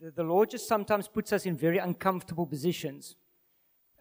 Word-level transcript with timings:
the, 0.00 0.10
the 0.10 0.22
Lord 0.22 0.50
just 0.50 0.66
sometimes 0.66 1.08
puts 1.08 1.32
us 1.32 1.46
in 1.46 1.56
very 1.56 1.78
uncomfortable 1.78 2.46
positions 2.46 3.16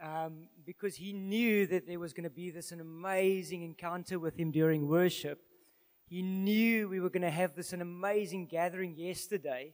um, 0.01 0.47
because 0.65 0.95
He 0.95 1.13
knew 1.13 1.67
that 1.67 1.87
there 1.87 1.99
was 1.99 2.13
going 2.13 2.23
to 2.23 2.29
be 2.29 2.51
this 2.51 2.71
an 2.71 2.79
amazing 2.79 3.63
encounter 3.63 4.17
with 4.17 4.37
Him 4.37 4.51
during 4.51 4.87
worship. 4.87 5.41
He 6.07 6.21
knew 6.21 6.87
we 6.89 6.99
were 6.99 7.09
going 7.09 7.23
to 7.23 7.29
have 7.29 7.55
this 7.55 7.73
an 7.73 7.81
amazing 7.81 8.47
gathering 8.47 8.95
yesterday, 8.95 9.73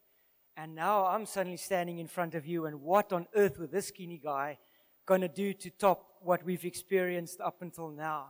and 0.58 0.76
now 0.76 1.06
I'm 1.06 1.26
suddenly 1.26 1.58
standing 1.58 2.00
in 2.00 2.08
front 2.08 2.34
of 2.34 2.46
you, 2.46 2.66
and 2.66 2.82
what 2.82 3.14
on 3.14 3.28
earth 3.36 3.60
was 3.60 3.70
this 3.70 3.88
skinny 3.88 4.20
guy 4.22 4.58
going 5.06 5.22
to 5.22 5.28
do 5.28 5.54
to 5.54 5.70
top 5.70 6.08
what 6.22 6.44
we've 6.44 6.66
experienced 6.66 7.40
up 7.40 7.62
until 7.62 7.90
now? 7.90 8.30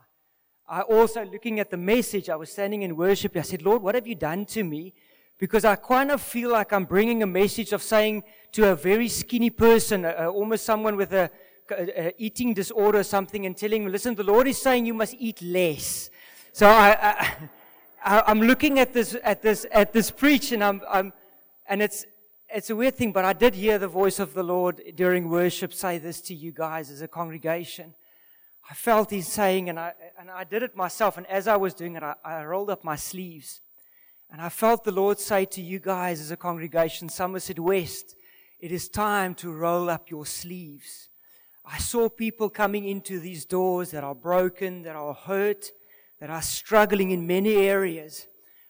I 0.67 0.81
also, 0.81 1.23
looking 1.23 1.59
at 1.59 1.69
the 1.69 1.77
message, 1.77 2.29
I 2.29 2.35
was 2.35 2.51
standing 2.51 2.81
in 2.81 2.95
worship. 2.95 3.37
I 3.37 3.41
said, 3.41 3.61
Lord, 3.61 3.83
what 3.83 3.95
have 3.95 4.07
you 4.07 4.15
done 4.15 4.45
to 4.47 4.63
me? 4.63 4.95
Because 5.37 5.65
I 5.65 5.75
kind 5.75 6.11
of 6.11 6.21
feel 6.21 6.51
like 6.51 6.71
I'm 6.71 6.85
bringing 6.85 7.21
a 7.21 7.27
message 7.27 7.73
of 7.73 7.83
saying 7.83 8.23
to 8.53 8.71
a 8.71 8.75
very 8.75 9.09
skinny 9.09 9.49
person, 9.49 10.05
almost 10.05 10.65
someone 10.65 10.95
with 10.95 11.11
a, 11.13 11.29
a, 11.71 12.07
a, 12.07 12.13
eating 12.17 12.53
disorder 12.53 12.99
or 12.99 13.03
something, 13.03 13.45
and 13.45 13.57
telling 13.57 13.83
him, 13.83 13.91
listen, 13.91 14.15
the 14.15 14.23
Lord 14.23 14.47
is 14.47 14.61
saying 14.61 14.85
you 14.85 14.93
must 14.93 15.15
eat 15.19 15.41
less. 15.41 16.09
So 16.53 16.67
I, 16.67 17.35
I, 18.05 18.23
am 18.31 18.41
looking 18.41 18.79
at 18.79 18.93
this, 18.93 19.17
at 19.23 19.41
this, 19.41 19.65
at 19.71 19.91
this 19.91 20.09
preach, 20.09 20.53
and 20.53 20.63
I'm, 20.63 20.81
I'm, 20.89 21.11
and 21.67 21.81
it's, 21.81 22.05
it's 22.47 22.69
a 22.69 22.75
weird 22.75 22.95
thing, 22.95 23.11
but 23.11 23.25
I 23.25 23.33
did 23.33 23.55
hear 23.55 23.77
the 23.77 23.89
voice 23.89 24.19
of 24.19 24.33
the 24.33 24.43
Lord 24.43 24.81
during 24.95 25.29
worship 25.29 25.73
say 25.73 25.97
this 25.97 26.21
to 26.21 26.33
you 26.33 26.53
guys 26.53 26.89
as 26.89 27.01
a 27.01 27.07
congregation. 27.07 27.93
I 28.69 28.73
felt 28.73 29.11
He's 29.11 29.27
saying, 29.27 29.69
and 29.69 29.79
I, 29.79 29.93
and 30.17 30.31
I 30.31 30.43
did 30.43 30.63
it 30.63 30.75
myself. 30.75 31.17
And 31.17 31.27
as 31.27 31.47
I 31.47 31.57
was 31.57 31.73
doing 31.73 31.95
it, 31.95 32.03
I, 32.03 32.15
I 32.23 32.45
rolled 32.45 32.69
up 32.69 32.83
my 32.83 32.95
sleeves. 32.95 33.61
And 34.31 34.41
I 34.41 34.49
felt 34.49 34.83
the 34.83 34.91
Lord 34.91 35.19
say 35.19 35.45
to 35.45 35.61
you 35.61 35.79
guys 35.79 36.19
as 36.19 36.31
a 36.31 36.37
congregation, 36.37 37.09
Somerset 37.09 37.59
West, 37.59 38.15
it 38.59 38.71
is 38.71 38.89
time 38.89 39.35
to 39.35 39.51
roll 39.51 39.89
up 39.89 40.09
your 40.09 40.25
sleeves. 40.25 41.09
I 41.63 41.77
saw 41.77 42.09
people 42.09 42.49
coming 42.49 42.87
into 42.87 43.19
these 43.19 43.45
doors 43.45 43.91
that 43.91 44.03
are 44.03 44.15
broken, 44.15 44.83
that 44.83 44.95
are 44.95 45.13
hurt, 45.13 45.71
that 46.19 46.29
are 46.29 46.41
struggling 46.41 47.11
in 47.11 47.27
many 47.27 47.55
areas. 47.55 48.27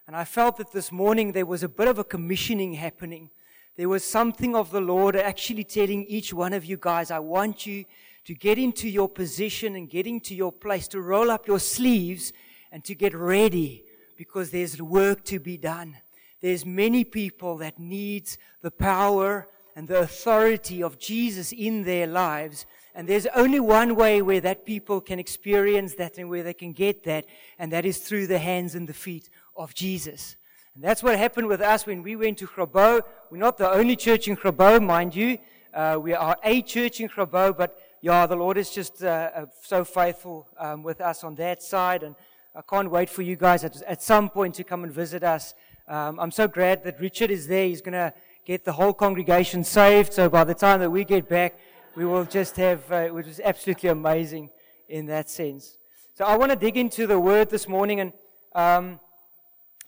And 0.07 0.15
I 0.15 0.23
felt 0.23 0.57
that 0.57 0.71
this 0.71 0.91
morning 0.91 1.31
there 1.31 1.45
was 1.45 1.63
a 1.63 1.69
bit 1.69 1.87
of 1.87 1.99
a 1.99 2.03
commissioning 2.03 2.73
happening. 2.73 3.29
There 3.75 3.89
was 3.89 4.03
something 4.03 4.55
of 4.55 4.71
the 4.71 4.81
Lord 4.81 5.15
actually 5.15 5.63
telling 5.63 6.05
each 6.05 6.33
one 6.33 6.53
of 6.53 6.63
you 6.63 6.77
guys, 6.77 7.11
I 7.11 7.19
want 7.19 7.65
you 7.65 7.85
to 8.25 8.33
get 8.33 8.57
into 8.57 8.87
your 8.87 9.09
position 9.09 9.75
and 9.75 9.89
get 9.89 10.07
into 10.07 10.35
your 10.35 10.51
place, 10.51 10.87
to 10.89 11.01
roll 11.01 11.29
up 11.29 11.47
your 11.47 11.59
sleeves 11.59 12.33
and 12.71 12.83
to 12.85 12.95
get 12.95 13.13
ready 13.13 13.83
because 14.17 14.51
there's 14.51 14.81
work 14.81 15.23
to 15.25 15.39
be 15.39 15.57
done. 15.57 15.97
There's 16.41 16.65
many 16.65 17.03
people 17.03 17.57
that 17.57 17.79
needs 17.79 18.37
the 18.61 18.71
power 18.71 19.47
and 19.75 19.87
the 19.87 19.99
authority 19.99 20.81
of 20.81 20.97
Jesus 20.99 21.51
in 21.51 21.83
their 21.83 22.07
lives. 22.07 22.65
And 22.93 23.09
there's 23.09 23.27
only 23.35 23.59
one 23.59 23.95
way 23.95 24.21
where 24.21 24.39
that 24.41 24.65
people 24.65 25.01
can 25.01 25.19
experience 25.19 25.95
that 25.95 26.17
and 26.17 26.29
where 26.29 26.43
they 26.43 26.53
can 26.53 26.71
get 26.71 27.03
that, 27.03 27.25
and 27.59 27.71
that 27.73 27.85
is 27.85 27.97
through 27.97 28.27
the 28.27 28.39
hands 28.39 28.73
and 28.73 28.87
the 28.87 28.93
feet 28.93 29.29
of 29.55 29.73
Jesus. 29.73 30.37
And 30.75 30.83
that's 30.83 31.03
what 31.03 31.17
happened 31.17 31.47
with 31.47 31.61
us 31.61 31.85
when 31.85 32.03
we 32.03 32.15
went 32.15 32.37
to 32.39 32.47
Grabouw. 32.47 33.01
We're 33.29 33.37
not 33.37 33.57
the 33.57 33.71
only 33.71 33.95
church 33.95 34.27
in 34.27 34.35
Grabouw, 34.35 34.79
mind 34.81 35.15
you. 35.15 35.39
Uh, 35.73 35.97
we 36.01 36.13
are 36.13 36.37
a 36.43 36.61
church 36.61 37.01
in 37.01 37.09
Grabouw, 37.09 37.57
but 37.57 37.77
yeah, 38.01 38.25
the 38.25 38.35
Lord 38.35 38.57
is 38.57 38.69
just 38.69 39.03
uh, 39.03 39.31
uh, 39.35 39.45
so 39.61 39.83
faithful 39.83 40.47
um, 40.57 40.83
with 40.83 41.01
us 41.01 41.23
on 41.23 41.35
that 41.35 41.63
side, 41.63 42.03
and 42.03 42.15
I 42.57 42.61
can't 42.61 42.89
wait 42.89 43.09
for 43.09 43.21
you 43.21 43.35
guys 43.35 43.65
at, 43.65 43.81
at 43.81 44.01
some 44.01 44.29
point 44.29 44.55
to 44.55 44.63
come 44.63 44.85
and 44.85 44.93
visit 44.93 45.23
us. 45.23 45.53
Um, 45.89 46.17
I'm 46.21 46.31
so 46.31 46.47
glad 46.47 46.85
that 46.85 47.01
Richard 47.01 47.29
is 47.29 47.47
there. 47.47 47.67
He's 47.67 47.81
going 47.81 47.93
to 47.93 48.13
get 48.45 48.63
the 48.63 48.71
whole 48.71 48.93
congregation 48.93 49.65
saved. 49.65 50.13
So 50.13 50.29
by 50.29 50.45
the 50.45 50.53
time 50.53 50.79
that 50.79 50.89
we 50.89 51.03
get 51.03 51.27
back, 51.27 51.59
we 51.95 52.05
will 52.05 52.23
just 52.23 52.55
have, 52.55 52.89
uh, 52.89 53.07
which 53.07 53.27
is 53.27 53.41
absolutely 53.43 53.89
amazing 53.89 54.51
in 54.87 55.05
that 55.07 55.29
sense. 55.29 55.77
So 56.13 56.23
I 56.23 56.37
want 56.37 56.51
to 56.51 56.55
dig 56.55 56.77
into 56.77 57.05
the 57.07 57.19
word 57.19 57.49
this 57.49 57.67
morning, 57.67 57.99
and 57.99 58.13
um, 58.53 59.01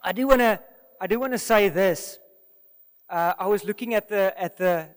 I 0.04 0.12
do 0.12 0.28
want 0.28 0.42
to, 0.42 0.60
I 1.00 1.08
do 1.08 1.22
want 1.22 1.32
to 1.32 1.40
say 1.40 1.70
this. 1.70 2.20
Uh, 3.10 3.32
I 3.40 3.48
was 3.48 3.64
looking 3.64 3.94
at 3.94 4.10
the 4.10 4.34
at 4.38 4.58
the 4.58 4.90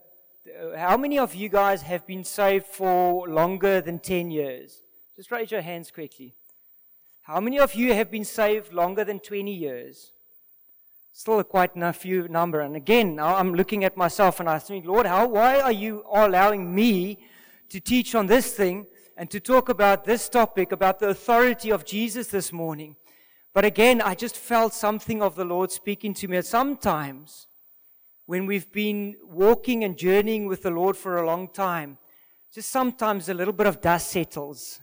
how 0.76 0.96
many 0.96 1.20
of 1.20 1.36
you 1.36 1.48
guys 1.48 1.82
have 1.82 2.04
been 2.04 2.24
saved 2.24 2.66
for 2.66 3.28
longer 3.28 3.80
than 3.80 4.00
10 4.00 4.32
years? 4.32 4.82
Just 5.16 5.30
raise 5.30 5.52
your 5.52 5.60
hands 5.60 5.92
quickly. 5.92 6.34
How 7.32 7.38
many 7.38 7.60
of 7.60 7.76
you 7.76 7.94
have 7.94 8.10
been 8.10 8.24
saved 8.24 8.72
longer 8.72 9.04
than 9.04 9.20
20 9.20 9.54
years? 9.54 10.10
Still 11.12 11.38
a 11.38 11.44
quite 11.44 11.70
a 11.76 11.92
few 11.92 12.26
number. 12.26 12.58
And 12.58 12.74
again, 12.74 13.14
now 13.14 13.36
I'm 13.36 13.54
looking 13.54 13.84
at 13.84 13.96
myself 13.96 14.40
and 14.40 14.48
I 14.48 14.58
think, 14.58 14.84
Lord, 14.84 15.06
how, 15.06 15.28
why 15.28 15.60
are 15.60 15.70
you 15.70 16.02
allowing 16.12 16.74
me 16.74 17.20
to 17.68 17.78
teach 17.78 18.16
on 18.16 18.26
this 18.26 18.52
thing 18.52 18.84
and 19.16 19.30
to 19.30 19.38
talk 19.38 19.68
about 19.68 20.04
this 20.04 20.28
topic, 20.28 20.72
about 20.72 20.98
the 20.98 21.10
authority 21.10 21.70
of 21.70 21.84
Jesus 21.84 22.26
this 22.26 22.52
morning? 22.52 22.96
But 23.54 23.64
again, 23.64 24.02
I 24.02 24.16
just 24.16 24.36
felt 24.36 24.74
something 24.74 25.22
of 25.22 25.36
the 25.36 25.44
Lord 25.44 25.70
speaking 25.70 26.14
to 26.14 26.26
me. 26.26 26.42
Sometimes 26.42 27.46
when 28.26 28.44
we've 28.44 28.72
been 28.72 29.14
walking 29.22 29.84
and 29.84 29.96
journeying 29.96 30.46
with 30.46 30.62
the 30.62 30.72
Lord 30.72 30.96
for 30.96 31.18
a 31.18 31.26
long 31.26 31.46
time, 31.46 31.98
just 32.52 32.72
sometimes 32.72 33.28
a 33.28 33.34
little 33.34 33.54
bit 33.54 33.68
of 33.68 33.80
dust 33.80 34.10
settles 34.10 34.80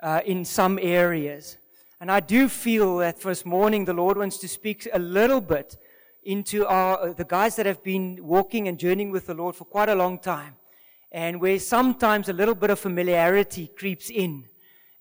uh, 0.00 0.20
in 0.26 0.44
some 0.44 0.78
areas. 0.82 1.56
And 2.00 2.10
I 2.10 2.20
do 2.20 2.48
feel 2.48 2.96
that 2.98 3.20
this 3.20 3.44
morning 3.44 3.84
the 3.84 3.92
Lord 3.92 4.16
wants 4.16 4.38
to 4.38 4.48
speak 4.48 4.88
a 4.90 4.98
little 4.98 5.42
bit 5.42 5.76
into 6.22 6.66
our, 6.66 6.98
uh, 6.98 7.12
the 7.12 7.26
guys 7.26 7.56
that 7.56 7.66
have 7.66 7.82
been 7.82 8.18
walking 8.22 8.68
and 8.68 8.78
journeying 8.78 9.10
with 9.10 9.26
the 9.26 9.34
Lord 9.34 9.54
for 9.54 9.66
quite 9.66 9.90
a 9.90 9.94
long 9.94 10.18
time. 10.18 10.56
And 11.12 11.42
where 11.42 11.58
sometimes 11.58 12.30
a 12.30 12.32
little 12.32 12.54
bit 12.54 12.70
of 12.70 12.78
familiarity 12.78 13.66
creeps 13.66 14.08
in. 14.08 14.44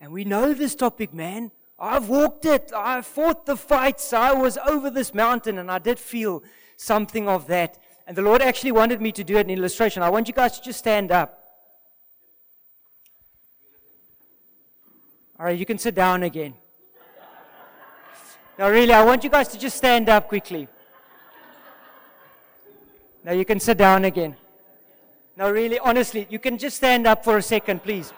And 0.01 0.11
we 0.11 0.25
know 0.25 0.53
this 0.53 0.75
topic, 0.75 1.13
man. 1.13 1.51
I've 1.79 2.09
walked 2.09 2.45
it. 2.45 2.73
I've 2.75 3.05
fought 3.05 3.45
the 3.45 3.55
fights. 3.55 4.11
I 4.11 4.33
was 4.33 4.57
over 4.57 4.89
this 4.89 5.13
mountain 5.13 5.57
and 5.57 5.71
I 5.71 5.79
did 5.79 5.99
feel 5.99 6.43
something 6.75 7.29
of 7.29 7.47
that. 7.47 7.77
And 8.07 8.17
the 8.17 8.23
Lord 8.23 8.41
actually 8.41 8.73
wanted 8.73 9.01
me 9.01 9.13
to 9.13 9.23
do 9.23 9.37
an 9.37 9.49
illustration. 9.49 10.03
I 10.03 10.09
want 10.09 10.27
you 10.27 10.33
guys 10.33 10.59
to 10.59 10.65
just 10.65 10.79
stand 10.79 11.13
up. 11.13 11.41
All 15.39 15.45
right, 15.45 15.57
you 15.57 15.65
can 15.65 15.77
sit 15.77 15.95
down 15.95 16.23
again. 16.23 16.55
Now, 18.59 18.69
really, 18.69 18.91
I 18.91 19.05
want 19.05 19.23
you 19.23 19.29
guys 19.29 19.47
to 19.47 19.57
just 19.57 19.77
stand 19.77 20.09
up 20.09 20.27
quickly. 20.27 20.67
Now, 23.23 23.31
you 23.31 23.45
can 23.45 23.57
sit 23.57 23.77
down 23.77 24.03
again. 24.03 24.35
Now, 25.37 25.49
really, 25.49 25.79
honestly, 25.79 26.27
you 26.29 26.39
can 26.39 26.57
just 26.57 26.75
stand 26.75 27.07
up 27.07 27.23
for 27.23 27.37
a 27.37 27.41
second, 27.41 27.81
please. 27.81 28.11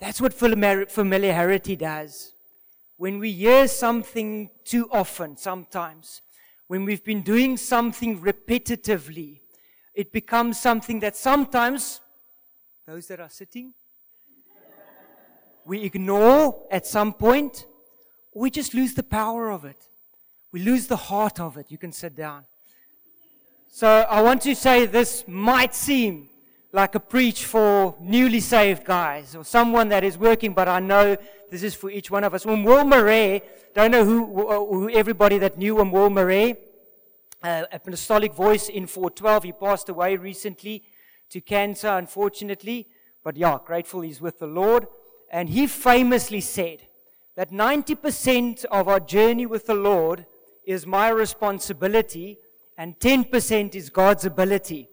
That's 0.00 0.22
what 0.22 0.32
familiarity 0.32 1.76
does 1.76 2.32
when 2.96 3.18
we 3.18 3.30
hear 3.32 3.68
something 3.68 4.48
too 4.64 4.88
often, 4.90 5.36
sometimes, 5.36 6.22
when 6.66 6.86
we've 6.86 7.04
been 7.04 7.20
doing 7.20 7.58
something 7.58 8.18
repetitively, 8.22 9.40
it 9.92 10.10
becomes 10.12 10.58
something 10.58 11.00
that 11.00 11.14
sometimes, 11.14 12.00
those 12.86 13.06
that 13.08 13.20
are 13.20 13.28
sitting, 13.28 13.74
we 15.64 15.82
ignore 15.82 16.66
at 16.70 16.86
some 16.86 17.12
point, 17.12 17.66
we 18.34 18.50
just 18.50 18.74
lose 18.74 18.94
the 18.94 19.02
power 19.02 19.50
of 19.50 19.64
it. 19.64 19.88
We 20.52 20.60
lose 20.60 20.86
the 20.86 20.96
heart 20.96 21.40
of 21.40 21.56
it. 21.56 21.66
You 21.70 21.78
can 21.78 21.92
sit 21.92 22.14
down. 22.14 22.44
So 23.68 23.88
I 23.88 24.20
want 24.20 24.42
to 24.42 24.54
say 24.54 24.86
this 24.86 25.24
might 25.26 25.74
seem 25.74 26.28
like 26.72 26.94
a 26.94 27.00
preach 27.00 27.44
for 27.44 27.94
newly 28.00 28.40
saved 28.40 28.84
guys 28.84 29.34
or 29.34 29.44
someone 29.44 29.88
that 29.90 30.04
is 30.04 30.16
working, 30.18 30.52
but 30.52 30.68
I 30.68 30.80
know 30.80 31.16
this 31.50 31.62
is 31.62 31.74
for 31.74 31.90
each 31.90 32.10
one 32.10 32.24
of 32.24 32.34
us. 32.34 32.46
When 32.46 32.64
Will 32.64 32.84
Murray, 32.84 33.42
don't 33.74 33.90
know 33.90 34.04
who, 34.04 34.26
who 34.26 34.90
everybody 34.90 35.38
that 35.38 35.58
knew 35.58 35.80
him, 35.80 35.90
Will 35.90 36.10
Murray, 36.10 36.56
uh, 37.42 37.64
apostolic 37.72 38.34
voice 38.34 38.68
in 38.68 38.86
412. 38.86 39.44
He 39.44 39.52
passed 39.52 39.88
away 39.88 40.16
recently 40.16 40.82
to 41.30 41.40
cancer, 41.40 41.88
unfortunately. 41.88 42.88
But 43.24 43.36
yeah, 43.36 43.58
grateful 43.64 44.00
he's 44.00 44.20
with 44.20 44.38
the 44.38 44.46
Lord. 44.46 44.86
And 45.32 45.48
he 45.48 45.66
famously 45.66 46.42
said 46.42 46.82
that 47.36 47.50
90% 47.50 48.66
of 48.66 48.86
our 48.86 49.00
journey 49.00 49.46
with 49.46 49.66
the 49.66 49.74
Lord 49.74 50.26
is 50.66 50.86
my 50.86 51.08
responsibility 51.08 52.38
and 52.76 52.98
10% 52.98 53.74
is 53.74 53.88
God's 53.88 54.26
ability. 54.26 54.88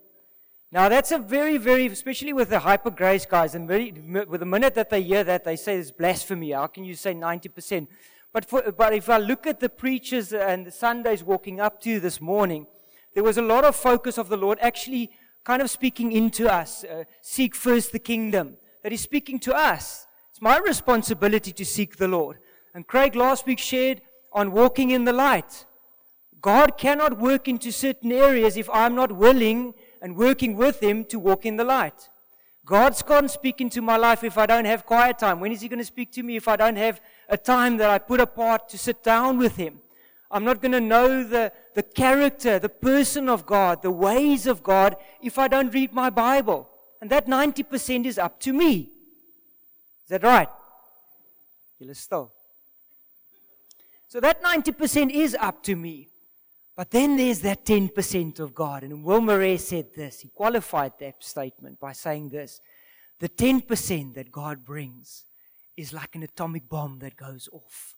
Now 0.71 0.87
that's 0.87 1.11
a 1.11 1.17
very, 1.17 1.57
very, 1.57 1.87
especially 1.87 2.31
with 2.31 2.49
the 2.49 2.59
hyper 2.59 2.91
grace 2.91 3.25
guys, 3.25 3.55
and 3.55 3.67
very, 3.67 3.91
with 3.91 4.39
the 4.39 4.45
minute 4.45 4.75
that 4.75 4.89
they 4.89 5.01
hear 5.01 5.23
that, 5.23 5.43
they 5.43 5.55
say 5.55 5.77
it's 5.77 5.91
blasphemy. 5.91 6.51
How 6.51 6.67
can 6.67 6.85
you 6.85 6.95
say 6.95 7.13
90%? 7.13 7.87
But, 8.31 8.45
for, 8.45 8.71
but 8.71 8.93
if 8.93 9.09
I 9.09 9.17
look 9.17 9.47
at 9.47 9.59
the 9.59 9.69
preachers 9.69 10.31
and 10.31 10.65
the 10.65 10.71
Sundays 10.71 11.23
walking 11.23 11.59
up 11.59 11.81
to 11.81 11.99
this 11.99 12.21
morning, 12.21 12.67
there 13.15 13.23
was 13.23 13.39
a 13.39 13.41
lot 13.41 13.65
of 13.65 13.75
focus 13.75 14.19
of 14.19 14.29
the 14.29 14.37
Lord 14.37 14.59
actually 14.61 15.09
kind 15.43 15.61
of 15.61 15.71
speaking 15.71 16.11
into 16.11 16.47
us. 16.47 16.83
Uh, 16.83 17.05
seek 17.21 17.55
first 17.55 17.91
the 17.91 17.99
kingdom. 17.99 18.57
That 18.83 18.91
He's 18.91 19.01
speaking 19.01 19.39
to 19.39 19.55
us. 19.55 20.05
It's 20.39 20.43
my 20.45 20.57
responsibility 20.59 21.51
to 21.51 21.65
seek 21.65 21.97
the 21.97 22.07
Lord. 22.07 22.37
And 22.73 22.87
Craig 22.87 23.13
last 23.13 23.45
week 23.45 23.59
shared 23.59 23.99
on 24.31 24.53
walking 24.53 24.89
in 24.89 25.03
the 25.03 25.11
light. 25.11 25.65
God 26.39 26.77
cannot 26.77 27.19
work 27.19 27.49
into 27.49 27.73
certain 27.73 28.13
areas 28.13 28.55
if 28.55 28.69
I'm 28.69 28.95
not 28.95 29.11
willing 29.11 29.73
and 30.01 30.15
working 30.15 30.55
with 30.55 30.79
Him 30.79 31.03
to 31.11 31.19
walk 31.19 31.45
in 31.45 31.57
the 31.57 31.65
light. 31.65 32.07
God 32.65 32.95
can't 33.05 33.29
speak 33.29 33.59
into 33.59 33.81
my 33.81 33.97
life 33.97 34.23
if 34.23 34.37
I 34.37 34.45
don't 34.45 34.63
have 34.63 34.85
quiet 34.85 35.19
time. 35.19 35.41
When 35.41 35.51
is 35.51 35.59
He 35.59 35.67
going 35.67 35.79
to 35.79 35.83
speak 35.83 36.09
to 36.13 36.23
me 36.23 36.37
if 36.37 36.47
I 36.47 36.55
don't 36.55 36.77
have 36.77 37.01
a 37.27 37.35
time 37.35 37.75
that 37.75 37.89
I 37.89 37.97
put 37.97 38.21
apart 38.21 38.69
to 38.69 38.77
sit 38.77 39.03
down 39.03 39.39
with 39.39 39.57
Him? 39.57 39.81
I'm 40.31 40.45
not 40.45 40.61
going 40.61 40.71
to 40.71 40.79
know 40.79 41.21
the, 41.21 41.51
the 41.75 41.83
character, 41.83 42.59
the 42.59 42.69
person 42.69 43.27
of 43.27 43.45
God, 43.45 43.81
the 43.81 43.91
ways 43.91 44.47
of 44.47 44.63
God 44.63 44.95
if 45.21 45.37
I 45.37 45.49
don't 45.49 45.73
read 45.73 45.91
my 45.91 46.09
Bible. 46.09 46.69
And 47.01 47.09
that 47.09 47.27
90% 47.27 48.05
is 48.05 48.17
up 48.17 48.39
to 48.39 48.53
me. 48.53 48.91
Is 50.09 50.17
that 50.17 50.23
right? 50.23 50.49
Julle 51.79 51.95
still. 51.95 52.31
So 54.07 54.19
that 54.19 54.41
90% 54.41 55.11
is 55.11 55.37
up 55.39 55.61
to 55.65 55.75
me. 55.75 56.09
But 56.75 56.89
then 56.89 57.15
there's 57.15 57.41
that 57.41 57.63
10% 57.63 58.39
of 58.39 58.55
God. 58.55 58.81
And 58.81 59.03
Will 59.03 59.21
Murray 59.21 59.57
said 59.57 59.93
this. 59.95 60.21
He 60.21 60.29
qualified 60.29 60.93
that 60.99 61.23
statement 61.23 61.79
by 61.79 61.91
saying 61.91 62.29
this. 62.29 62.59
The 63.19 63.29
10% 63.29 64.15
that 64.15 64.31
God 64.31 64.65
brings 64.65 65.25
is 65.77 65.93
like 65.93 66.15
an 66.15 66.23
atomic 66.23 66.67
bomb 66.67 66.97
that 67.01 67.15
goes 67.15 67.47
off. 67.51 67.93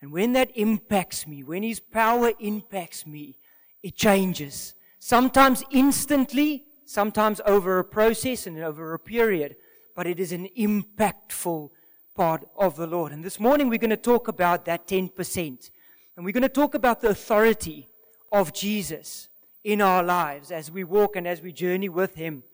And 0.00 0.12
when 0.12 0.34
that 0.34 0.56
impacts 0.56 1.26
me, 1.26 1.42
when 1.42 1.64
His 1.64 1.80
power 1.80 2.30
impacts 2.38 3.04
me, 3.08 3.38
it 3.82 3.96
changes. 3.96 4.74
Sometimes 5.00 5.64
instantly, 5.72 6.62
sometimes 6.84 7.40
over 7.44 7.80
a 7.80 7.84
process 7.84 8.46
and 8.46 8.56
over 8.62 8.94
a 8.94 9.00
period, 9.00 9.56
but 9.96 10.06
it 10.06 10.20
is 10.20 10.30
an 10.30 10.46
impactful 10.56 11.70
part 12.14 12.46
of 12.56 12.76
the 12.76 12.86
Lord. 12.86 13.12
And 13.12 13.24
this 13.24 13.40
morning 13.40 13.70
we're 13.70 13.78
going 13.78 13.90
to 13.90 13.96
talk 13.96 14.28
about 14.28 14.66
that 14.66 14.86
10%. 14.86 15.70
And 16.16 16.24
we're 16.24 16.32
going 16.32 16.42
to 16.42 16.48
talk 16.50 16.74
about 16.74 17.00
the 17.00 17.08
authority 17.08 17.88
of 18.30 18.52
Jesus 18.52 19.28
in 19.64 19.80
our 19.80 20.02
lives 20.02 20.52
as 20.52 20.70
we 20.70 20.84
walk 20.84 21.16
and 21.16 21.26
as 21.26 21.40
we 21.40 21.50
journey 21.50 21.88
with 21.88 22.14
Him. 22.14 22.44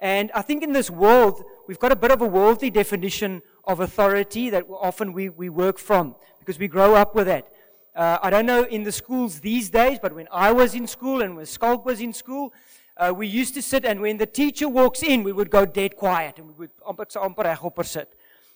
And 0.00 0.32
I 0.34 0.40
think 0.42 0.62
in 0.62 0.72
this 0.72 0.90
world, 0.90 1.44
we've 1.68 1.78
got 1.78 1.92
a 1.92 1.96
bit 1.96 2.10
of 2.10 2.22
a 2.22 2.26
worldly 2.26 2.70
definition 2.70 3.42
of 3.64 3.80
authority 3.80 4.50
that 4.50 4.66
often 4.68 5.12
we, 5.12 5.28
we 5.28 5.50
work 5.50 5.78
from 5.78 6.16
because 6.38 6.58
we 6.58 6.66
grow 6.66 6.94
up 6.94 7.14
with 7.14 7.26
that. 7.26 7.48
Uh, 7.94 8.18
I 8.22 8.30
don't 8.30 8.46
know 8.46 8.64
in 8.64 8.84
the 8.84 8.92
schools 8.92 9.40
these 9.40 9.70
days, 9.70 9.98
but 10.00 10.14
when 10.14 10.28
I 10.32 10.52
was 10.52 10.74
in 10.74 10.86
school 10.86 11.22
and 11.22 11.36
when 11.36 11.46
Skulk 11.46 11.84
was 11.84 12.00
in 12.00 12.12
school, 12.12 12.52
uh, 12.96 13.12
we 13.14 13.26
used 13.26 13.54
to 13.54 13.62
sit 13.62 13.84
and 13.84 14.00
when 14.00 14.16
the 14.16 14.26
teacher 14.26 14.68
walks 14.68 15.02
in, 15.02 15.22
we 15.22 15.32
would 15.32 15.50
go 15.50 15.66
dead 15.66 15.96
quiet 15.96 16.38
and 16.38 16.48
we 16.48 16.54
would. 16.54 16.70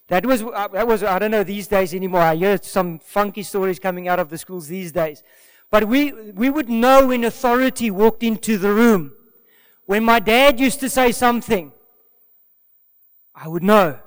That 0.08 0.26
was, 0.26 0.42
uh, 0.42 0.68
that 0.68 0.86
was, 0.88 1.04
I 1.04 1.18
don't 1.18 1.30
know 1.30 1.44
these 1.44 1.68
days 1.68 1.94
anymore. 1.94 2.22
I 2.22 2.34
hear 2.34 2.58
some 2.60 2.98
funky 2.98 3.42
stories 3.42 3.78
coming 3.78 4.08
out 4.08 4.18
of 4.18 4.28
the 4.28 4.38
schools 4.38 4.66
these 4.66 4.90
days. 4.90 5.22
But 5.70 5.86
we, 5.86 6.12
we 6.32 6.50
would 6.50 6.68
know 6.68 7.06
when 7.06 7.22
authority 7.22 7.90
walked 7.92 8.22
into 8.24 8.58
the 8.58 8.72
room. 8.72 9.12
When 9.86 10.04
my 10.04 10.18
dad 10.18 10.58
used 10.58 10.80
to 10.80 10.90
say 10.90 11.12
something, 11.12 11.72
I 13.34 13.46
would 13.46 13.62
know, 13.62 14.00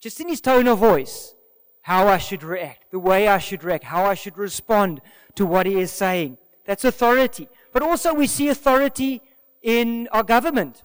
just 0.00 0.20
in 0.20 0.28
his 0.28 0.40
tone 0.40 0.68
of 0.68 0.78
voice, 0.78 1.34
how 1.82 2.08
I 2.08 2.18
should 2.18 2.42
react, 2.42 2.90
the 2.90 2.98
way 2.98 3.26
I 3.26 3.38
should 3.38 3.64
react, 3.64 3.84
how 3.84 4.04
I 4.04 4.14
should 4.14 4.36
respond 4.36 5.00
to 5.36 5.46
what 5.46 5.66
he 5.66 5.80
is 5.80 5.90
saying. 5.90 6.36
That's 6.64 6.84
authority. 6.84 7.48
But 7.72 7.82
also 7.82 8.12
we 8.12 8.26
see 8.26 8.48
authority 8.48 9.22
in 9.62 10.08
our 10.12 10.22
government. 10.22 10.82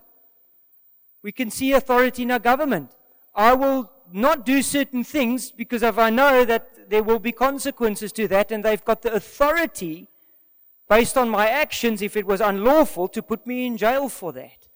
We 1.24 1.32
can 1.32 1.52
see 1.52 1.74
authority 1.74 2.24
in 2.24 2.32
our 2.32 2.40
government. 2.40 2.92
I 3.36 3.54
will 3.54 3.92
not 4.12 4.46
do 4.46 4.62
certain 4.62 5.04
things 5.04 5.52
because 5.52 5.84
if 5.84 5.98
I 5.98 6.10
know 6.10 6.46
that 6.46 6.90
there 6.90 7.04
will 7.04 7.20
be 7.20 7.32
consequences 7.32 8.12
to 8.14 8.28
that 8.30 8.52
and 8.52 8.64
they've 8.64 8.84
got 8.84 9.02
the 9.02 9.14
authority 9.14 10.08
based 10.90 11.18
on 11.18 11.30
my 11.30 11.50
actions, 11.50 12.02
if 12.02 12.16
it 12.16 12.26
was 12.26 12.40
unlawful, 12.40 13.08
to 13.10 13.22
put 13.22 13.46
me 13.46 13.66
in 13.66 13.78
jail 13.78 14.08
for 14.08 14.32
that. 14.34 14.68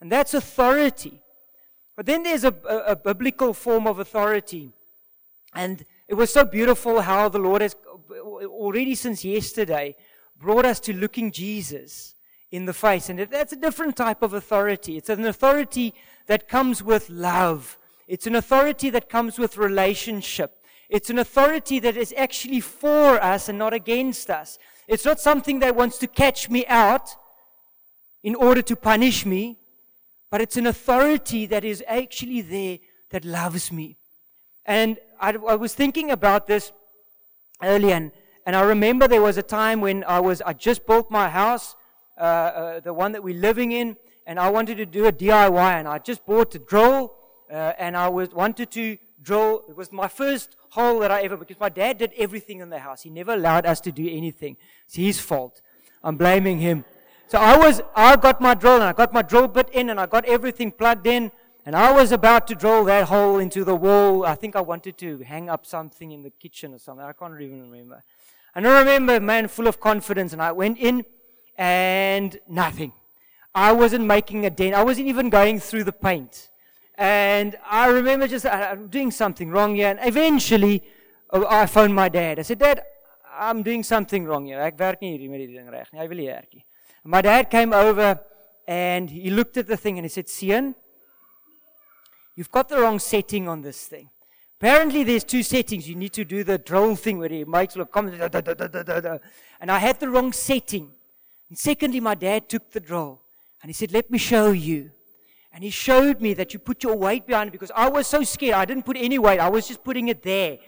And 0.00 0.10
that's 0.10 0.34
authority. 0.34 1.20
But 1.96 2.06
then 2.06 2.22
there's 2.22 2.44
a, 2.44 2.54
a, 2.68 2.76
a 2.92 2.96
biblical 2.96 3.54
form 3.54 3.86
of 3.86 3.98
authority. 3.98 4.72
And 5.54 5.84
it 6.08 6.14
was 6.14 6.32
so 6.32 6.44
beautiful 6.44 7.02
how 7.02 7.28
the 7.28 7.38
Lord 7.38 7.62
has 7.62 7.76
already 8.10 8.94
since 8.94 9.24
yesterday 9.24 9.94
brought 10.36 10.64
us 10.64 10.80
to 10.80 10.92
looking 10.92 11.30
Jesus 11.30 12.14
in 12.50 12.66
the 12.66 12.74
face. 12.74 13.08
And 13.08 13.18
that's 13.18 13.52
a 13.52 13.56
different 13.56 13.96
type 13.96 14.22
of 14.22 14.34
authority. 14.34 14.96
It's 14.96 15.08
an 15.08 15.24
authority 15.24 15.94
that 16.26 16.48
comes 16.48 16.82
with 16.82 17.08
love 17.10 17.76
it's 18.10 18.26
an 18.26 18.34
authority 18.34 18.90
that 18.90 19.08
comes 19.08 19.38
with 19.38 19.56
relationship. 19.56 20.58
It's 20.88 21.10
an 21.10 21.20
authority 21.20 21.78
that 21.78 21.96
is 21.96 22.12
actually 22.16 22.58
for 22.58 23.22
us 23.22 23.48
and 23.48 23.56
not 23.56 23.72
against 23.72 24.30
us. 24.30 24.58
It's 24.88 25.04
not 25.04 25.20
something 25.20 25.60
that 25.60 25.76
wants 25.76 25.96
to 25.98 26.08
catch 26.08 26.50
me 26.50 26.66
out 26.66 27.08
in 28.24 28.34
order 28.34 28.62
to 28.62 28.74
punish 28.74 29.24
me, 29.24 29.60
but 30.28 30.40
it's 30.40 30.56
an 30.56 30.66
authority 30.66 31.46
that 31.46 31.64
is 31.64 31.84
actually 31.86 32.40
there 32.40 32.78
that 33.10 33.24
loves 33.24 33.70
me. 33.70 33.96
And 34.66 34.98
I, 35.20 35.36
I 35.48 35.54
was 35.54 35.74
thinking 35.74 36.10
about 36.10 36.48
this 36.48 36.72
earlier, 37.62 37.94
and, 37.94 38.10
and, 38.44 38.56
I 38.56 38.62
remember 38.62 39.06
there 39.06 39.22
was 39.22 39.38
a 39.38 39.42
time 39.44 39.80
when 39.80 40.02
I 40.02 40.18
was 40.18 40.42
I 40.42 40.52
just 40.52 40.84
built 40.84 41.12
my 41.12 41.28
house, 41.28 41.76
uh, 42.20 42.22
uh, 42.22 42.80
the 42.80 42.92
one 42.92 43.12
that 43.12 43.22
we're 43.22 43.40
living 43.40 43.72
in, 43.72 43.96
and 44.26 44.38
I 44.38 44.50
wanted 44.50 44.76
to 44.76 44.86
do 44.86 45.06
a 45.06 45.12
DIY, 45.12 45.72
and 45.78 45.88
I 45.88 45.98
just 45.98 46.24
bought 46.26 46.54
a 46.54 46.58
drill 46.58 47.14
uh, 47.50 47.72
and 47.78 47.96
I 47.96 48.08
was, 48.08 48.30
wanted 48.30 48.70
to 48.72 48.98
drill. 49.22 49.62
It 49.68 49.76
was 49.76 49.90
my 49.90 50.06
first 50.06 50.56
hole 50.70 51.00
that 51.00 51.10
I 51.10 51.22
ever, 51.22 51.36
because 51.36 51.58
my 51.58 51.68
dad 51.68 51.98
did 51.98 52.12
everything 52.16 52.60
in 52.60 52.70
the 52.70 52.78
house. 52.78 53.02
He 53.02 53.10
never 53.10 53.34
allowed 53.34 53.66
us 53.66 53.80
to 53.82 53.92
do 53.92 54.08
anything. 54.08 54.56
It's 54.86 54.96
his 54.96 55.18
fault. 55.18 55.60
I'm 56.02 56.16
blaming 56.16 56.58
him. 56.58 56.84
So 57.26 57.38
I 57.38 57.56
was, 57.56 57.80
I 57.94 58.16
got 58.16 58.40
my 58.40 58.54
drill 58.54 58.76
and 58.76 58.84
I 58.84 58.92
got 58.92 59.12
my 59.12 59.22
drill 59.22 59.48
bit 59.48 59.68
in 59.70 59.90
and 59.90 60.00
I 60.00 60.06
got 60.06 60.24
everything 60.24 60.72
plugged 60.72 61.06
in 61.06 61.30
and 61.64 61.76
I 61.76 61.92
was 61.92 62.10
about 62.10 62.46
to 62.48 62.54
drill 62.54 62.84
that 62.86 63.04
hole 63.04 63.38
into 63.38 63.64
the 63.64 63.76
wall. 63.76 64.24
I 64.24 64.34
think 64.34 64.56
I 64.56 64.60
wanted 64.60 64.98
to 64.98 65.18
hang 65.18 65.48
up 65.48 65.66
something 65.66 66.10
in 66.10 66.22
the 66.22 66.30
kitchen 66.30 66.74
or 66.74 66.78
something. 66.78 67.04
I 67.04 67.12
can't 67.12 67.40
even 67.40 67.70
remember. 67.70 68.02
And 68.54 68.66
I 68.66 68.80
remember, 68.80 69.20
man, 69.20 69.46
full 69.46 69.68
of 69.68 69.78
confidence 69.78 70.32
and 70.32 70.42
I 70.42 70.52
went 70.52 70.78
in 70.78 71.04
and 71.60 72.40
nothing. 72.48 72.90
I 73.54 73.72
wasn't 73.72 74.06
making 74.06 74.46
a 74.46 74.50
dent. 74.50 74.74
I 74.74 74.82
wasn't 74.82 75.08
even 75.08 75.28
going 75.28 75.60
through 75.60 75.84
the 75.84 75.92
paint. 75.92 76.48
And 76.96 77.54
I 77.68 77.88
remember 77.88 78.26
just, 78.26 78.46
I'm 78.46 78.88
doing 78.88 79.10
something 79.10 79.50
wrong 79.50 79.74
here. 79.74 79.90
And 79.90 79.98
eventually, 80.02 80.82
oh, 81.28 81.46
I 81.46 81.66
phoned 81.66 81.94
my 81.94 82.08
dad. 82.08 82.38
I 82.38 82.42
said, 82.42 82.60
Dad, 82.60 82.82
I'm 83.38 83.62
doing 83.62 83.82
something 83.82 84.24
wrong 84.24 84.46
here. 84.46 84.58
My 87.04 87.20
dad 87.20 87.50
came 87.50 87.72
over 87.74 88.20
and 88.66 89.10
he 89.10 89.28
looked 89.28 89.58
at 89.58 89.66
the 89.66 89.76
thing 89.76 89.98
and 89.98 90.06
he 90.06 90.08
said, 90.08 90.30
Sean, 90.30 90.74
you've 92.36 92.50
got 92.50 92.70
the 92.70 92.80
wrong 92.80 92.98
setting 92.98 93.48
on 93.48 93.60
this 93.60 93.86
thing. 93.86 94.08
Apparently, 94.58 95.04
there's 95.04 95.24
two 95.24 95.42
settings. 95.42 95.86
You 95.86 95.94
need 95.94 96.14
to 96.14 96.24
do 96.24 96.42
the 96.42 96.56
drill 96.56 96.96
thing 96.96 97.18
where 97.18 97.28
he 97.28 97.44
makes 97.44 97.76
look 97.76 97.92
come, 97.92 98.08
and 98.08 99.70
I 99.70 99.78
had 99.78 100.00
the 100.00 100.08
wrong 100.08 100.32
setting. 100.32 100.92
And 101.50 101.58
secondly, 101.58 102.00
my 102.00 102.14
dad 102.14 102.48
took 102.48 102.70
the 102.70 102.80
drill 102.80 103.20
and 103.60 103.68
he 103.68 103.74
said, 103.74 103.92
Let 103.92 104.10
me 104.10 104.16
show 104.16 104.52
you. 104.52 104.92
And 105.52 105.64
he 105.64 105.70
showed 105.70 106.20
me 106.20 106.32
that 106.34 106.54
you 106.54 106.60
put 106.60 106.82
your 106.84 106.96
weight 106.96 107.26
behind 107.26 107.48
it 107.48 107.50
because 107.50 107.72
I 107.74 107.88
was 107.88 108.06
so 108.06 108.22
scared. 108.22 108.54
I 108.54 108.64
didn't 108.64 108.86
put 108.86 108.96
any 108.96 109.18
weight. 109.18 109.40
I 109.40 109.48
was 109.48 109.66
just 109.66 109.82
putting 109.82 110.08
it 110.08 110.22
there. 110.22 110.58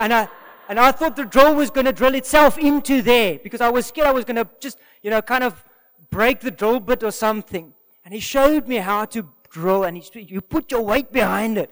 And 0.00 0.14
I, 0.14 0.28
and 0.66 0.80
I 0.80 0.92
thought 0.92 1.14
the 1.14 1.26
drill 1.26 1.54
was 1.54 1.68
going 1.68 1.84
to 1.84 1.92
drill 1.92 2.14
itself 2.14 2.56
into 2.56 3.02
there 3.02 3.38
because 3.38 3.60
I 3.60 3.68
was 3.68 3.84
scared 3.84 4.08
I 4.08 4.12
was 4.12 4.24
going 4.24 4.36
to 4.36 4.48
just, 4.58 4.78
you 5.02 5.10
know, 5.10 5.20
kind 5.20 5.44
of 5.44 5.62
break 6.08 6.40
the 6.40 6.50
drill 6.50 6.80
bit 6.80 7.02
or 7.02 7.10
something. 7.10 7.74
And 8.04 8.14
he 8.14 8.20
showed 8.20 8.66
me 8.66 8.76
how 8.76 9.04
to 9.06 9.28
drill 9.50 9.84
and 9.84 9.94
he, 9.94 10.02
said, 10.02 10.30
you 10.30 10.40
put 10.40 10.70
your 10.70 10.80
weight 10.80 11.12
behind 11.12 11.58
it. 11.58 11.70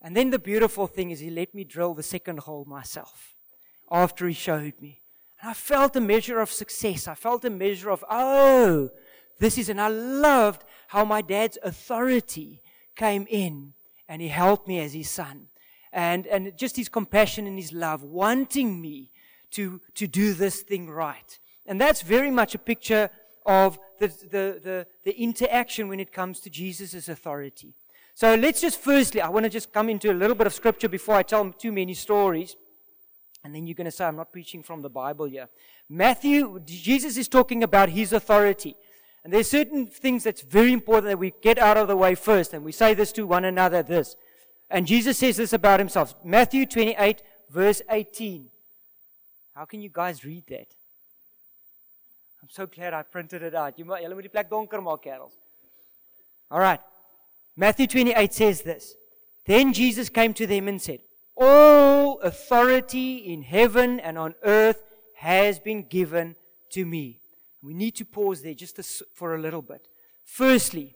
And 0.00 0.16
then 0.16 0.30
the 0.30 0.40
beautiful 0.40 0.88
thing 0.88 1.12
is 1.12 1.20
he 1.20 1.30
let 1.30 1.54
me 1.54 1.62
drill 1.62 1.94
the 1.94 2.02
second 2.02 2.40
hole 2.40 2.64
myself 2.64 3.36
after 3.88 4.26
he 4.26 4.34
showed 4.34 4.74
me. 4.80 5.01
And 5.42 5.50
I 5.50 5.54
felt 5.54 5.96
a 5.96 6.00
measure 6.00 6.38
of 6.38 6.50
success. 6.52 7.08
I 7.08 7.14
felt 7.14 7.44
a 7.44 7.50
measure 7.50 7.90
of, 7.90 8.04
oh, 8.08 8.90
this 9.40 9.58
is, 9.58 9.68
and 9.68 9.80
I 9.80 9.88
loved 9.88 10.62
how 10.88 11.04
my 11.04 11.20
dad's 11.20 11.58
authority 11.64 12.62
came 12.94 13.26
in 13.28 13.72
and 14.08 14.22
he 14.22 14.28
helped 14.28 14.68
me 14.68 14.78
as 14.78 14.92
his 14.92 15.10
son. 15.10 15.48
And, 15.92 16.26
and 16.28 16.56
just 16.56 16.76
his 16.76 16.88
compassion 16.88 17.46
and 17.46 17.58
his 17.58 17.72
love, 17.72 18.02
wanting 18.02 18.80
me 18.80 19.10
to, 19.50 19.80
to 19.96 20.06
do 20.06 20.32
this 20.32 20.62
thing 20.62 20.88
right. 20.88 21.38
And 21.66 21.80
that's 21.80 22.02
very 22.02 22.30
much 22.30 22.54
a 22.54 22.58
picture 22.58 23.10
of 23.44 23.78
the, 23.98 24.06
the, 24.06 24.60
the, 24.62 24.86
the 25.04 25.20
interaction 25.20 25.88
when 25.88 26.00
it 26.00 26.12
comes 26.12 26.40
to 26.40 26.50
Jesus' 26.50 27.08
authority. 27.08 27.74
So 28.14 28.34
let's 28.36 28.60
just 28.60 28.80
firstly, 28.80 29.20
I 29.20 29.28
want 29.28 29.44
to 29.44 29.50
just 29.50 29.72
come 29.72 29.88
into 29.88 30.10
a 30.10 30.14
little 30.14 30.36
bit 30.36 30.46
of 30.46 30.54
scripture 30.54 30.88
before 30.88 31.16
I 31.16 31.22
tell 31.22 31.50
too 31.52 31.72
many 31.72 31.94
stories. 31.94 32.56
And 33.44 33.54
then 33.54 33.66
you're 33.66 33.74
going 33.74 33.86
to 33.86 33.90
say, 33.90 34.04
I'm 34.04 34.16
not 34.16 34.32
preaching 34.32 34.62
from 34.62 34.82
the 34.82 34.90
Bible 34.90 35.26
here. 35.26 35.48
Matthew, 35.88 36.60
Jesus 36.64 37.16
is 37.16 37.28
talking 37.28 37.62
about 37.62 37.88
his 37.88 38.12
authority. 38.12 38.76
And 39.24 39.32
there's 39.32 39.50
certain 39.50 39.86
things 39.86 40.24
that's 40.24 40.42
very 40.42 40.72
important 40.72 41.06
that 41.06 41.18
we 41.18 41.32
get 41.42 41.58
out 41.58 41.76
of 41.76 41.88
the 41.88 41.96
way 41.96 42.14
first. 42.14 42.54
And 42.54 42.64
we 42.64 42.72
say 42.72 42.94
this 42.94 43.12
to 43.12 43.26
one 43.26 43.44
another 43.44 43.82
this. 43.82 44.16
And 44.70 44.86
Jesus 44.86 45.18
says 45.18 45.36
this 45.36 45.52
about 45.52 45.80
himself. 45.80 46.14
Matthew 46.24 46.66
28, 46.66 47.22
verse 47.50 47.82
18. 47.90 48.48
How 49.54 49.64
can 49.64 49.82
you 49.82 49.90
guys 49.92 50.24
read 50.24 50.44
that? 50.48 50.66
I'm 52.42 52.48
so 52.48 52.66
glad 52.66 52.94
I 52.94 53.02
printed 53.02 53.42
it 53.42 53.54
out. 53.54 53.76
Julle 53.76 54.14
moet 54.14 54.22
die 54.22 54.28
plek 54.28 54.50
donker 54.50 54.80
maak, 54.82 55.02
kerels. 55.04 55.32
All 56.50 56.58
right. 56.58 56.80
Matthew 57.56 57.86
28 57.86 58.32
says 58.32 58.62
this. 58.62 58.94
Then 59.46 59.72
Jesus 59.72 60.08
came 60.08 60.32
to 60.34 60.46
them 60.46 60.68
and 60.68 60.80
said, 60.80 61.00
All 61.36 62.20
authority 62.20 63.16
in 63.16 63.42
heaven 63.42 64.00
and 64.00 64.18
on 64.18 64.34
earth 64.42 64.82
has 65.16 65.58
been 65.58 65.84
given 65.84 66.36
to 66.70 66.84
me. 66.84 67.20
We 67.62 67.74
need 67.74 67.94
to 67.96 68.04
pause 68.04 68.42
there 68.42 68.54
just 68.54 69.02
for 69.14 69.34
a 69.34 69.38
little 69.38 69.62
bit. 69.62 69.86
Firstly, 70.24 70.94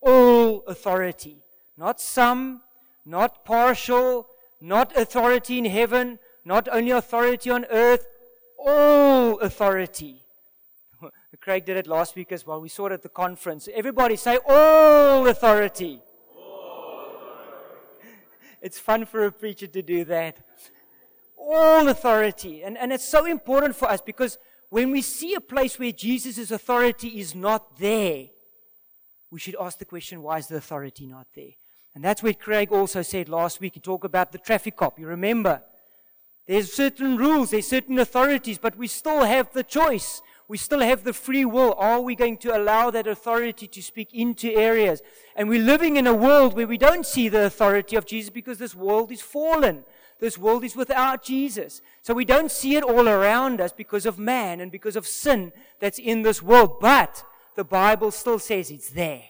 all 0.00 0.62
authority. 0.66 1.38
Not 1.76 2.00
some, 2.00 2.62
not 3.04 3.44
partial, 3.44 4.28
not 4.60 4.96
authority 4.96 5.58
in 5.58 5.64
heaven, 5.64 6.18
not 6.44 6.68
only 6.70 6.92
authority 6.92 7.50
on 7.50 7.66
earth, 7.70 8.06
all 8.58 9.38
authority. 9.40 10.22
Craig 11.40 11.64
did 11.64 11.76
it 11.76 11.86
last 11.86 12.16
week 12.16 12.32
as 12.32 12.46
well. 12.46 12.60
We 12.60 12.68
saw 12.68 12.86
it 12.86 12.92
at 12.92 13.02
the 13.02 13.08
conference. 13.08 13.68
Everybody 13.74 14.16
say, 14.16 14.38
all 14.48 15.26
authority. 15.26 16.00
It's 18.60 18.78
fun 18.78 19.06
for 19.06 19.26
a 19.26 19.32
preacher 19.32 19.66
to 19.66 19.82
do 19.82 20.04
that. 20.04 20.38
All 21.36 21.88
authority. 21.88 22.62
And, 22.62 22.76
and 22.78 22.92
it's 22.92 23.08
so 23.08 23.26
important 23.26 23.76
for 23.76 23.88
us 23.88 24.00
because 24.00 24.38
when 24.68 24.90
we 24.90 25.02
see 25.02 25.34
a 25.34 25.40
place 25.40 25.78
where 25.78 25.92
Jesus' 25.92 26.50
authority 26.50 27.20
is 27.20 27.34
not 27.34 27.78
there, 27.78 28.26
we 29.30 29.38
should 29.38 29.56
ask 29.60 29.78
the 29.78 29.84
question, 29.84 30.22
why 30.22 30.38
is 30.38 30.48
the 30.48 30.56
authority 30.56 31.06
not 31.06 31.26
there? 31.34 31.52
And 31.94 32.04
that's 32.04 32.22
what 32.22 32.38
Craig 32.38 32.72
also 32.72 33.02
said 33.02 33.28
last 33.28 33.60
week. 33.60 33.74
He 33.74 33.80
talked 33.80 34.04
about 34.04 34.32
the 34.32 34.38
traffic 34.38 34.76
cop. 34.76 34.98
You 34.98 35.06
remember? 35.06 35.62
There's 36.46 36.72
certain 36.72 37.16
rules, 37.16 37.50
there's 37.50 37.66
certain 37.66 37.98
authorities, 37.98 38.58
but 38.58 38.76
we 38.76 38.86
still 38.86 39.24
have 39.24 39.52
the 39.52 39.64
choice. 39.64 40.22
We 40.48 40.58
still 40.58 40.80
have 40.80 41.02
the 41.02 41.12
free 41.12 41.44
will. 41.44 41.74
Are 41.76 42.00
we 42.00 42.14
going 42.14 42.36
to 42.38 42.56
allow 42.56 42.90
that 42.90 43.08
authority 43.08 43.66
to 43.66 43.82
speak 43.82 44.14
into 44.14 44.52
areas? 44.52 45.02
And 45.34 45.48
we're 45.48 45.62
living 45.62 45.96
in 45.96 46.06
a 46.06 46.14
world 46.14 46.54
where 46.54 46.68
we 46.68 46.78
don't 46.78 47.04
see 47.04 47.28
the 47.28 47.46
authority 47.46 47.96
of 47.96 48.06
Jesus 48.06 48.30
because 48.30 48.58
this 48.58 48.74
world 48.74 49.10
is 49.10 49.20
fallen. 49.20 49.84
This 50.20 50.38
world 50.38 50.64
is 50.64 50.76
without 50.76 51.24
Jesus. 51.24 51.82
So 52.02 52.14
we 52.14 52.24
don't 52.24 52.50
see 52.50 52.76
it 52.76 52.84
all 52.84 53.08
around 53.08 53.60
us 53.60 53.72
because 53.72 54.06
of 54.06 54.18
man 54.18 54.60
and 54.60 54.70
because 54.70 54.96
of 54.96 55.06
sin 55.06 55.52
that's 55.80 55.98
in 55.98 56.22
this 56.22 56.42
world. 56.42 56.78
But 56.80 57.24
the 57.56 57.64
Bible 57.64 58.12
still 58.12 58.38
says 58.38 58.70
it's 58.70 58.90
there. 58.90 59.24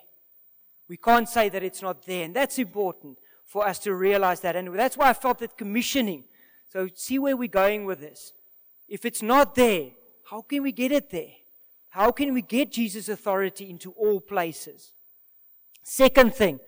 We 0.89 0.99
can't 0.99 1.29
say 1.29 1.49
that 1.49 1.65
it's 1.65 1.83
not 1.83 2.05
there. 2.05 2.25
And 2.25 2.37
that's 2.37 2.59
important 2.59 3.19
for 3.47 3.67
us 3.67 3.79
to 3.81 3.95
realize 3.95 4.41
that. 4.41 4.55
And 4.55 4.79
that's 4.79 4.97
why 4.97 5.09
I 5.09 5.15
felt 5.15 5.39
that 5.39 5.57
commissioning. 5.57 6.25
So 6.71 6.89
see 6.95 7.19
where 7.19 7.37
we're 7.37 7.49
going 7.49 7.87
with 7.87 8.01
this. 8.01 8.33
If 8.87 9.05
it's 9.05 9.23
not 9.23 9.55
there, 9.55 9.91
how 10.31 10.43
can 10.43 10.63
we 10.63 10.73
get 10.73 10.93
it 10.93 11.11
there? 11.11 11.35
How 11.91 12.11
can 12.11 12.35
we 12.35 12.43
get 12.43 12.73
Jesus' 12.73 13.09
authority 13.09 13.71
into 13.71 13.93
all 13.93 14.21
places? 14.21 14.93
Second 15.83 16.35
thing, 16.35 16.59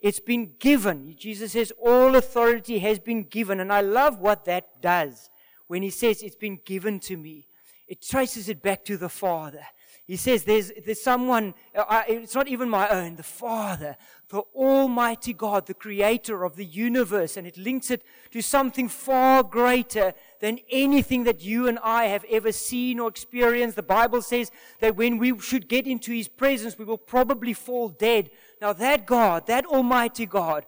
it's 0.00 0.20
been 0.20 0.52
given. 0.58 1.16
Jesus 1.18 1.52
says, 1.52 1.72
All 1.84 2.14
authority 2.14 2.78
has 2.78 2.98
been 2.98 3.24
given. 3.24 3.60
And 3.60 3.72
I 3.72 3.80
love 3.80 4.20
what 4.20 4.44
that 4.44 4.80
does 4.80 5.30
when 5.66 5.82
he 5.82 5.90
says, 5.90 6.22
It's 6.22 6.36
been 6.36 6.60
given 6.64 7.00
to 7.00 7.16
me. 7.16 7.48
It 7.88 8.02
traces 8.02 8.48
it 8.48 8.62
back 8.62 8.84
to 8.84 8.96
the 8.96 9.08
Father. 9.08 9.66
He 10.06 10.16
says, 10.16 10.44
There's, 10.44 10.70
there's 10.84 11.02
someone, 11.02 11.54
uh, 11.74 12.04
it's 12.06 12.34
not 12.36 12.46
even 12.46 12.70
my 12.70 12.88
own, 12.88 13.16
the 13.16 13.24
Father, 13.24 13.96
the 14.28 14.42
Almighty 14.54 15.32
God, 15.32 15.66
the 15.66 15.74
Creator 15.74 16.44
of 16.44 16.54
the 16.54 16.64
universe. 16.64 17.36
And 17.36 17.46
it 17.46 17.56
links 17.56 17.90
it 17.90 18.02
to 18.30 18.40
something 18.40 18.88
far 18.88 19.42
greater 19.42 20.14
than 20.40 20.58
anything 20.70 21.24
that 21.24 21.42
you 21.42 21.66
and 21.68 21.78
I 21.82 22.06
have 22.06 22.24
ever 22.30 22.52
seen 22.52 22.98
or 22.98 23.08
experienced. 23.08 23.76
The 23.76 23.82
Bible 23.82 24.22
says 24.22 24.50
that 24.80 24.96
when 24.96 25.18
we 25.18 25.38
should 25.38 25.68
get 25.68 25.86
into 25.86 26.12
His 26.12 26.28
presence, 26.28 26.78
we 26.78 26.84
will 26.84 26.98
probably 26.98 27.52
fall 27.52 27.88
dead. 27.88 28.30
Now, 28.60 28.72
that 28.74 29.06
God, 29.06 29.46
that 29.46 29.66
Almighty 29.66 30.26
God, 30.26 30.66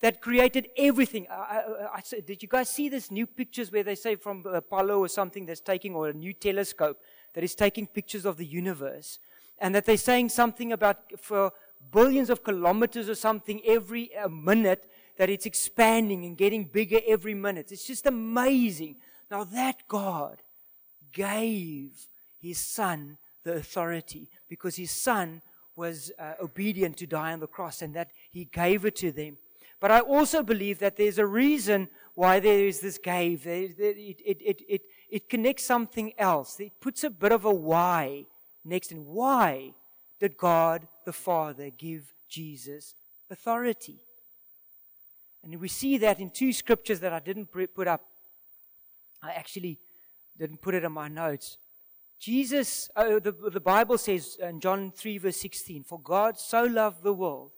that 0.00 0.20
created 0.20 0.68
everything. 0.76 1.26
I, 1.30 1.34
I, 1.34 1.96
I, 1.96 2.20
did 2.20 2.42
you 2.42 2.48
guys 2.48 2.68
see 2.68 2.88
this 2.90 3.10
new 3.10 3.26
pictures 3.26 3.72
where 3.72 3.82
they 3.82 3.94
say 3.94 4.16
from 4.16 4.44
uh, 4.44 4.50
Apollo 4.50 4.98
or 4.98 5.08
something 5.08 5.46
that's 5.46 5.60
taking, 5.60 5.94
or 5.94 6.08
a 6.08 6.12
new 6.12 6.34
telescope 6.34 7.00
that 7.32 7.42
is 7.42 7.54
taking 7.54 7.86
pictures 7.86 8.26
of 8.26 8.36
the 8.36 8.44
universe? 8.44 9.18
And 9.58 9.74
that 9.74 9.86
they're 9.86 9.96
saying 9.96 10.28
something 10.28 10.72
about 10.72 10.98
for 11.18 11.52
billions 11.90 12.28
of 12.28 12.44
kilometers 12.44 13.08
or 13.08 13.14
something 13.14 13.62
every 13.64 14.14
uh, 14.16 14.28
minute 14.28 14.90
that 15.16 15.30
it's 15.30 15.46
expanding 15.46 16.24
and 16.24 16.36
getting 16.36 16.64
bigger 16.64 17.00
every 17.06 17.34
minute. 17.34 17.70
It's 17.72 17.86
just 17.86 18.06
amazing. 18.06 18.96
Now 19.30 19.44
that 19.44 19.86
God 19.88 20.42
gave 21.12 21.90
his 22.40 22.58
son 22.58 23.16
the 23.44 23.54
authority 23.54 24.28
because 24.48 24.76
his 24.76 24.90
son 24.90 25.42
was 25.76 26.12
uh, 26.18 26.34
obedient 26.40 26.96
to 26.98 27.06
die 27.06 27.32
on 27.32 27.40
the 27.40 27.46
cross 27.46 27.82
and 27.82 27.94
that 27.94 28.10
he 28.30 28.44
gave 28.44 28.84
it 28.84 28.96
to 28.96 29.12
them. 29.12 29.36
But 29.80 29.90
I 29.90 30.00
also 30.00 30.42
believe 30.42 30.78
that 30.78 30.96
there's 30.96 31.18
a 31.18 31.26
reason 31.26 31.88
why 32.14 32.40
there 32.40 32.66
is 32.66 32.80
this 32.80 32.96
gave. 32.96 33.46
It, 33.46 33.78
it, 33.78 34.20
it, 34.24 34.62
it, 34.68 34.82
it 35.10 35.28
connects 35.28 35.64
something 35.64 36.12
else. 36.18 36.58
It 36.58 36.72
puts 36.80 37.04
a 37.04 37.10
bit 37.10 37.32
of 37.32 37.44
a 37.44 37.52
why 37.52 38.26
next. 38.64 38.92
And 38.92 39.06
why 39.06 39.74
did 40.20 40.36
God 40.36 40.86
the 41.04 41.12
Father 41.12 41.70
give 41.70 42.14
Jesus 42.28 42.94
authority? 43.30 43.98
And 45.44 45.60
we 45.60 45.68
see 45.68 45.98
that 45.98 46.20
in 46.20 46.30
two 46.30 46.52
scriptures 46.52 47.00
that 47.00 47.12
I 47.12 47.20
didn't 47.20 47.50
put 47.52 47.86
up. 47.86 48.02
I 49.22 49.32
actually 49.32 49.78
didn't 50.38 50.62
put 50.62 50.74
it 50.74 50.84
in 50.84 50.92
my 50.92 51.08
notes. 51.08 51.58
Jesus, 52.18 52.88
oh, 52.96 53.18
the, 53.18 53.32
the 53.32 53.60
Bible 53.60 53.98
says 53.98 54.38
in 54.40 54.60
John 54.60 54.92
3, 54.96 55.18
verse 55.18 55.36
16, 55.36 55.84
For 55.84 56.00
God 56.00 56.38
so 56.38 56.64
loved 56.64 57.02
the 57.02 57.12
world 57.12 57.52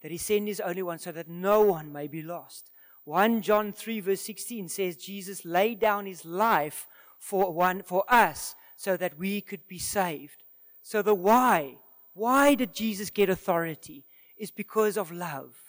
that 0.00 0.10
he 0.10 0.16
sent 0.16 0.48
his 0.48 0.60
only 0.60 0.82
one 0.82 0.98
so 0.98 1.12
that 1.12 1.28
no 1.28 1.62
one 1.62 1.92
may 1.92 2.06
be 2.06 2.22
lost. 2.22 2.70
1 3.04 3.42
John 3.42 3.72
3, 3.72 4.00
verse 4.00 4.20
16 4.22 4.68
says, 4.68 4.96
Jesus 4.96 5.44
laid 5.44 5.78
down 5.78 6.06
his 6.06 6.24
life 6.24 6.88
for, 7.18 7.52
one, 7.52 7.82
for 7.82 8.04
us 8.08 8.54
so 8.76 8.96
that 8.96 9.18
we 9.18 9.40
could 9.40 9.68
be 9.68 9.78
saved. 9.78 10.42
So 10.82 11.02
the 11.02 11.14
why, 11.14 11.76
why 12.14 12.54
did 12.54 12.72
Jesus 12.72 13.10
get 13.10 13.28
authority? 13.28 14.04
Is 14.38 14.50
because 14.50 14.96
of 14.96 15.12
love. 15.12 15.65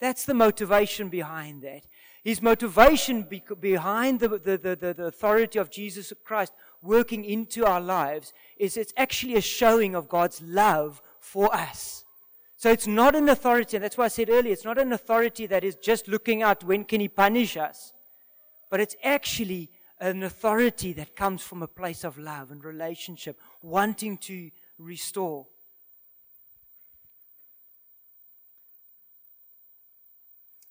That's 0.00 0.24
the 0.24 0.34
motivation 0.34 1.08
behind 1.08 1.62
that. 1.62 1.82
His 2.24 2.42
motivation 2.42 3.22
be- 3.22 3.42
behind 3.60 4.20
the, 4.20 4.28
the, 4.28 4.58
the, 4.58 4.94
the 4.94 5.04
authority 5.04 5.58
of 5.58 5.70
Jesus 5.70 6.12
Christ 6.24 6.52
working 6.82 7.24
into 7.24 7.64
our 7.64 7.80
lives 7.80 8.32
is 8.58 8.76
it's 8.76 8.92
actually 8.96 9.36
a 9.36 9.40
showing 9.40 9.94
of 9.94 10.08
God's 10.08 10.40
love 10.42 11.00
for 11.18 11.54
us. 11.54 12.04
So 12.56 12.70
it's 12.70 12.86
not 12.86 13.14
an 13.14 13.28
authority, 13.30 13.76
and 13.76 13.84
that's 13.84 13.96
why 13.96 14.04
I 14.04 14.08
said 14.08 14.28
earlier, 14.28 14.52
it's 14.52 14.66
not 14.66 14.78
an 14.78 14.92
authority 14.92 15.46
that 15.46 15.64
is 15.64 15.76
just 15.76 16.08
looking 16.08 16.42
at 16.42 16.62
when 16.62 16.84
can 16.84 17.00
he 17.00 17.08
punish 17.08 17.56
us. 17.56 17.94
But 18.68 18.80
it's 18.80 18.96
actually 19.02 19.70
an 19.98 20.22
authority 20.22 20.92
that 20.94 21.16
comes 21.16 21.42
from 21.42 21.62
a 21.62 21.68
place 21.68 22.04
of 22.04 22.18
love 22.18 22.50
and 22.50 22.62
relationship, 22.62 23.38
wanting 23.62 24.18
to 24.18 24.50
restore. 24.78 25.46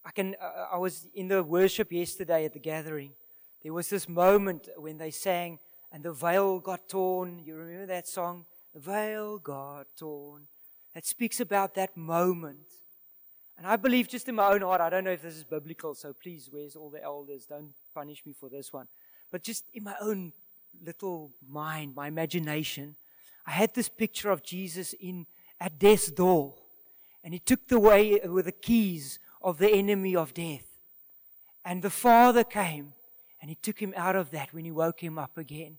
I 0.05 0.11
can. 0.11 0.35
Uh, 0.41 0.67
I 0.73 0.77
was 0.77 1.07
in 1.13 1.27
the 1.27 1.43
worship 1.43 1.91
yesterday 1.91 2.45
at 2.45 2.53
the 2.53 2.59
gathering. 2.59 3.11
There 3.63 3.73
was 3.73 3.89
this 3.89 4.07
moment 4.07 4.69
when 4.77 4.97
they 4.97 5.11
sang, 5.11 5.59
and 5.91 6.03
the 6.03 6.13
veil 6.13 6.59
got 6.59 6.87
torn. 6.87 7.39
You 7.39 7.55
remember 7.55 7.87
that 7.87 8.07
song? 8.07 8.45
The 8.73 8.79
veil 8.79 9.37
got 9.39 9.87
torn. 9.97 10.43
That 10.93 11.05
speaks 11.05 11.39
about 11.39 11.75
that 11.75 11.95
moment. 11.97 12.59
And 13.57 13.67
I 13.67 13.75
believe 13.75 14.07
just 14.07 14.29
in 14.29 14.35
my 14.35 14.47
own 14.53 14.61
heart, 14.61 14.79
I 14.79 14.89
don't 14.89 15.03
know 15.03 15.11
if 15.11 15.21
this 15.21 15.35
is 15.35 15.43
biblical, 15.43 15.93
so 15.93 16.13
please, 16.13 16.47
where's 16.49 16.77
all 16.77 16.89
the 16.89 17.03
elders? 17.03 17.45
Don't 17.45 17.73
punish 17.93 18.25
me 18.25 18.31
for 18.31 18.47
this 18.47 18.71
one. 18.71 18.87
But 19.31 19.43
just 19.43 19.65
in 19.73 19.83
my 19.83 19.95
own 19.99 20.31
little 20.81 21.31
mind, 21.47 21.93
my 21.93 22.07
imagination, 22.07 22.95
I 23.45 23.51
had 23.51 23.73
this 23.73 23.89
picture 23.89 24.31
of 24.31 24.43
Jesus 24.43 24.93
in 24.93 25.25
at 25.59 25.77
death's 25.77 26.09
door. 26.09 26.55
And 27.23 27.33
he 27.33 27.39
took 27.39 27.67
the 27.67 27.79
way 27.79 28.19
with 28.23 28.45
the 28.45 28.53
keys 28.53 29.19
of 29.41 29.57
the 29.57 29.69
enemy 29.69 30.15
of 30.15 30.33
death. 30.33 30.65
And 31.63 31.81
the 31.81 31.89
Father 31.89 32.43
came 32.43 32.93
and 33.41 33.49
he 33.49 33.55
took 33.55 33.79
him 33.79 33.93
out 33.95 34.15
of 34.15 34.31
that 34.31 34.53
when 34.53 34.65
he 34.65 34.71
woke 34.71 35.01
him 35.01 35.17
up 35.17 35.37
again. 35.37 35.77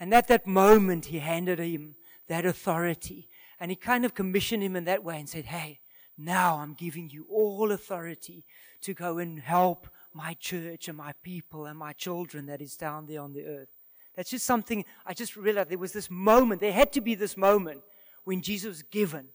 And 0.00 0.12
at 0.14 0.28
that 0.28 0.46
moment, 0.46 1.06
he 1.06 1.18
handed 1.18 1.58
him 1.58 1.94
that 2.28 2.44
authority. 2.44 3.28
And 3.60 3.70
he 3.70 3.76
kind 3.76 4.04
of 4.04 4.14
commissioned 4.14 4.62
him 4.62 4.76
in 4.76 4.84
that 4.84 5.04
way 5.04 5.18
and 5.18 5.28
said, 5.28 5.46
Hey, 5.46 5.80
now 6.18 6.58
I'm 6.58 6.74
giving 6.74 7.10
you 7.10 7.26
all 7.30 7.72
authority 7.72 8.44
to 8.82 8.94
go 8.94 9.18
and 9.18 9.38
help 9.40 9.88
my 10.12 10.34
church 10.34 10.88
and 10.88 10.96
my 10.96 11.12
people 11.22 11.66
and 11.66 11.78
my 11.78 11.92
children 11.92 12.46
that 12.46 12.60
is 12.60 12.76
down 12.76 13.06
there 13.06 13.20
on 13.20 13.32
the 13.32 13.46
earth. 13.46 13.68
That's 14.16 14.30
just 14.30 14.44
something 14.44 14.84
I 15.06 15.14
just 15.14 15.36
realized 15.36 15.70
there 15.70 15.78
was 15.78 15.92
this 15.92 16.10
moment. 16.10 16.60
There 16.60 16.72
had 16.72 16.92
to 16.92 17.00
be 17.00 17.14
this 17.14 17.36
moment 17.36 17.80
when 18.24 18.42
Jesus 18.42 18.68
was 18.68 18.82
given. 18.82 19.28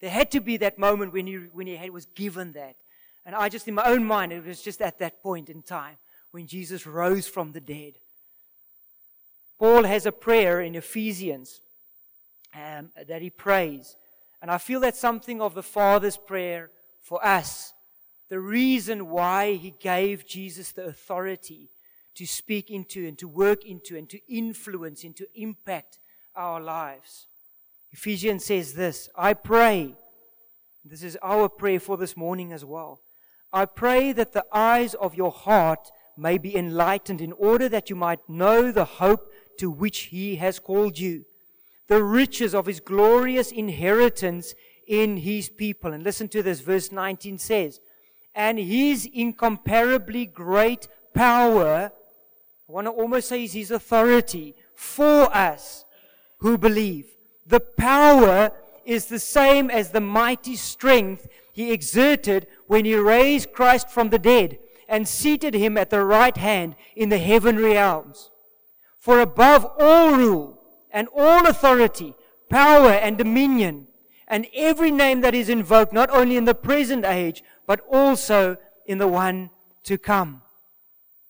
There 0.00 0.10
had 0.10 0.30
to 0.32 0.40
be 0.40 0.56
that 0.58 0.78
moment 0.78 1.12
when 1.12 1.26
he, 1.26 1.34
when 1.34 1.66
he 1.66 1.76
had, 1.76 1.90
was 1.90 2.06
given 2.06 2.52
that. 2.52 2.76
And 3.26 3.34
I 3.34 3.48
just, 3.48 3.66
in 3.68 3.74
my 3.74 3.84
own 3.84 4.04
mind, 4.04 4.32
it 4.32 4.44
was 4.44 4.62
just 4.62 4.82
at 4.82 4.98
that 4.98 5.22
point 5.22 5.48
in 5.48 5.62
time 5.62 5.96
when 6.30 6.46
Jesus 6.46 6.86
rose 6.86 7.26
from 7.26 7.52
the 7.52 7.60
dead. 7.60 7.94
Paul 9.58 9.84
has 9.84 10.04
a 10.04 10.12
prayer 10.12 10.60
in 10.60 10.74
Ephesians 10.74 11.60
um, 12.54 12.90
that 13.06 13.22
he 13.22 13.30
prays. 13.30 13.96
And 14.42 14.50
I 14.50 14.58
feel 14.58 14.80
that's 14.80 14.98
something 14.98 15.40
of 15.40 15.54
the 15.54 15.62
Father's 15.62 16.16
prayer 16.16 16.70
for 17.00 17.24
us. 17.24 17.72
The 18.28 18.40
reason 18.40 19.08
why 19.08 19.54
he 19.54 19.74
gave 19.78 20.26
Jesus 20.26 20.72
the 20.72 20.84
authority 20.84 21.70
to 22.16 22.26
speak 22.26 22.70
into 22.70 23.06
and 23.06 23.18
to 23.18 23.28
work 23.28 23.64
into 23.64 23.96
and 23.96 24.08
to 24.10 24.20
influence 24.28 25.04
and 25.04 25.16
to 25.16 25.26
impact 25.34 25.98
our 26.36 26.60
lives. 26.60 27.26
Ephesians 27.92 28.44
says 28.44 28.74
this 28.74 29.08
I 29.16 29.34
pray, 29.34 29.94
this 30.84 31.02
is 31.02 31.16
our 31.22 31.48
prayer 31.48 31.80
for 31.80 31.96
this 31.96 32.16
morning 32.16 32.52
as 32.52 32.64
well. 32.64 33.00
I 33.54 33.64
pray 33.64 34.12
that 34.12 34.32
the 34.32 34.44
eyes 34.52 34.94
of 34.94 35.14
your 35.14 35.30
heart 35.30 35.90
may 36.16 36.38
be 36.38 36.56
enlightened 36.56 37.20
in 37.20 37.32
order 37.32 37.68
that 37.68 37.88
you 37.88 37.96
might 37.96 38.28
know 38.28 38.70
the 38.70 38.84
hope 38.84 39.32
to 39.58 39.70
which 39.70 40.00
he 40.00 40.36
has 40.36 40.58
called 40.58 40.98
you, 40.98 41.24
the 41.86 42.02
riches 42.02 42.54
of 42.54 42.66
his 42.66 42.80
glorious 42.80 43.52
inheritance 43.52 44.54
in 44.86 45.18
his 45.18 45.48
people. 45.48 45.92
And 45.92 46.02
listen 46.02 46.28
to 46.28 46.42
this, 46.42 46.60
verse 46.60 46.92
19 46.92 47.38
says, 47.38 47.80
and 48.34 48.58
his 48.58 49.08
incomparably 49.14 50.26
great 50.26 50.88
power 51.14 51.92
I 52.68 52.72
want 52.72 52.86
to 52.86 52.92
almost 52.92 53.28
say 53.28 53.46
his 53.46 53.70
authority 53.70 54.54
for 54.74 55.34
us 55.36 55.84
who 56.38 56.56
believe. 56.56 57.06
The 57.46 57.60
power 57.60 58.52
is 58.86 59.06
the 59.06 59.18
same 59.18 59.70
as 59.70 59.90
the 59.90 60.00
mighty 60.00 60.56
strength 60.56 61.28
he 61.54 61.72
exerted 61.72 62.48
when 62.66 62.84
he 62.84 62.96
raised 62.96 63.52
Christ 63.52 63.88
from 63.88 64.10
the 64.10 64.18
dead 64.18 64.58
and 64.88 65.06
seated 65.06 65.54
him 65.54 65.78
at 65.78 65.88
the 65.88 66.04
right 66.04 66.36
hand 66.36 66.74
in 66.96 67.10
the 67.10 67.18
heavenly 67.18 67.74
realms. 67.74 68.30
For 68.98 69.20
above 69.20 69.64
all 69.78 70.16
rule 70.16 70.60
and 70.90 71.06
all 71.16 71.46
authority, 71.46 72.14
power 72.50 72.90
and 72.90 73.16
dominion, 73.16 73.86
and 74.26 74.48
every 74.52 74.90
name 74.90 75.20
that 75.20 75.34
is 75.34 75.48
invoked, 75.48 75.92
not 75.92 76.10
only 76.10 76.36
in 76.36 76.44
the 76.44 76.56
present 76.56 77.04
age, 77.04 77.44
but 77.68 77.80
also 77.88 78.56
in 78.86 78.98
the 78.98 79.06
one 79.08 79.50
to 79.84 79.96
come. 79.96 80.42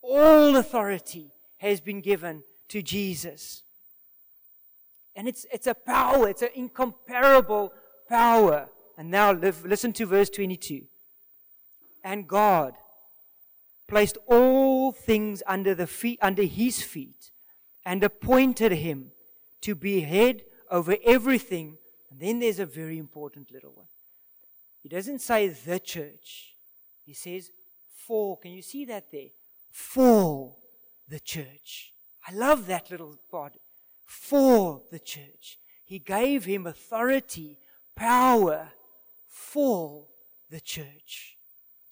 All 0.01 0.57
authority 0.57 1.33
has 1.59 1.83
been 1.83 2.01
given 2.01 2.45
to 2.69 2.81
Jesus. 2.81 3.63
And 5.15 5.29
it's, 5.29 5.45
it's 5.53 5.67
a 5.67 5.75
power, 5.75 6.31
it's 6.31 6.43
an 6.43 6.49
incomparable 6.55 7.73
power. 8.09 8.69
And 8.97 9.11
now 9.11 9.33
live, 9.33 9.65
listen 9.65 9.93
to 9.95 10.07
verse 10.07 10.31
22. 10.31 10.83
And 12.03 12.29
God 12.29 12.75
placed 13.89 14.19
all 14.27 14.93
things 14.93 15.43
under, 15.47 15.75
the 15.75 15.87
feet, 15.87 16.19
under 16.23 16.43
his 16.43 16.83
feet 16.83 17.31
and 17.85 18.03
appointed 18.03 18.73
him 18.73 19.11
to 19.63 19.75
be 19.75 20.01
head 20.01 20.43
over 20.71 20.97
everything. 21.05 21.79
And 22.11 22.21
then 22.21 22.39
there's 22.39 22.59
a 22.59 22.67
very 22.67 22.99
important 22.99 23.51
little 23.51 23.73
one. 23.73 23.87
He 24.83 24.89
doesn't 24.89 25.21
say 25.21 25.49
the 25.49 25.81
church. 25.81 26.55
He 27.05 27.15
says 27.15 27.51
for. 28.07 28.39
Can 28.39 28.53
you 28.53 28.63
see 28.63 28.85
that 28.87 29.11
there? 29.11 29.31
For 29.71 30.55
the 31.09 31.21
church. 31.21 31.93
I 32.27 32.33
love 32.33 32.67
that 32.67 32.91
little 32.91 33.17
part. 33.31 33.55
For 34.05 34.83
the 34.91 34.99
church. 34.99 35.59
He 35.85 35.99
gave 35.99 36.45
him 36.45 36.67
authority, 36.67 37.59
power 37.95 38.69
for 39.35 40.05
the 40.49 40.61
church 40.61 41.37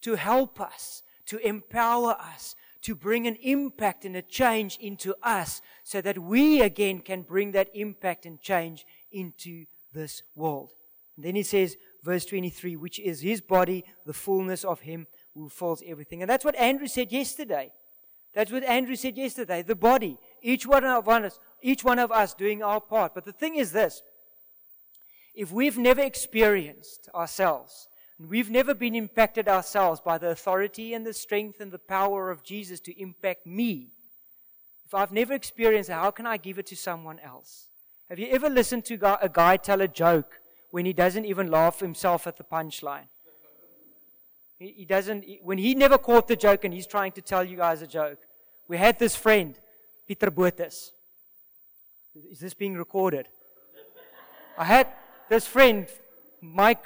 to 0.00 0.14
help 0.14 0.60
us, 0.60 1.02
to 1.26 1.38
empower 1.38 2.12
us, 2.12 2.54
to 2.82 2.94
bring 2.94 3.26
an 3.26 3.36
impact 3.42 4.04
and 4.04 4.16
a 4.16 4.22
change 4.22 4.78
into 4.80 5.14
us 5.24 5.60
so 5.82 6.00
that 6.00 6.18
we 6.18 6.60
again 6.60 7.00
can 7.00 7.22
bring 7.22 7.50
that 7.52 7.68
impact 7.74 8.26
and 8.26 8.40
change 8.40 8.86
into 9.10 9.64
this 9.92 10.22
world. 10.36 10.70
And 11.16 11.24
then 11.24 11.34
he 11.34 11.42
says, 11.42 11.76
verse 12.04 12.24
23, 12.24 12.76
which 12.76 13.00
is 13.00 13.20
his 13.20 13.40
body, 13.40 13.84
the 14.06 14.12
fullness 14.12 14.64
of 14.64 14.80
him 14.80 15.08
who 15.34 15.48
fills 15.48 15.82
everything. 15.84 16.22
And 16.22 16.30
that's 16.30 16.44
what 16.44 16.56
Andrew 16.56 16.86
said 16.86 17.10
yesterday. 17.10 17.72
That's 18.34 18.52
what 18.52 18.64
Andrew 18.64 18.96
said 18.96 19.16
yesterday. 19.16 19.62
The 19.62 19.74
body. 19.74 20.16
Each 20.40 20.64
one 20.64 20.84
of 20.84 21.08
us, 21.08 21.38
each 21.60 21.82
one 21.82 21.98
of 21.98 22.12
us 22.12 22.34
doing 22.34 22.62
our 22.62 22.80
part. 22.80 23.14
But 23.14 23.24
the 23.24 23.32
thing 23.32 23.56
is 23.56 23.72
this. 23.72 24.02
If 25.34 25.50
we've 25.50 25.78
never 25.78 26.00
experienced 26.00 27.08
ourselves, 27.14 27.88
and 28.18 28.28
we've 28.28 28.50
never 28.50 28.74
been 28.74 28.94
impacted 28.94 29.48
ourselves 29.48 30.00
by 30.00 30.18
the 30.18 30.28
authority 30.30 30.94
and 30.94 31.06
the 31.06 31.14
strength 31.14 31.60
and 31.60 31.72
the 31.72 31.78
power 31.78 32.30
of 32.30 32.42
Jesus 32.42 32.80
to 32.80 33.00
impact 33.00 33.46
me, 33.46 33.88
if 34.86 34.94
I've 34.94 35.12
never 35.12 35.32
experienced 35.32 35.88
it, 35.88 35.94
how 35.94 36.10
can 36.10 36.26
I 36.26 36.36
give 36.36 36.58
it 36.58 36.66
to 36.66 36.76
someone 36.76 37.18
else? 37.20 37.66
Have 38.10 38.18
you 38.18 38.28
ever 38.30 38.50
listened 38.50 38.84
to 38.86 38.94
a 39.22 39.28
guy 39.28 39.56
tell 39.56 39.80
a 39.80 39.88
joke 39.88 40.40
when 40.70 40.84
he 40.84 40.92
doesn't 40.92 41.24
even 41.24 41.50
laugh 41.50 41.80
himself 41.80 42.26
at 42.26 42.36
the 42.36 42.44
punchline? 42.44 43.06
He, 44.58 44.84
doesn't, 44.84 45.24
when 45.42 45.58
he 45.58 45.74
never 45.74 45.98
caught 45.98 46.28
the 46.28 46.36
joke 46.36 46.64
and 46.64 46.72
he's 46.72 46.86
trying 46.86 47.12
to 47.12 47.22
tell 47.22 47.42
you 47.42 47.56
guys 47.56 47.82
a 47.82 47.86
joke. 47.86 48.18
We 48.68 48.76
had 48.76 48.98
this 48.98 49.16
friend, 49.16 49.58
Peter 50.06 50.30
Botes. 50.30 50.92
Is 52.30 52.38
this 52.38 52.54
being 52.54 52.76
recorded? 52.76 53.28
I 54.56 54.64
had 54.64 54.86
this 55.32 55.46
friend, 55.46 55.86
Mike. 56.42 56.84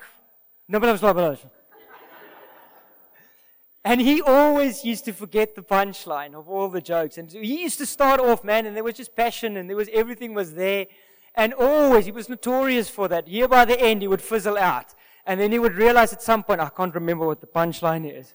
And 3.84 4.00
he 4.00 4.22
always 4.22 4.84
used 4.84 5.04
to 5.04 5.12
forget 5.12 5.54
the 5.54 5.62
punchline 5.62 6.34
of 6.34 6.48
all 6.48 6.68
the 6.68 6.80
jokes. 6.80 7.18
And 7.18 7.30
he 7.30 7.62
used 7.62 7.78
to 7.78 7.86
start 7.86 8.20
off, 8.20 8.44
man, 8.44 8.66
and 8.66 8.76
there 8.76 8.84
was 8.84 8.94
just 8.94 9.14
passion 9.14 9.56
and 9.56 9.68
there 9.68 9.76
was 9.76 9.88
everything 9.92 10.34
was 10.34 10.54
there. 10.54 10.86
And 11.34 11.52
always, 11.54 12.06
he 12.06 12.12
was 12.12 12.28
notorious 12.28 12.88
for 12.88 13.08
that. 13.08 13.28
Here 13.28 13.48
by 13.48 13.64
the 13.64 13.78
end, 13.80 14.02
he 14.02 14.08
would 14.08 14.22
fizzle 14.22 14.56
out. 14.56 14.94
And 15.26 15.40
then 15.40 15.52
he 15.52 15.58
would 15.58 15.74
realize 15.74 16.12
at 16.12 16.22
some 16.22 16.42
point, 16.42 16.60
I 16.60 16.68
can't 16.68 16.94
remember 16.94 17.26
what 17.26 17.40
the 17.40 17.46
punchline 17.48 18.10
is. 18.10 18.34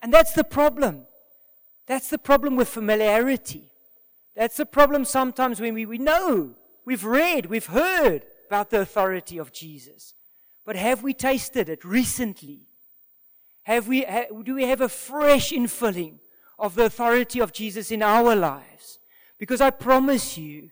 And 0.00 0.12
that's 0.12 0.32
the 0.32 0.44
problem. 0.44 1.06
That's 1.86 2.08
the 2.08 2.18
problem 2.18 2.56
with 2.56 2.68
familiarity. 2.68 3.64
That's 4.36 4.56
the 4.56 4.66
problem 4.66 5.04
sometimes 5.04 5.60
when 5.60 5.74
we, 5.74 5.86
we 5.86 5.98
know, 5.98 6.54
we've 6.84 7.04
read, 7.04 7.46
we've 7.46 7.66
heard 7.66 8.24
about 8.48 8.70
the 8.70 8.80
authority 8.80 9.38
of 9.38 9.52
Jesus. 9.52 10.14
But 10.64 10.76
have 10.76 11.02
we 11.02 11.14
tasted 11.14 11.68
it 11.68 11.84
recently? 11.84 12.62
Have 13.62 13.86
we, 13.86 14.04
do 14.42 14.54
we 14.54 14.64
have 14.64 14.80
a 14.80 14.88
fresh 14.88 15.52
infilling 15.52 16.18
of 16.58 16.74
the 16.74 16.86
authority 16.86 17.40
of 17.40 17.52
Jesus 17.52 17.90
in 17.90 18.02
our 18.02 18.34
lives? 18.34 18.98
Because 19.38 19.60
I 19.60 19.70
promise 19.70 20.36
you, 20.36 20.70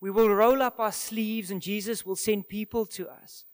we 0.00 0.10
will 0.10 0.28
roll 0.28 0.62
up 0.62 0.78
our 0.78 0.92
sleeves 0.92 1.50
and 1.50 1.60
Jesus 1.60 2.06
will 2.06 2.16
send 2.16 2.48
people 2.48 2.86
to 2.86 3.08
us 3.08 3.44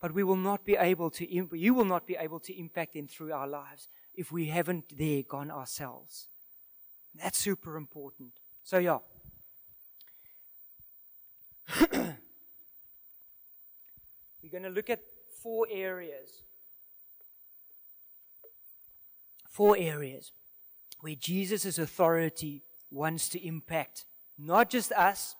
but 0.00 0.12
we 0.14 0.24
will 0.24 0.36
not 0.36 0.64
be 0.64 0.76
able 0.76 1.10
to, 1.10 1.30
you 1.30 1.74
will 1.74 1.84
not 1.84 2.06
be 2.06 2.16
able 2.18 2.40
to 2.40 2.58
impact 2.58 2.94
them 2.94 3.06
through 3.06 3.32
our 3.32 3.46
lives 3.46 3.86
if 4.14 4.32
we 4.32 4.46
haven't 4.46 4.96
there 4.96 5.22
gone 5.22 5.50
ourselves. 5.50 6.26
That's 7.14 7.38
super 7.38 7.76
important. 7.76 8.32
So, 8.64 8.78
yeah. 8.78 8.98
We're 14.42 14.50
going 14.50 14.62
to 14.64 14.70
look 14.70 14.90
at 14.90 15.00
four 15.42 15.66
areas. 15.70 16.42
Four 19.48 19.76
areas 19.76 20.32
where 21.00 21.14
Jesus' 21.14 21.78
authority 21.78 22.62
wants 22.90 23.28
to 23.30 23.46
impact 23.46 24.04
not 24.38 24.70
just 24.70 24.92
us, 24.92 25.34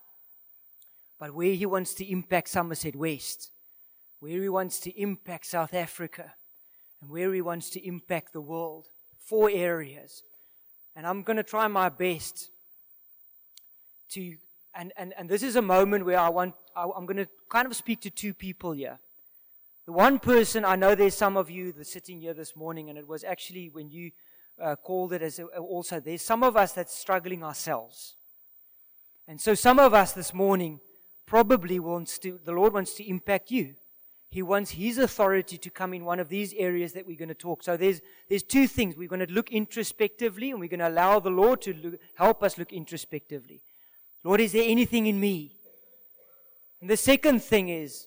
but 1.18 1.34
where 1.34 1.54
he 1.54 1.66
wants 1.66 1.94
to 1.94 2.10
impact 2.10 2.48
Somerset 2.48 2.96
West 2.96 3.50
where 4.20 4.42
he 4.42 4.48
wants 4.48 4.78
to 4.80 5.00
impact 5.00 5.46
South 5.46 5.74
Africa, 5.74 6.34
and 7.00 7.10
where 7.10 7.32
he 7.32 7.40
wants 7.40 7.70
to 7.70 7.84
impact 7.84 8.32
the 8.32 8.40
world. 8.40 8.86
Four 9.18 9.50
areas. 9.50 10.22
And 10.94 11.06
I'm 11.06 11.22
going 11.22 11.38
to 11.38 11.42
try 11.42 11.66
my 11.68 11.88
best 11.88 12.50
to, 14.10 14.36
and, 14.74 14.92
and, 14.96 15.14
and 15.18 15.28
this 15.28 15.42
is 15.42 15.56
a 15.56 15.62
moment 15.62 16.04
where 16.04 16.18
I 16.18 16.28
want, 16.28 16.54
I, 16.76 16.86
I'm 16.96 17.06
going 17.06 17.16
to 17.16 17.28
kind 17.48 17.66
of 17.66 17.74
speak 17.74 18.00
to 18.02 18.10
two 18.10 18.34
people 18.34 18.72
here. 18.72 18.98
The 19.86 19.92
one 19.92 20.18
person, 20.18 20.64
I 20.64 20.76
know 20.76 20.94
there's 20.94 21.16
some 21.16 21.36
of 21.36 21.50
you 21.50 21.72
that 21.72 21.80
are 21.80 21.84
sitting 21.84 22.20
here 22.20 22.34
this 22.34 22.54
morning, 22.54 22.90
and 22.90 22.98
it 22.98 23.08
was 23.08 23.24
actually 23.24 23.70
when 23.70 23.90
you 23.90 24.12
uh, 24.60 24.76
called 24.76 25.12
it 25.12 25.22
as 25.22 25.38
a, 25.38 25.44
also, 25.44 26.00
there's 26.00 26.22
some 26.22 26.42
of 26.42 26.56
us 26.56 26.72
that's 26.72 26.94
struggling 26.94 27.42
ourselves. 27.42 28.14
And 29.26 29.40
so 29.40 29.54
some 29.54 29.78
of 29.78 29.94
us 29.94 30.12
this 30.12 30.34
morning 30.34 30.80
probably 31.26 31.80
wants 31.80 32.18
to, 32.18 32.38
the 32.44 32.52
Lord 32.52 32.72
wants 32.72 32.94
to 32.94 33.08
impact 33.08 33.50
you. 33.50 33.74
He 34.28 34.42
wants 34.42 34.72
His 34.72 34.98
authority 34.98 35.58
to 35.58 35.70
come 35.70 35.92
in 35.94 36.04
one 36.04 36.20
of 36.20 36.28
these 36.28 36.52
areas 36.54 36.92
that 36.92 37.06
we're 37.06 37.16
going 37.16 37.28
to 37.28 37.34
talk. 37.34 37.62
So 37.62 37.76
there's, 37.76 38.00
there's 38.28 38.42
two 38.42 38.68
things. 38.68 38.96
We're 38.96 39.08
going 39.08 39.26
to 39.26 39.32
look 39.32 39.50
introspectively 39.50 40.50
and 40.50 40.60
we're 40.60 40.68
going 40.68 40.80
to 40.80 40.88
allow 40.88 41.18
the 41.18 41.30
Lord 41.30 41.62
to 41.62 41.74
look, 41.74 41.94
help 42.14 42.42
us 42.42 42.58
look 42.58 42.72
introspectively. 42.72 43.62
Lord, 44.22 44.40
is 44.40 44.52
there 44.52 44.68
anything 44.68 45.06
in 45.06 45.18
me? 45.18 45.56
And 46.80 46.88
the 46.88 46.96
second 46.96 47.42
thing 47.42 47.68
is, 47.68 48.06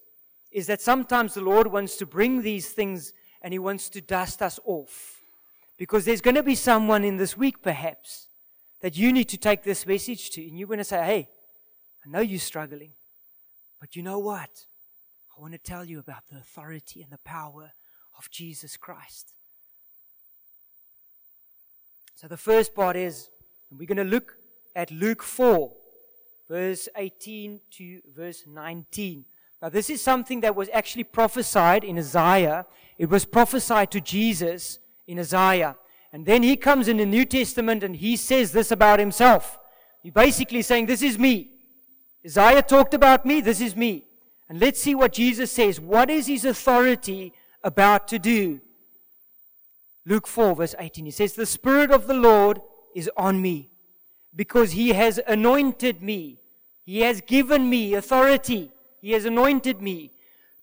is 0.52 0.68
that 0.68 0.82
sometimes 0.82 1.34
the 1.34 1.42
Lord 1.42 1.68
wants 1.68 1.96
to 1.98 2.06
bring 2.06 2.42
these 2.42 2.70
things 2.70 3.14
and 3.42 3.54
He 3.54 3.60
wants 3.60 3.90
to 3.90 4.02
dust 4.02 4.42
us 4.42 4.60
off. 4.66 5.22
Because 5.78 6.06
there's 6.06 6.22
going 6.22 6.36
to 6.36 6.44
be 6.44 6.56
someone 6.56 7.04
in 7.04 7.18
this 7.18 7.36
week, 7.36 7.62
perhaps, 7.62 8.28
that 8.82 8.96
you 8.96 9.12
need 9.12 9.30
to 9.30 9.38
take 9.38 9.64
this 9.64 9.86
message 9.86 10.30
to. 10.32 10.48
And 10.48 10.58
you're 10.58 10.68
going 10.68 10.78
to 10.78 10.84
say, 10.84 11.04
hey, 11.04 11.30
I 12.06 12.10
know 12.10 12.20
you're 12.20 12.40
struggling, 12.40 12.92
but 13.80 13.96
you 13.96 14.04
know 14.04 14.20
what? 14.20 14.66
I 15.36 15.42
want 15.42 15.54
to 15.54 15.58
tell 15.58 15.84
you 15.84 16.00
about 16.00 16.28
the 16.32 16.38
authority 16.38 17.02
and 17.02 17.12
the 17.12 17.18
power 17.20 17.72
of 18.18 18.30
Jesus 18.30 18.78
Christ. 18.78 19.34
So 22.16 22.28
the 22.28 22.38
first 22.38 22.76
part 22.76 22.96
is, 22.96 23.30
and 23.70 23.80
we're 23.80 23.88
going 23.88 23.98
to 23.98 24.04
look 24.04 24.36
at 24.76 24.92
Luke 24.92 25.24
4, 25.24 25.74
verse 26.54 26.88
18 26.96 27.60
to 27.72 28.00
verse 28.16 28.44
19. 28.46 29.26
Now, 29.60 29.70
this 29.70 29.90
is 29.90 30.04
something 30.04 30.42
that 30.42 30.56
was 30.56 30.70
actually 30.72 31.04
prophesied 31.04 31.84
in 31.84 31.98
Isaiah. 31.98 32.68
It 33.00 33.10
was 33.10 33.26
prophesied 33.26 33.90
to 33.90 34.00
Jesus 34.00 34.78
in 35.08 35.18
Isaiah. 35.18 35.76
And 36.12 36.28
then 36.28 36.44
he 36.44 36.56
comes 36.56 36.88
in 36.88 36.98
the 36.98 37.08
New 37.08 37.26
Testament 37.26 37.84
and 37.84 37.96
he 37.96 38.16
says 38.16 38.52
this 38.52 38.70
about 38.70 39.00
himself. 39.00 39.58
He's 40.04 40.14
basically 40.14 40.62
saying, 40.62 40.86
This 40.86 41.02
is 41.02 41.18
me. 41.18 41.50
Isaiah 42.24 42.62
talked 42.62 42.94
about 42.94 43.26
me, 43.26 43.42
this 43.42 43.60
is 43.60 43.76
me. 43.76 44.06
And 44.48 44.60
let's 44.60 44.80
see 44.80 44.94
what 44.94 45.14
Jesus 45.14 45.52
says. 45.52 45.80
What 45.80 46.12
is 46.12 46.28
his 46.28 46.46
authority 46.46 47.34
about 47.64 48.08
to 48.10 48.20
do? 48.20 48.62
Luke 50.06 50.28
4, 50.28 50.56
verse 50.56 50.76
18. 50.78 51.06
He 51.06 51.12
says, 51.12 51.34
The 51.34 51.48
Spirit 51.48 51.90
of 51.90 52.06
the 52.06 52.14
Lord 52.14 52.62
is 52.94 53.10
on 53.18 53.42
me 53.42 53.72
because 54.36 54.74
he 54.74 54.90
has 54.90 55.20
anointed 55.28 56.04
me. 56.04 56.42
He 56.86 57.02
has 57.02 57.22
given 57.22 57.70
me 57.70 57.94
authority. 57.94 58.72
He 59.02 59.12
has 59.12 59.26
anointed 59.26 59.82
me 59.82 60.12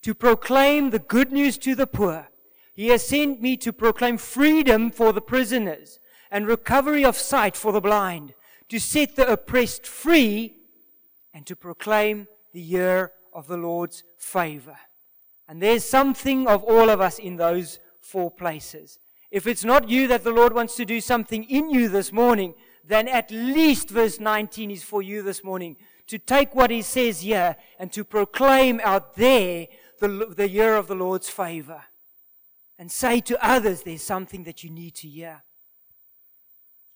to 0.02 0.14
proclaim 0.14 0.90
the 0.90 0.98
good 0.98 1.33
news 1.33 1.59
to 1.59 1.74
the 1.74 1.87
poor. 1.87 2.28
He 2.72 2.88
has 2.88 3.06
sent 3.06 3.42
me 3.42 3.56
to 3.59 3.72
proclaim 3.72 4.16
freedom 4.16 4.90
for 4.90 5.12
the 5.12 5.20
prisoners 5.20 5.98
and 6.30 6.46
recovery 6.46 7.04
of 7.04 7.16
sight 7.16 7.56
for 7.56 7.72
the 7.72 7.80
blind, 7.80 8.35
to 8.68 8.78
set 8.78 9.16
the 9.16 9.30
oppressed 9.30 9.87
free 9.87 10.54
and 11.35 11.44
to 11.46 11.56
proclaim 11.56 12.28
the 12.52 12.61
year 12.61 13.12
of 13.33 13.46
the 13.48 13.56
Lord's 13.56 14.04
favor. 14.16 14.76
And 15.48 15.61
there's 15.61 15.85
something 15.85 16.46
of 16.46 16.62
all 16.62 16.88
of 16.88 17.00
us 17.00 17.18
in 17.18 17.37
those 17.37 17.80
four 18.00 18.30
places. 18.30 18.98
If 19.30 19.46
it's 19.46 19.64
not 19.64 19.88
you 19.88 20.06
that 20.09 20.24
the 20.24 20.33
Lord 20.33 20.52
wants 20.52 20.76
to 20.76 20.85
do 20.85 21.00
something 21.00 21.44
in 21.44 21.70
you 21.70 21.88
this 21.88 22.12
morning, 22.12 22.54
then 22.85 23.09
at 23.09 23.30
least 23.30 23.90
verse 23.90 24.20
19 24.20 24.70
is 24.70 24.83
for 24.83 25.02
you 25.02 25.22
this 25.22 25.44
morning 25.44 25.76
to 26.11 26.18
take 26.18 26.57
what 26.57 26.73
he 26.73 26.83
says 26.83 27.20
here 27.20 27.57
and 27.79 27.92
to 27.92 28.03
proclaim 28.03 28.81
out 28.83 29.14
there 29.14 29.68
the, 30.01 30.35
the 30.37 30.49
year 30.49 30.75
of 30.75 30.88
the 30.88 30.94
Lord's 30.96 31.29
favor 31.29 31.85
and 32.81 32.90
say 32.90 33.20
to 33.20 33.46
others 33.46 33.83
there's 33.83 34.03
something 34.03 34.42
that 34.42 34.64
you 34.64 34.70
need 34.70 34.96
to 34.96 35.07
hear. 35.07 35.44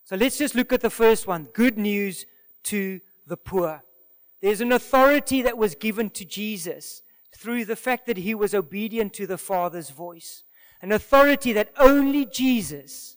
So 0.05 0.17
let's 0.17 0.37
just 0.37 0.57
look 0.57 0.73
at 0.73 0.81
the 0.81 0.91
first 0.91 1.29
one 1.29 1.45
good 1.53 1.79
news 1.79 2.27
to 2.65 3.01
the 3.25 3.37
poor. 3.37 3.85
There's 4.43 4.61
an 4.61 4.73
authority 4.73 5.43
that 5.43 5.57
was 5.57 5.77
given 5.77 6.11
to 6.11 6.25
Jesus 6.25 7.03
through 7.33 7.67
the 7.67 7.77
fact 7.77 8.07
that 8.07 8.17
he 8.17 8.35
was 8.35 8.53
obedient 8.53 9.13
to 9.15 9.29
the 9.29 9.39
Father's 9.39 9.91
voice. 9.91 10.43
An 10.83 10.91
authority 10.91 11.53
that 11.53 11.73
only 11.79 12.27
Jesus 12.27 13.17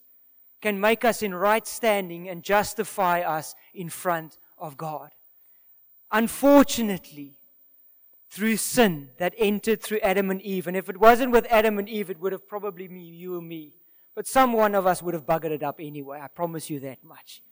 can 0.62 0.78
make 0.78 1.04
us 1.04 1.24
in 1.24 1.34
right 1.34 1.66
standing 1.66 2.28
and 2.28 2.44
justify 2.44 3.20
us 3.20 3.56
in 3.74 3.88
front 3.88 4.38
of 4.58 4.76
God. 4.76 5.10
Unfortunately, 6.10 7.34
through 8.30 8.56
sin 8.56 9.10
that 9.18 9.34
entered 9.36 9.82
through 9.82 10.00
Adam 10.00 10.30
and 10.30 10.40
Eve, 10.42 10.66
and 10.66 10.76
if 10.76 10.88
it 10.88 10.98
wasn't 10.98 11.32
with 11.32 11.46
Adam 11.50 11.78
and 11.78 11.88
Eve, 11.88 12.10
it 12.10 12.20
would 12.20 12.32
have 12.32 12.48
probably 12.48 12.88
been 12.88 13.00
you 13.00 13.36
or 13.36 13.42
me. 13.42 13.74
But 14.14 14.26
some 14.26 14.52
one 14.52 14.74
of 14.74 14.86
us 14.86 15.02
would 15.02 15.14
have 15.14 15.26
buggered 15.26 15.50
it 15.50 15.62
up 15.62 15.76
anyway. 15.80 16.20
I 16.22 16.28
promise 16.28 16.68
you 16.68 16.80
that 16.80 17.02
much. 17.04 17.42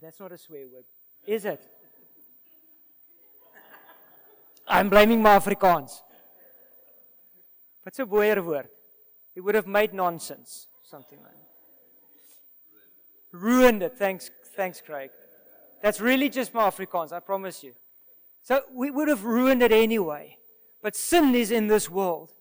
That's 0.00 0.20
not 0.20 0.32
a 0.32 0.38
swear 0.38 0.66
word. 0.72 0.84
Is 1.26 1.44
it? 1.44 1.60
I'm 4.66 4.88
blaming 4.88 5.22
my 5.22 5.38
Afrikaans. 5.38 6.00
What's 7.82 7.98
a 7.98 8.06
boer 8.06 8.42
word? 8.42 8.68
It 9.34 9.40
would 9.40 9.54
have 9.54 9.66
made 9.66 9.94
nonsense. 9.94 10.66
Something 10.82 11.18
like 11.22 11.32
that. 11.32 13.38
Ruined 13.38 13.82
it. 13.82 13.98
Thanks, 13.98 14.30
thanks, 14.56 14.80
Craig. 14.80 15.10
That's 15.82 16.00
really 16.00 16.28
just 16.28 16.54
my 16.54 16.68
Afrikaans, 16.68 17.12
I 17.12 17.20
promise 17.20 17.62
you. 17.62 17.74
So 18.42 18.62
we 18.72 18.90
would 18.90 19.08
have 19.08 19.24
ruined 19.24 19.62
it 19.62 19.72
anyway. 19.72 20.38
But 20.82 20.96
sin 20.96 21.34
is 21.34 21.50
in 21.50 21.66
this 21.66 21.90
world. 21.90 22.32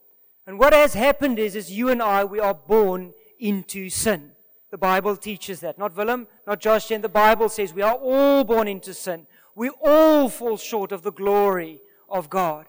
And 0.46 0.60
what 0.60 0.74
has 0.74 0.94
happened 0.94 1.40
is, 1.40 1.56
is 1.56 1.72
you 1.72 1.90
and 1.90 2.02
I, 2.02 2.24
we 2.24 2.40
are 2.40 2.54
born 2.54 3.14
into 3.40 3.90
sin. 3.90 4.32
The 4.72 4.78
Bible 4.78 5.16
teaches 5.18 5.60
that. 5.62 5.78
Not 5.78 5.96
Willem, 5.96 6.28
not 6.46 6.60
Josh, 6.60 6.92
and 6.92 7.04
the 7.04 7.10
Bible 7.10 7.50
says 7.50 7.74
we 7.74 7.82
are 7.82 7.96
all 7.96 8.44
born 8.44 8.68
into 8.68 8.94
sin. 8.94 9.28
We 9.56 9.70
all 9.84 10.30
fall 10.30 10.58
short 10.58 10.92
of 10.92 11.04
the 11.04 11.12
glory 11.12 11.82
of 12.10 12.30
God. 12.30 12.68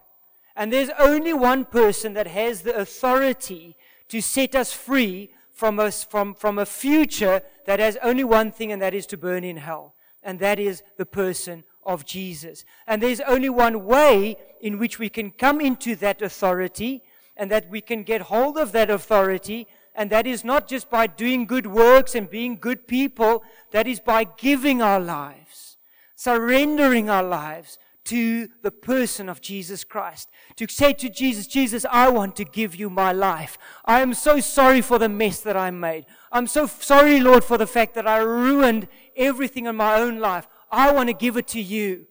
And 0.56 0.72
there's 0.72 0.90
only 0.98 1.32
one 1.32 1.64
person 1.64 2.14
that 2.14 2.26
has 2.26 2.62
the 2.62 2.76
authority 2.76 3.76
to 4.08 4.20
set 4.20 4.54
us 4.54 4.72
free 4.72 5.30
from 5.52 5.78
a, 5.78 5.90
from, 5.90 6.34
from 6.34 6.58
a 6.58 6.66
future 6.66 7.42
that 7.66 7.78
has 7.78 7.96
only 8.02 8.24
one 8.24 8.50
thing, 8.50 8.72
and 8.72 8.80
that 8.80 8.94
is 8.94 9.06
to 9.06 9.16
burn 9.16 9.44
in 9.44 9.58
hell. 9.58 9.94
And 10.22 10.38
that 10.40 10.58
is 10.58 10.82
the 10.96 11.06
person 11.06 11.64
of 11.84 12.04
Jesus. 12.04 12.64
And 12.86 13.02
there's 13.02 13.20
only 13.20 13.48
one 13.48 13.84
way 13.84 14.36
in 14.60 14.78
which 14.78 14.98
we 14.98 15.08
can 15.08 15.30
come 15.30 15.60
into 15.60 15.96
that 15.96 16.22
authority 16.22 17.02
and 17.36 17.50
that 17.50 17.70
we 17.70 17.80
can 17.80 18.02
get 18.02 18.22
hold 18.22 18.58
of 18.58 18.72
that 18.72 18.90
authority 18.90 19.66
and 19.98 20.10
that 20.10 20.28
is 20.28 20.44
not 20.44 20.68
just 20.68 20.88
by 20.88 21.08
doing 21.08 21.44
good 21.44 21.66
works 21.66 22.14
and 22.14 22.30
being 22.30 22.54
good 22.54 22.86
people, 22.86 23.42
that 23.72 23.88
is 23.88 23.98
by 23.98 24.22
giving 24.22 24.80
our 24.80 25.00
lives, 25.00 25.76
surrendering 26.14 27.10
our 27.10 27.24
lives 27.24 27.80
to 28.04 28.48
the 28.62 28.70
person 28.70 29.28
of 29.28 29.40
Jesus 29.40 29.82
Christ. 29.82 30.30
To 30.54 30.68
say 30.68 30.92
to 30.92 31.10
Jesus, 31.10 31.48
Jesus, 31.48 31.84
I 31.90 32.10
want 32.10 32.36
to 32.36 32.44
give 32.44 32.76
you 32.76 32.88
my 32.88 33.12
life. 33.12 33.58
I 33.84 34.00
am 34.00 34.14
so 34.14 34.38
sorry 34.38 34.82
for 34.82 35.00
the 35.00 35.08
mess 35.08 35.40
that 35.40 35.56
I 35.56 35.72
made. 35.72 36.06
I'm 36.30 36.46
so 36.46 36.66
sorry, 36.66 37.18
Lord, 37.18 37.42
for 37.42 37.58
the 37.58 37.66
fact 37.66 37.94
that 37.96 38.06
I 38.06 38.18
ruined 38.18 38.86
everything 39.18 39.66
in 39.66 39.76
my 39.76 40.00
own 40.00 40.18
life. 40.18 40.46
I 40.70 40.92
want 40.92 41.08
to 41.08 41.12
give 41.12 41.36
it 41.36 41.48
to 41.48 41.60
you. 41.60 42.06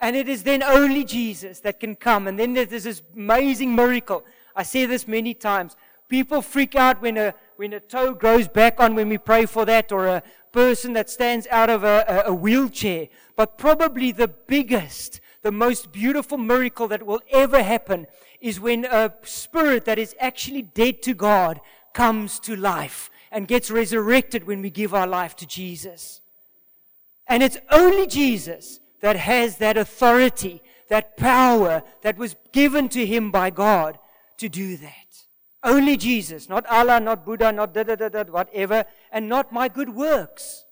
And 0.00 0.16
it 0.16 0.28
is 0.28 0.42
then 0.42 0.62
only 0.62 1.04
Jesus 1.04 1.60
that 1.60 1.78
can 1.78 1.94
come. 1.94 2.26
And 2.26 2.38
then 2.38 2.54
there's 2.54 2.84
this 2.84 3.02
amazing 3.14 3.74
miracle. 3.74 4.24
I 4.56 4.62
say 4.62 4.86
this 4.86 5.06
many 5.06 5.34
times. 5.34 5.76
People 6.08 6.42
freak 6.42 6.74
out 6.74 7.02
when 7.02 7.16
a, 7.16 7.34
when 7.56 7.72
a 7.74 7.80
toe 7.80 8.14
grows 8.14 8.48
back 8.48 8.80
on 8.80 8.94
when 8.94 9.08
we 9.08 9.18
pray 9.18 9.46
for 9.46 9.64
that 9.66 9.92
or 9.92 10.06
a 10.06 10.22
person 10.52 10.94
that 10.94 11.10
stands 11.10 11.46
out 11.50 11.70
of 11.70 11.84
a, 11.84 12.24
a, 12.26 12.32
wheelchair. 12.32 13.08
But 13.36 13.58
probably 13.58 14.10
the 14.10 14.26
biggest, 14.26 15.20
the 15.42 15.52
most 15.52 15.92
beautiful 15.92 16.38
miracle 16.38 16.88
that 16.88 17.04
will 17.04 17.20
ever 17.30 17.62
happen 17.62 18.06
is 18.40 18.58
when 18.58 18.86
a 18.86 19.14
spirit 19.22 19.84
that 19.84 19.98
is 19.98 20.16
actually 20.18 20.62
dead 20.62 21.02
to 21.02 21.14
God 21.14 21.60
comes 21.92 22.40
to 22.40 22.56
life 22.56 23.10
and 23.30 23.46
gets 23.46 23.70
resurrected 23.70 24.46
when 24.46 24.62
we 24.62 24.70
give 24.70 24.94
our 24.94 25.06
life 25.06 25.36
to 25.36 25.46
Jesus. 25.46 26.20
And 27.26 27.42
it's 27.42 27.58
only 27.70 28.06
Jesus 28.06 28.80
that 29.00 29.16
has 29.16 29.58
that 29.58 29.76
authority, 29.76 30.62
that 30.88 31.16
power 31.16 31.82
that 32.02 32.18
was 32.18 32.36
given 32.52 32.88
to 32.90 33.06
him 33.06 33.30
by 33.30 33.50
God 33.50 33.98
to 34.38 34.48
do 34.48 34.76
that. 34.76 35.10
Only 35.62 35.96
Jesus, 35.96 36.48
not 36.48 36.66
Allah, 36.66 37.00
not 37.00 37.24
Buddha, 37.24 37.52
not 37.52 37.74
da 37.74 37.82
da 37.82 37.94
da 37.94 38.08
da, 38.08 38.24
whatever, 38.24 38.84
and 39.12 39.28
not 39.28 39.52
my 39.52 39.68
good 39.68 39.90
works. 39.90 40.64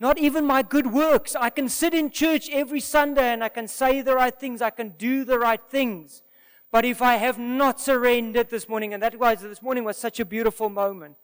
Not 0.00 0.18
even 0.18 0.44
my 0.44 0.62
good 0.62 0.92
works. 0.92 1.36
I 1.36 1.50
can 1.50 1.68
sit 1.68 1.94
in 1.94 2.10
church 2.10 2.50
every 2.50 2.80
Sunday 2.80 3.32
and 3.32 3.44
I 3.44 3.48
can 3.48 3.68
say 3.68 4.00
the 4.00 4.14
right 4.14 4.38
things, 4.38 4.60
I 4.60 4.70
can 4.70 4.90
do 4.98 5.24
the 5.24 5.38
right 5.38 5.60
things. 5.70 6.22
But 6.72 6.84
if 6.84 7.00
I 7.00 7.16
have 7.16 7.38
not 7.38 7.80
surrendered 7.80 8.50
this 8.50 8.68
morning, 8.68 8.92
and 8.92 9.02
that 9.02 9.18
was 9.18 9.42
this 9.42 9.62
morning 9.62 9.84
was 9.84 9.96
such 9.96 10.18
a 10.18 10.24
beautiful 10.24 10.68
moment, 10.68 11.16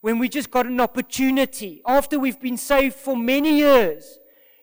when 0.00 0.18
we 0.18 0.28
just 0.28 0.50
got 0.50 0.66
an 0.66 0.80
opportunity 0.80 1.82
after 1.86 2.18
we've 2.18 2.40
been 2.40 2.56
saved 2.56 2.94
for 2.94 3.16
many 3.16 3.58
years 3.58 4.18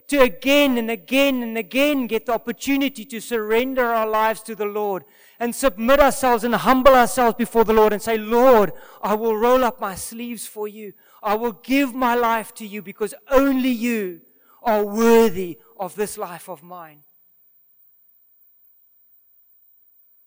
to 0.08 0.21
again 0.21 0.78
and 0.78 0.91
again 0.91 1.41
and 1.41 1.58
again 1.58 2.08
get 2.08 2.26
the 2.26 2.34
opportunity 2.34 3.06
to 3.06 3.19
surrender 3.19 3.86
our 3.86 4.08
lives 4.08 4.41
to 4.41 4.56
the 4.56 4.65
Lord 4.65 5.04
and 5.39 5.54
submit 5.54 6.00
ourselves 6.00 6.43
and 6.43 6.56
humble 6.56 6.93
ourselves 6.93 7.36
before 7.36 7.65
the 7.65 7.74
Lord 7.74 7.91
and 7.91 8.02
say, 8.02 8.17
Lord, 8.17 8.71
I 9.02 9.15
will 9.15 9.36
roll 9.36 9.63
up 9.63 9.82
my 9.82 9.95
sleeves 9.95 10.45
for 10.45 10.67
you. 10.67 10.93
I 11.21 11.36
will 11.36 11.54
give 11.54 11.93
my 11.93 12.15
life 12.15 12.54
to 12.56 12.67
you 12.67 12.82
because 12.82 13.13
only 13.30 13.69
you 13.69 14.21
are 14.63 14.86
worthy 14.86 15.58
of 15.78 15.95
this 15.95 16.17
life 16.17 16.50
of 16.50 16.63
mine. 16.63 17.00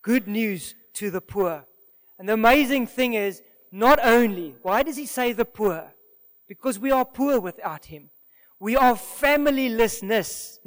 Good 0.03 0.27
news 0.27 0.75
to 0.95 1.11
the 1.11 1.21
poor. 1.21 1.65
And 2.19 2.29
the 2.29 2.33
amazing 2.33 2.87
thing 2.87 3.15
is, 3.15 3.43
not 3.71 3.99
only, 4.03 4.55
why 4.63 4.83
does 4.83 4.97
he 4.97 5.07
say 5.07 5.33
the 5.33 5.45
poor? 5.45 5.93
Because 6.47 6.79
we 6.79 6.91
are 6.91 7.05
poor 7.05 7.41
without 7.41 7.87
him. 7.87 8.11
We 8.61 8.77
are 8.77 8.95
familylessness 8.95 10.59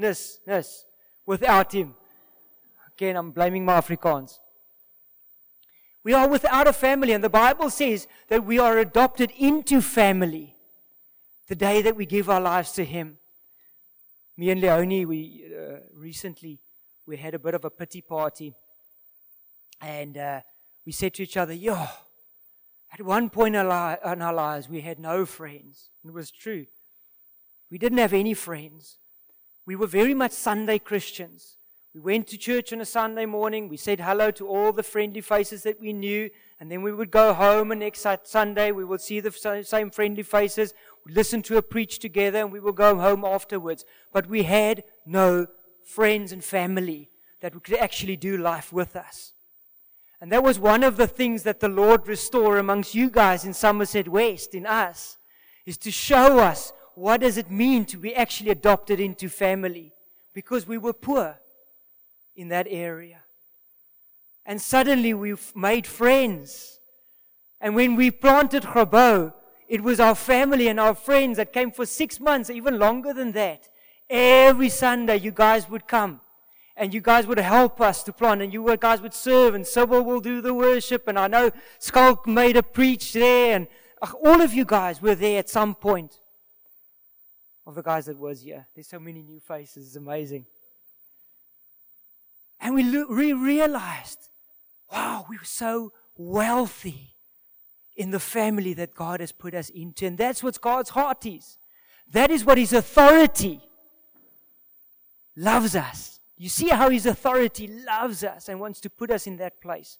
without 1.25 1.73
him. 1.73 1.95
Again, 2.95 3.15
I'm 3.15 3.31
blaming 3.31 3.65
my 3.65 3.79
Afrikaans. 3.79 4.39
We 6.03 6.13
are 6.13 6.27
without 6.27 6.67
a 6.67 6.73
family, 6.73 7.13
and 7.13 7.23
the 7.23 7.29
Bible 7.29 7.69
says 7.69 8.07
that 8.27 8.43
we 8.43 8.57
are 8.59 8.77
adopted 8.79 9.31
into 9.37 9.81
family. 9.81 10.55
the 11.51 11.55
day 11.55 11.81
that 11.81 11.97
we 11.97 12.05
give 12.05 12.29
our 12.29 12.39
lives 12.39 12.71
to 12.71 12.85
Him. 12.85 13.17
Me 14.37 14.51
and 14.51 14.61
Leonie, 14.61 15.05
we 15.05 15.43
uh, 15.53 15.79
recently 15.93 16.61
we 17.05 17.17
had 17.17 17.33
a 17.33 17.39
bit 17.39 17.53
of 17.53 17.65
a 17.65 17.69
pity 17.69 17.99
party, 17.99 18.53
and 19.81 20.17
uh, 20.17 20.39
we 20.85 20.93
said 20.93 21.13
to 21.15 21.23
each 21.23 21.35
other, 21.35 21.51
"Yo, 21.51 21.75
at 22.91 23.01
one 23.01 23.29
point 23.29 23.55
in 23.55 23.67
our 23.67 24.33
lives, 24.33 24.69
we 24.69 24.81
had 24.81 24.99
no 24.99 25.25
friends." 25.25 25.89
It 26.05 26.13
was 26.13 26.31
true. 26.31 26.67
We 27.69 27.77
didn't 27.77 27.99
have 27.99 28.13
any 28.13 28.33
friends. 28.33 28.97
We 29.65 29.75
were 29.75 29.87
very 29.87 30.13
much 30.13 30.31
Sunday 30.31 30.79
Christians. 30.79 31.57
We 31.93 31.99
went 31.99 32.27
to 32.27 32.37
church 32.37 32.71
on 32.71 32.81
a 32.81 32.85
Sunday 32.85 33.25
morning. 33.25 33.67
We 33.67 33.77
said 33.77 33.99
hello 33.99 34.31
to 34.31 34.47
all 34.47 34.71
the 34.71 34.83
friendly 34.83 35.21
faces 35.21 35.63
that 35.63 35.79
we 35.79 35.93
knew. 35.93 36.29
And 36.59 36.71
then 36.71 36.83
we 36.83 36.93
would 36.93 37.11
go 37.11 37.33
home 37.33 37.71
and 37.71 37.79
next 37.79 38.05
Sunday 38.23 38.71
we 38.71 38.85
would 38.85 39.01
see 39.01 39.19
the 39.19 39.63
same 39.63 39.89
friendly 39.89 40.23
faces, 40.23 40.73
we'd 41.05 41.15
listen 41.15 41.41
to 41.43 41.57
a 41.57 41.61
preach 41.61 41.99
together 41.99 42.39
and 42.39 42.51
we 42.51 42.59
would 42.59 42.75
go 42.75 42.97
home 42.97 43.25
afterwards. 43.25 43.83
But 44.13 44.27
we 44.27 44.43
had 44.43 44.83
no 45.05 45.47
friends 45.83 46.31
and 46.31 46.43
family 46.43 47.09
that 47.41 47.61
could 47.63 47.77
actually 47.77 48.15
do 48.15 48.37
life 48.37 48.71
with 48.71 48.95
us. 48.95 49.33
And 50.21 50.31
that 50.31 50.43
was 50.43 50.59
one 50.59 50.83
of 50.83 50.97
the 50.97 51.07
things 51.07 51.41
that 51.43 51.59
the 51.59 51.67
Lord 51.67 52.07
restored 52.07 52.59
amongst 52.59 52.93
you 52.93 53.09
guys 53.09 53.43
in 53.43 53.55
Somerset 53.55 54.07
West, 54.07 54.53
in 54.53 54.67
us, 54.67 55.17
is 55.65 55.77
to 55.77 55.89
show 55.89 56.37
us 56.37 56.71
what 56.93 57.21
does 57.21 57.37
it 57.37 57.49
mean 57.49 57.85
to 57.85 57.97
be 57.97 58.13
actually 58.13 58.51
adopted 58.51 58.99
into 58.99 59.29
family 59.29 59.91
because 60.33 60.67
we 60.67 60.77
were 60.77 60.93
poor 60.93 61.39
in 62.35 62.49
that 62.49 62.67
area. 62.69 63.17
And 64.45 64.61
suddenly 64.61 65.15
we've 65.15 65.51
made 65.55 65.87
friends. 65.87 66.79
And 67.59 67.75
when 67.75 67.95
we 67.95 68.11
planted 68.11 68.63
Grabouw, 68.63 69.33
it 69.67 69.81
was 69.81 69.99
our 69.99 70.15
family 70.15 70.67
and 70.67 70.79
our 70.79 70.93
friends 70.93 71.37
that 71.37 71.53
came 71.53 71.71
for 71.71 71.85
six 71.87 72.19
months, 72.19 72.51
even 72.51 72.77
longer 72.77 73.13
than 73.13 73.31
that. 73.31 73.69
Every 74.07 74.69
Sunday, 74.69 75.17
you 75.17 75.31
guys 75.31 75.67
would 75.69 75.87
come 75.87 76.21
and 76.81 76.95
you 76.95 76.99
guys 76.99 77.27
would 77.27 77.37
help 77.37 77.79
us 77.79 78.01
to 78.01 78.11
plant 78.11 78.41
and 78.41 78.51
you 78.51 78.75
guys 78.77 79.03
would 79.03 79.13
serve 79.13 79.53
and 79.53 79.67
Sybil 79.67 80.01
will 80.03 80.19
do 80.19 80.41
the 80.41 80.51
worship. 80.51 81.07
And 81.07 81.19
I 81.19 81.27
know 81.27 81.51
Skulk 81.77 82.25
made 82.25 82.57
a 82.57 82.63
preach 82.63 83.13
there 83.13 83.55
and 83.55 83.67
uh, 84.01 84.07
all 84.25 84.41
of 84.41 84.51
you 84.51 84.65
guys 84.65 84.99
were 84.99 85.13
there 85.13 85.37
at 85.37 85.47
some 85.47 85.75
point 85.75 86.19
of 87.67 87.75
the 87.75 87.83
guys 87.83 88.07
that 88.07 88.17
was 88.17 88.41
here. 88.41 88.65
There's 88.73 88.87
so 88.87 88.99
many 88.99 89.21
new 89.21 89.39
faces. 89.39 89.85
It's 89.85 89.95
amazing. 89.95 90.47
And 92.59 92.73
we, 92.73 92.83
lo- 92.83 93.05
we 93.11 93.31
realized, 93.33 94.29
wow, 94.91 95.27
we 95.29 95.37
were 95.37 95.43
so 95.43 95.93
wealthy 96.17 97.13
in 97.95 98.09
the 98.09 98.19
family 98.19 98.73
that 98.73 98.95
God 98.95 99.19
has 99.19 99.31
put 99.31 99.53
us 99.53 99.69
into. 99.69 100.07
And 100.07 100.17
that's 100.17 100.41
what 100.41 100.59
God's 100.59 100.89
heart 100.89 101.27
is. 101.27 101.59
That 102.11 102.31
is 102.31 102.43
what 102.43 102.57
His 102.57 102.73
authority 102.73 103.61
loves 105.35 105.75
us. 105.75 106.20
You 106.41 106.49
see 106.49 106.69
how 106.69 106.89
His 106.89 107.05
authority 107.05 107.67
loves 107.67 108.23
us 108.23 108.49
and 108.49 108.59
wants 108.59 108.79
to 108.79 108.89
put 108.89 109.11
us 109.11 109.27
in 109.27 109.37
that 109.37 109.61
place. 109.61 109.99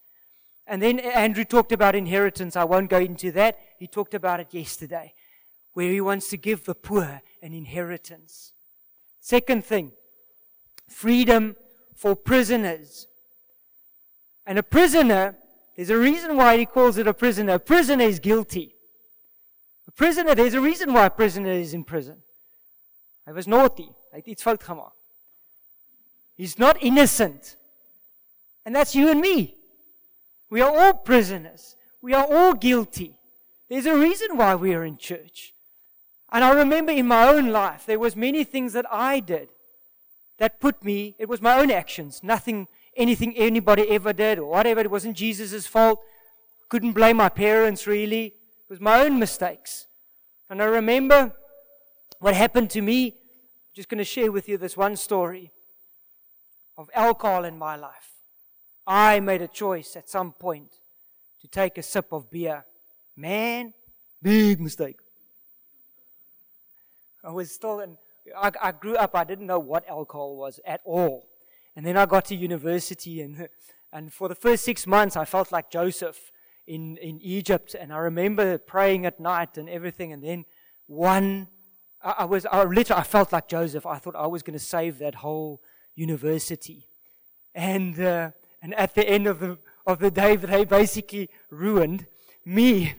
And 0.65 0.81
then 0.81 0.99
Andrew 0.99 1.45
talked 1.45 1.71
about 1.71 1.93
inheritance. 1.93 2.55
I 2.55 2.63
won't 2.63 2.89
go 2.89 2.97
into 2.97 3.31
that. 3.33 3.59
He 3.77 3.85
talked 3.85 4.15
about 4.15 4.39
it 4.39 4.47
yesterday, 4.51 5.13
where 5.73 5.91
he 5.91 6.01
wants 6.01 6.29
to 6.29 6.37
give 6.37 6.65
the 6.65 6.73
poor 6.73 7.21
an 7.43 7.53
inheritance. 7.53 8.53
Second 9.19 9.63
thing, 9.65 9.91
freedom 10.87 11.57
for 11.93 12.15
prisoners. 12.15 13.05
And 14.47 14.57
a 14.57 14.63
prisoner, 14.63 15.35
there's 15.75 15.91
a 15.91 15.97
reason 15.97 16.37
why 16.37 16.57
he 16.57 16.65
calls 16.65 16.97
it 16.97 17.05
a 17.05 17.13
prisoner. 17.13 17.53
A 17.53 17.59
prisoner 17.59 18.05
is 18.05 18.19
guilty. 18.19 18.73
A 19.87 19.91
prisoner, 19.91 20.33
there's 20.33 20.55
a 20.55 20.61
reason 20.61 20.91
why 20.91 21.05
a 21.05 21.11
prisoner 21.11 21.51
is 21.51 21.75
in 21.75 21.83
prison. 21.83 22.17
He 23.27 23.31
was 23.31 23.47
naughty. 23.47 23.91
Fout 24.39 24.59
gemaak. 24.59 24.93
He's 26.35 26.57
not 26.57 26.77
innocent. 26.81 27.55
And 28.65 28.75
that's 28.75 28.95
you 28.95 29.09
and 29.09 29.19
me. 29.19 29.55
We 30.49 30.61
are 30.61 30.77
all 30.77 30.93
prisoners. 30.93 31.75
We 32.01 32.13
are 32.13 32.25
all 32.29 32.53
guilty. 32.53 33.15
There's 33.69 33.85
a 33.85 33.97
reason 33.97 34.37
why 34.37 34.55
we 34.55 34.73
are 34.73 34.83
in 34.83 34.97
church. 34.97 35.53
And 36.31 36.43
I 36.43 36.51
remember 36.51 36.91
in 36.91 37.07
my 37.07 37.27
own 37.27 37.49
life, 37.49 37.85
there 37.85 37.99
was 37.99 38.15
many 38.15 38.43
things 38.43 38.73
that 38.73 38.85
I 38.91 39.19
did 39.19 39.49
that 40.37 40.59
put 40.59 40.83
me, 40.83 41.15
it 41.19 41.29
was 41.29 41.41
my 41.41 41.59
own 41.59 41.69
actions, 41.69 42.21
nothing, 42.23 42.67
anything 42.97 43.35
anybody 43.37 43.87
ever 43.89 44.11
did 44.11 44.39
or 44.39 44.49
whatever. 44.49 44.79
It 44.79 44.91
wasn't 44.91 45.15
Jesus' 45.15 45.67
fault. 45.67 45.99
Couldn't 46.69 46.93
blame 46.93 47.17
my 47.17 47.29
parents 47.29 47.85
really. 47.85 48.25
It 48.25 48.69
was 48.69 48.79
my 48.79 49.01
own 49.01 49.19
mistakes. 49.19 49.87
And 50.49 50.61
I 50.61 50.65
remember 50.65 51.33
what 52.19 52.33
happened 52.33 52.69
to 52.71 52.81
me. 52.81 53.07
I'm 53.07 53.75
just 53.75 53.89
going 53.89 53.99
to 53.99 54.03
share 54.03 54.31
with 54.31 54.49
you 54.49 54.57
this 54.57 54.75
one 54.75 54.95
story 54.95 55.51
of 56.77 56.89
alcohol 56.93 57.45
in 57.45 57.57
my 57.57 57.75
life. 57.75 58.11
I 58.87 59.19
made 59.19 59.41
a 59.41 59.47
choice 59.47 59.95
at 59.95 60.09
some 60.09 60.31
point 60.33 60.79
to 61.41 61.47
take 61.47 61.77
a 61.77 61.83
sip 61.83 62.11
of 62.11 62.29
beer. 62.31 62.65
Man, 63.15 63.73
big 64.21 64.59
mistake. 64.59 64.97
I 67.23 67.31
was 67.31 67.51
still 67.51 67.79
in 67.79 67.97
I, 68.35 68.51
I 68.61 68.71
grew 68.71 68.95
up, 68.95 69.15
I 69.15 69.23
didn't 69.23 69.47
know 69.47 69.59
what 69.59 69.87
alcohol 69.87 70.35
was 70.35 70.59
at 70.65 70.81
all. 70.83 71.27
And 71.75 71.85
then 71.85 71.97
I 71.97 72.05
got 72.05 72.25
to 72.25 72.35
university, 72.35 73.21
and, 73.21 73.47
and 73.93 74.13
for 74.13 74.27
the 74.27 74.35
first 74.35 74.63
six 74.63 74.85
months, 74.85 75.15
I 75.15 75.25
felt 75.25 75.51
like 75.51 75.71
Joseph 75.71 76.31
in, 76.67 76.97
in 76.97 77.19
Egypt. 77.21 77.75
And 77.79 77.93
I 77.93 77.97
remember 77.97 78.57
praying 78.57 79.05
at 79.05 79.19
night 79.19 79.57
and 79.57 79.69
everything. 79.69 80.13
And 80.13 80.23
then 80.23 80.45
one, 80.87 81.47
I, 82.01 82.15
I 82.19 82.25
was, 82.25 82.45
I 82.45 82.63
literally, 82.63 82.99
I 82.99 83.03
felt 83.03 83.31
like 83.31 83.47
Joseph. 83.47 83.85
I 83.85 83.97
thought 83.97 84.15
I 84.15 84.27
was 84.27 84.43
going 84.43 84.57
to 84.57 84.63
save 84.63 84.99
that 84.99 85.15
whole 85.15 85.61
university. 85.95 86.87
And, 87.53 87.99
uh, 87.99 88.31
and 88.61 88.73
at 88.75 88.95
the 88.95 89.07
end 89.07 89.27
of 89.27 89.39
the, 89.39 89.57
of 89.85 89.99
the 89.99 90.11
day, 90.11 90.35
they 90.35 90.65
basically 90.65 91.29
ruined 91.49 92.05
me. 92.45 92.95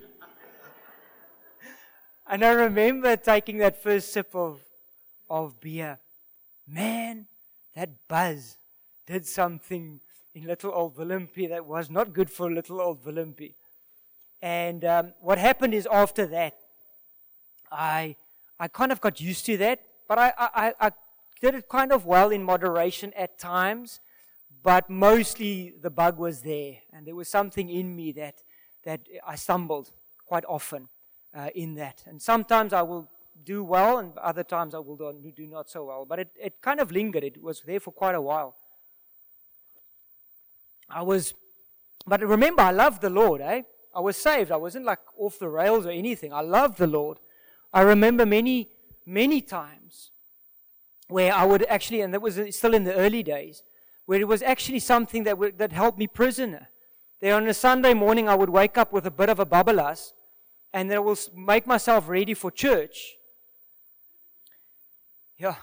and 2.26 2.44
I 2.44 2.50
remember 2.52 3.16
taking 3.16 3.58
that 3.58 3.82
first 3.82 4.12
sip 4.12 4.34
of 4.34 4.62
of 5.32 5.58
beer. 5.60 5.98
Man, 6.68 7.26
that 7.74 7.88
buzz 8.06 8.58
did 9.06 9.26
something 9.26 10.00
in 10.34 10.46
little 10.46 10.70
old 10.72 10.96
Willempie 10.96 11.48
that 11.48 11.64
was 11.64 11.88
not 11.88 12.12
good 12.12 12.30
for 12.30 12.52
little 12.52 12.80
old 12.82 13.02
Willempie. 13.02 13.54
And 14.42 14.84
um, 14.84 15.14
what 15.20 15.38
happened 15.38 15.72
is 15.72 15.88
after 15.90 16.26
that, 16.26 16.58
I, 17.70 18.16
I 18.60 18.68
kind 18.68 18.92
of 18.92 19.00
got 19.00 19.20
used 19.22 19.46
to 19.46 19.56
that, 19.56 19.80
but 20.06 20.18
I, 20.18 20.32
I, 20.36 20.74
I 20.78 20.90
did 21.42 21.56
it 21.56 21.68
kind 21.68 21.90
of 21.90 22.06
well 22.06 22.30
in 22.30 22.44
moderation 22.44 23.12
at 23.16 23.36
times, 23.36 23.98
but 24.62 24.88
mostly 24.88 25.74
the 25.82 25.90
bug 25.90 26.16
was 26.16 26.42
there. 26.42 26.76
And 26.92 27.04
there 27.04 27.16
was 27.16 27.28
something 27.28 27.68
in 27.68 27.96
me 27.96 28.12
that, 28.12 28.36
that 28.84 29.00
I 29.26 29.34
stumbled 29.34 29.90
quite 30.24 30.44
often 30.48 30.88
uh, 31.34 31.48
in 31.52 31.74
that. 31.74 32.04
And 32.06 32.22
sometimes 32.22 32.72
I 32.72 32.82
will 32.82 33.08
do 33.44 33.64
well, 33.64 33.98
and 33.98 34.16
other 34.18 34.44
times 34.44 34.72
I 34.72 34.78
will 34.78 34.96
do 35.34 35.46
not 35.48 35.68
so 35.68 35.84
well. 35.84 36.04
But 36.04 36.20
it, 36.20 36.28
it 36.40 36.62
kind 36.62 36.78
of 36.78 36.92
lingered. 36.92 37.24
It 37.24 37.42
was 37.42 37.62
there 37.62 37.80
for 37.80 37.90
quite 37.90 38.14
a 38.14 38.20
while. 38.20 38.54
I 40.88 41.02
was, 41.02 41.34
but 42.06 42.20
remember, 42.20 42.62
I 42.62 42.70
loved 42.70 43.02
the 43.02 43.10
Lord, 43.10 43.40
eh? 43.40 43.62
I 43.92 44.00
was 44.00 44.16
saved. 44.16 44.52
I 44.52 44.56
wasn't 44.56 44.84
like 44.84 45.00
off 45.18 45.40
the 45.40 45.48
rails 45.48 45.86
or 45.86 45.90
anything. 45.90 46.32
I 46.32 46.42
loved 46.42 46.78
the 46.78 46.86
Lord. 46.86 47.18
I 47.74 47.80
remember 47.80 48.24
many, 48.24 48.68
many 49.04 49.40
times 49.40 50.11
where 51.12 51.32
I 51.32 51.44
would 51.44 51.64
actually, 51.68 52.00
and 52.00 52.12
that 52.14 52.22
was 52.22 52.40
still 52.50 52.74
in 52.74 52.84
the 52.84 52.94
early 52.94 53.22
days, 53.22 53.62
where 54.06 54.20
it 54.20 54.26
was 54.28 54.42
actually 54.42 54.80
something 54.80 55.24
that, 55.24 55.38
would, 55.38 55.58
that 55.58 55.72
helped 55.72 55.98
me 55.98 56.06
prisoner. 56.06 56.68
There 57.20 57.36
on 57.36 57.46
a 57.46 57.54
Sunday 57.54 57.94
morning, 57.94 58.28
I 58.28 58.34
would 58.34 58.50
wake 58.50 58.76
up 58.76 58.92
with 58.92 59.06
a 59.06 59.10
bit 59.10 59.28
of 59.28 59.38
a 59.38 59.46
babbelas, 59.46 60.12
and 60.72 60.90
then 60.90 60.96
I 60.96 61.00
will 61.00 61.18
make 61.36 61.66
myself 61.66 62.08
ready 62.08 62.34
for 62.34 62.50
church. 62.50 63.16
Yeah. 65.38 65.56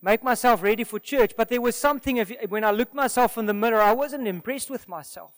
Make 0.00 0.22
myself 0.22 0.62
ready 0.62 0.84
for 0.84 1.00
church. 1.00 1.32
But 1.36 1.48
there 1.48 1.60
was 1.60 1.76
something, 1.76 2.18
if, 2.18 2.32
when 2.48 2.64
I 2.64 2.70
looked 2.70 2.94
myself 2.94 3.36
in 3.36 3.46
the 3.46 3.54
mirror, 3.54 3.80
I 3.80 3.92
wasn't 3.92 4.28
impressed 4.28 4.70
with 4.70 4.88
myself. 4.88 5.32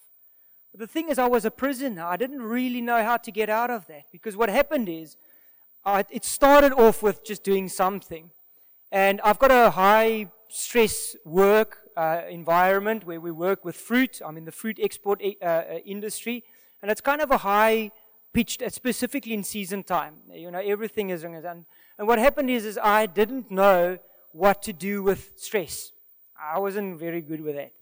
But 0.70 0.80
the 0.80 0.86
thing 0.86 1.08
is, 1.08 1.18
I 1.18 1.26
was 1.26 1.44
a 1.44 1.50
prisoner. 1.50 2.04
I 2.04 2.16
didn't 2.16 2.42
really 2.42 2.80
know 2.80 3.02
how 3.02 3.16
to 3.16 3.30
get 3.32 3.48
out 3.48 3.70
of 3.70 3.86
that. 3.86 4.04
Because 4.12 4.36
what 4.36 4.50
happened 4.50 4.88
is, 4.88 5.16
I, 5.84 6.04
it 6.10 6.24
started 6.24 6.72
off 6.72 7.02
with 7.02 7.24
just 7.24 7.42
doing 7.42 7.68
something. 7.68 8.30
And 8.92 9.20
I've 9.22 9.38
got 9.38 9.50
a 9.50 9.70
high 9.70 10.28
stress 10.48 11.16
work 11.24 11.78
uh, 11.96 12.22
environment 12.28 13.04
where 13.04 13.20
we 13.20 13.30
work 13.30 13.64
with 13.64 13.76
fruit. 13.76 14.20
I'm 14.24 14.36
in 14.36 14.44
the 14.44 14.52
fruit 14.52 14.78
export 14.80 15.22
uh, 15.22 15.44
uh 15.44 15.78
industry. 15.84 16.44
And 16.82 16.90
it's 16.90 17.00
kind 17.00 17.20
of 17.20 17.30
a 17.30 17.38
high 17.38 17.92
pitched, 18.32 18.62
specifically 18.72 19.34
in 19.34 19.44
season 19.44 19.82
time. 19.82 20.14
You 20.32 20.50
know, 20.50 20.60
everything 20.60 21.10
is, 21.10 21.24
and 21.24 21.64
and 22.00 22.08
what 22.08 22.18
happened 22.18 22.50
is, 22.50 22.64
is 22.64 22.78
I 22.82 23.06
didn't 23.06 23.50
know 23.50 23.98
what 24.32 24.62
to 24.62 24.72
do 24.72 25.02
with 25.02 25.32
stress. 25.36 25.92
I 26.40 26.58
wasn't 26.58 26.98
very 26.98 27.20
good 27.20 27.42
with 27.42 27.56
that. 27.56 27.72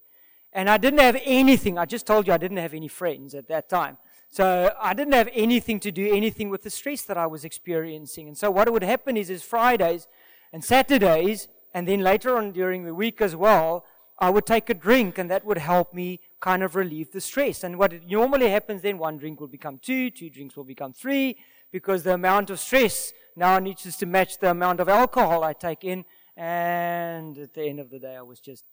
And 0.52 0.68
I 0.68 0.76
didn't 0.76 1.00
have 1.00 1.16
anything. 1.24 1.78
I 1.78 1.84
just 1.84 2.06
told 2.06 2.26
you 2.26 2.32
I 2.32 2.38
didn't 2.38 2.56
have 2.56 2.74
any 2.74 2.88
friends 2.88 3.34
at 3.34 3.46
that 3.48 3.68
time. 3.68 3.96
So 4.28 4.74
I 4.80 4.92
didn't 4.92 5.14
have 5.14 5.28
anything 5.32 5.78
to 5.80 5.92
do 5.92 6.12
anything 6.12 6.50
with 6.50 6.62
the 6.62 6.70
stress 6.70 7.02
that 7.02 7.16
I 7.16 7.26
was 7.26 7.44
experiencing. 7.44 8.28
And 8.28 8.36
so 8.36 8.50
what 8.50 8.70
would 8.70 8.82
happen 8.82 9.16
is, 9.16 9.30
is 9.30 9.42
Fridays 9.42 10.08
and 10.52 10.64
Saturdays, 10.64 11.48
and 11.74 11.86
then 11.86 12.00
later 12.00 12.36
on 12.36 12.52
during 12.52 12.84
the 12.84 12.94
week 12.94 13.20
as 13.20 13.36
well, 13.36 13.84
I 14.18 14.30
would 14.30 14.46
take 14.46 14.68
a 14.68 14.74
drink, 14.74 15.18
and 15.18 15.30
that 15.30 15.44
would 15.44 15.58
help 15.58 15.94
me 15.94 16.20
kind 16.40 16.62
of 16.62 16.74
relieve 16.74 17.12
the 17.12 17.20
stress. 17.20 17.62
And 17.62 17.78
what 17.78 17.92
normally 18.08 18.50
happens 18.50 18.82
then, 18.82 18.98
one 18.98 19.16
drink 19.18 19.40
will 19.40 19.46
become 19.46 19.78
two, 19.78 20.10
two 20.10 20.28
drinks 20.28 20.56
will 20.56 20.64
become 20.64 20.92
three, 20.92 21.36
because 21.70 22.02
the 22.02 22.14
amount 22.14 22.50
of 22.50 22.58
stress 22.58 23.12
now 23.36 23.58
needs 23.58 23.96
to 23.96 24.06
match 24.06 24.38
the 24.38 24.50
amount 24.50 24.80
of 24.80 24.88
alcohol 24.88 25.44
I 25.44 25.52
take 25.52 25.84
in. 25.84 26.04
And 26.36 27.36
at 27.38 27.54
the 27.54 27.64
end 27.64 27.78
of 27.78 27.90
the 27.90 27.98
day, 27.98 28.16
I 28.16 28.22
was 28.22 28.40
just, 28.40 28.64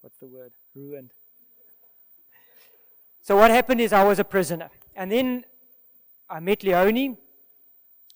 what's 0.00 0.18
the 0.18 0.26
word? 0.26 0.52
Ruined. 0.74 1.10
So 3.22 3.36
what 3.36 3.50
happened 3.50 3.80
is 3.80 3.92
I 3.92 4.04
was 4.04 4.18
a 4.18 4.24
prisoner. 4.24 4.70
And 4.96 5.10
then 5.10 5.44
I 6.28 6.40
met 6.40 6.62
Leonie, 6.62 7.16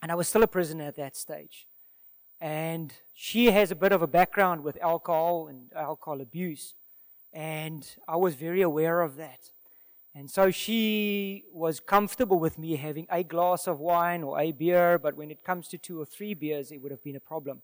and 0.02 0.12
I 0.12 0.14
was 0.14 0.28
still 0.28 0.42
a 0.42 0.48
prisoner 0.48 0.84
at 0.84 0.96
that 0.96 1.16
stage. 1.16 1.66
And 2.40 2.92
she 3.14 3.50
has 3.50 3.70
a 3.70 3.76
bit 3.76 3.92
of 3.92 4.02
a 4.02 4.06
background 4.06 4.62
with 4.62 4.78
alcohol 4.80 5.48
and 5.48 5.72
alcohol 5.74 6.20
abuse. 6.20 6.74
And 7.32 7.86
I 8.06 8.16
was 8.16 8.34
very 8.34 8.62
aware 8.62 9.00
of 9.00 9.16
that. 9.16 9.50
And 10.14 10.30
so 10.30 10.50
she 10.50 11.44
was 11.52 11.80
comfortable 11.80 12.38
with 12.38 12.58
me 12.58 12.76
having 12.76 13.06
a 13.10 13.22
glass 13.22 13.66
of 13.66 13.78
wine 13.78 14.22
or 14.22 14.40
a 14.40 14.52
beer, 14.52 14.98
but 14.98 15.16
when 15.16 15.30
it 15.30 15.44
comes 15.44 15.68
to 15.68 15.78
two 15.78 16.00
or 16.00 16.06
three 16.06 16.34
beers, 16.34 16.72
it 16.72 16.82
would 16.82 16.90
have 16.90 17.04
been 17.04 17.16
a 17.16 17.20
problem. 17.20 17.62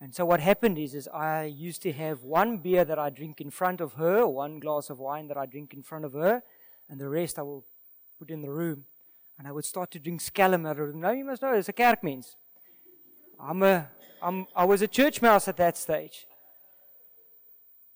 And 0.00 0.14
so 0.14 0.24
what 0.24 0.40
happened 0.40 0.78
is, 0.78 0.94
is 0.94 1.08
I 1.08 1.44
used 1.44 1.82
to 1.82 1.92
have 1.92 2.22
one 2.22 2.58
beer 2.58 2.84
that 2.84 2.98
I 2.98 3.10
drink 3.10 3.40
in 3.40 3.50
front 3.50 3.80
of 3.80 3.94
her, 3.94 4.26
one 4.26 4.60
glass 4.60 4.90
of 4.90 4.98
wine 4.98 5.26
that 5.28 5.36
I 5.36 5.46
drink 5.46 5.74
in 5.74 5.82
front 5.82 6.04
of 6.04 6.12
her, 6.12 6.42
and 6.88 7.00
the 7.00 7.08
rest 7.08 7.38
I 7.38 7.42
will 7.42 7.64
put 8.18 8.30
in 8.30 8.42
the 8.42 8.50
room. 8.50 8.84
And 9.38 9.46
I 9.46 9.52
would 9.52 9.64
start 9.64 9.90
to 9.92 9.98
drink 9.98 10.20
scallum 10.20 10.66
out 10.66 10.72
of 10.72 10.76
the 10.78 10.82
room. 10.84 11.00
Now 11.00 11.12
you 11.12 11.24
must 11.24 11.42
know, 11.42 11.54
it's 11.54 11.68
a 11.68 11.72
kerkmens. 11.72 12.34
I'm 13.40 13.62
a, 13.62 13.88
I'm, 14.20 14.46
I 14.54 14.64
was 14.64 14.82
a 14.82 14.88
church 14.88 15.22
mouse 15.22 15.46
at 15.46 15.56
that 15.58 15.76
stage. 15.76 16.26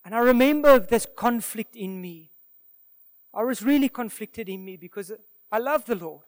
And 0.04 0.14
I 0.14 0.18
remember 0.18 0.78
this 0.78 1.06
conflict 1.16 1.76
in 1.76 2.00
me. 2.00 2.30
I 3.34 3.44
was 3.44 3.62
really 3.62 3.88
conflicted 3.88 4.48
in 4.48 4.64
me 4.64 4.76
because 4.76 5.12
I 5.50 5.58
love 5.58 5.84
the 5.84 5.94
Lord. 5.94 6.22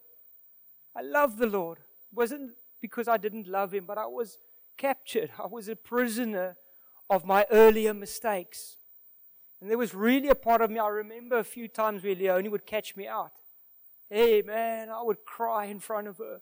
I 0.96 1.02
love 1.02 1.38
the 1.38 1.46
Lord. 1.46 1.78
It 1.78 2.16
wasn't 2.16 2.52
because 2.80 3.08
I 3.08 3.16
didn't 3.16 3.46
love 3.46 3.74
Him, 3.74 3.84
but 3.86 3.98
I 3.98 4.06
was 4.06 4.38
captured. 4.76 5.30
I 5.42 5.46
was 5.46 5.68
a 5.68 5.76
prisoner 5.76 6.56
of 7.10 7.24
my 7.24 7.46
earlier 7.50 7.94
mistakes. 7.94 8.76
And 9.60 9.70
there 9.70 9.78
was 9.78 9.94
really 9.94 10.28
a 10.28 10.34
part 10.34 10.60
of 10.60 10.70
me, 10.70 10.78
I 10.78 10.88
remember 10.88 11.38
a 11.38 11.44
few 11.44 11.68
times 11.68 12.02
where 12.02 12.14
Leonie 12.14 12.48
would 12.48 12.66
catch 12.66 12.96
me 12.96 13.06
out. 13.06 13.32
Hey, 14.10 14.42
man, 14.42 14.90
I 14.90 15.02
would 15.02 15.24
cry 15.24 15.66
in 15.66 15.80
front 15.80 16.08
of 16.08 16.18
her. 16.18 16.40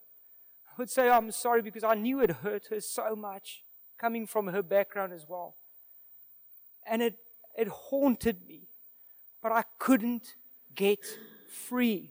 I 0.69 0.75
would 0.79 0.91
say, 0.91 1.09
I'm 1.09 1.31
sorry 1.31 1.63
because 1.63 1.85
I 1.85 1.95
knew 1.95 2.21
it 2.21 2.31
hurt 2.31 2.67
her 2.71 2.81
so 2.81 3.15
much, 3.15 3.63
coming 3.99 4.27
from 4.27 4.49
her 4.49 4.63
background 4.63 5.13
as 5.13 5.27
well. 5.29 5.57
And 6.87 7.03
it, 7.03 7.19
it 7.57 7.69
haunted 7.69 8.47
me, 8.47 8.69
but 9.43 9.53
I 9.53 9.65
couldn't 9.79 10.35
get 10.75 11.01
free. 11.49 12.11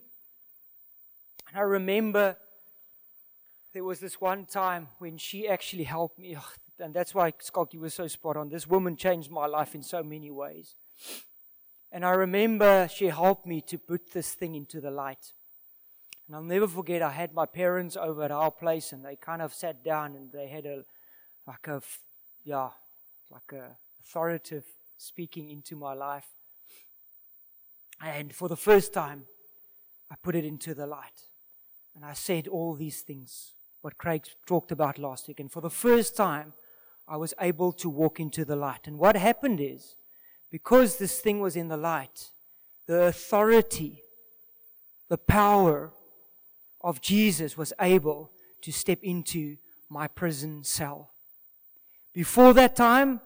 And 1.49 1.57
I 1.57 1.61
remember 1.63 2.37
there 3.73 3.83
was 3.83 3.99
this 3.99 4.21
one 4.21 4.45
time 4.45 4.87
when 4.99 5.17
she 5.17 5.47
actually 5.47 5.83
helped 5.83 6.19
me, 6.19 6.37
and 6.79 6.93
that's 6.93 7.13
why 7.13 7.31
Skalky 7.31 7.79
was 7.79 7.93
so 7.93 8.07
spot 8.07 8.37
on. 8.37 8.49
This 8.49 8.67
woman 8.67 8.95
changed 8.95 9.31
my 9.31 9.47
life 9.47 9.75
in 9.75 9.83
so 9.83 10.03
many 10.03 10.31
ways. 10.31 10.75
And 11.91 12.05
I 12.05 12.11
remember 12.11 12.87
she 12.93 13.07
helped 13.07 13.45
me 13.45 13.61
to 13.61 13.77
put 13.77 14.13
this 14.13 14.33
thing 14.33 14.55
into 14.55 14.79
the 14.79 14.91
light. 14.91 15.33
And 16.32 16.38
I'll 16.38 16.44
never 16.44 16.65
forget, 16.65 17.02
I 17.02 17.12
had 17.12 17.34
my 17.34 17.46
parents 17.46 17.98
over 17.98 18.24
at 18.24 18.32
our 18.32 18.52
place 18.52 18.94
and 18.94 19.04
they 19.04 19.17
kind 19.17 19.41
of 19.41 19.54
sat 19.54 19.84
down 19.84 20.15
and 20.15 20.32
they 20.32 20.48
had 20.48 20.65
a, 20.65 20.86
like 21.46 21.67
a, 21.67 21.82
yeah, 22.46 22.70
like 23.30 23.52
a 23.52 23.76
authoritative 24.00 24.63
speaking 24.98 25.50
into 25.50 25.76
my 25.76 25.91
life. 25.91 26.28
And 28.02 28.34
for 28.34 28.48
the 28.48 28.56
first 28.56 28.94
time, 28.94 29.26
I 30.10 30.15
put 30.24 30.38
it 30.38 30.46
into 30.46 30.74
the 30.74 30.88
light. 30.88 31.24
And 31.98 32.06
I 32.06 32.13
said 32.13 32.48
all 32.48 32.76
these 32.76 33.02
things, 33.02 33.52
what 33.82 33.98
Craig 33.98 34.24
talked 34.46 34.72
about 34.72 34.98
last 34.98 35.28
week. 35.28 35.41
And 35.41 35.52
for 35.52 35.60
the 35.60 35.70
first 35.70 36.15
time, 36.15 36.54
I 37.10 37.17
was 37.17 37.34
able 37.41 37.74
to 37.74 37.89
walk 37.89 38.22
into 38.22 38.46
the 38.46 38.56
light. 38.56 38.88
And 38.88 38.98
what 38.98 39.17
happened 39.17 39.60
is, 39.60 39.96
because 40.50 40.96
this 40.96 41.20
thing 41.20 41.41
was 41.41 41.58
in 41.58 41.67
the 41.67 41.76
light, 41.76 42.30
the 42.88 43.04
authority, 43.04 44.04
the 45.10 45.17
power 45.17 45.91
of 46.84 47.02
Jesus 47.02 47.58
was 47.58 47.74
able 47.80 48.32
to 48.62 48.72
step 48.72 49.00
into 49.04 49.58
my 49.89 50.08
prison 50.08 50.63
cell. 50.63 51.12
Before 52.13 52.54
that 52.54 52.76
time, 52.76 53.22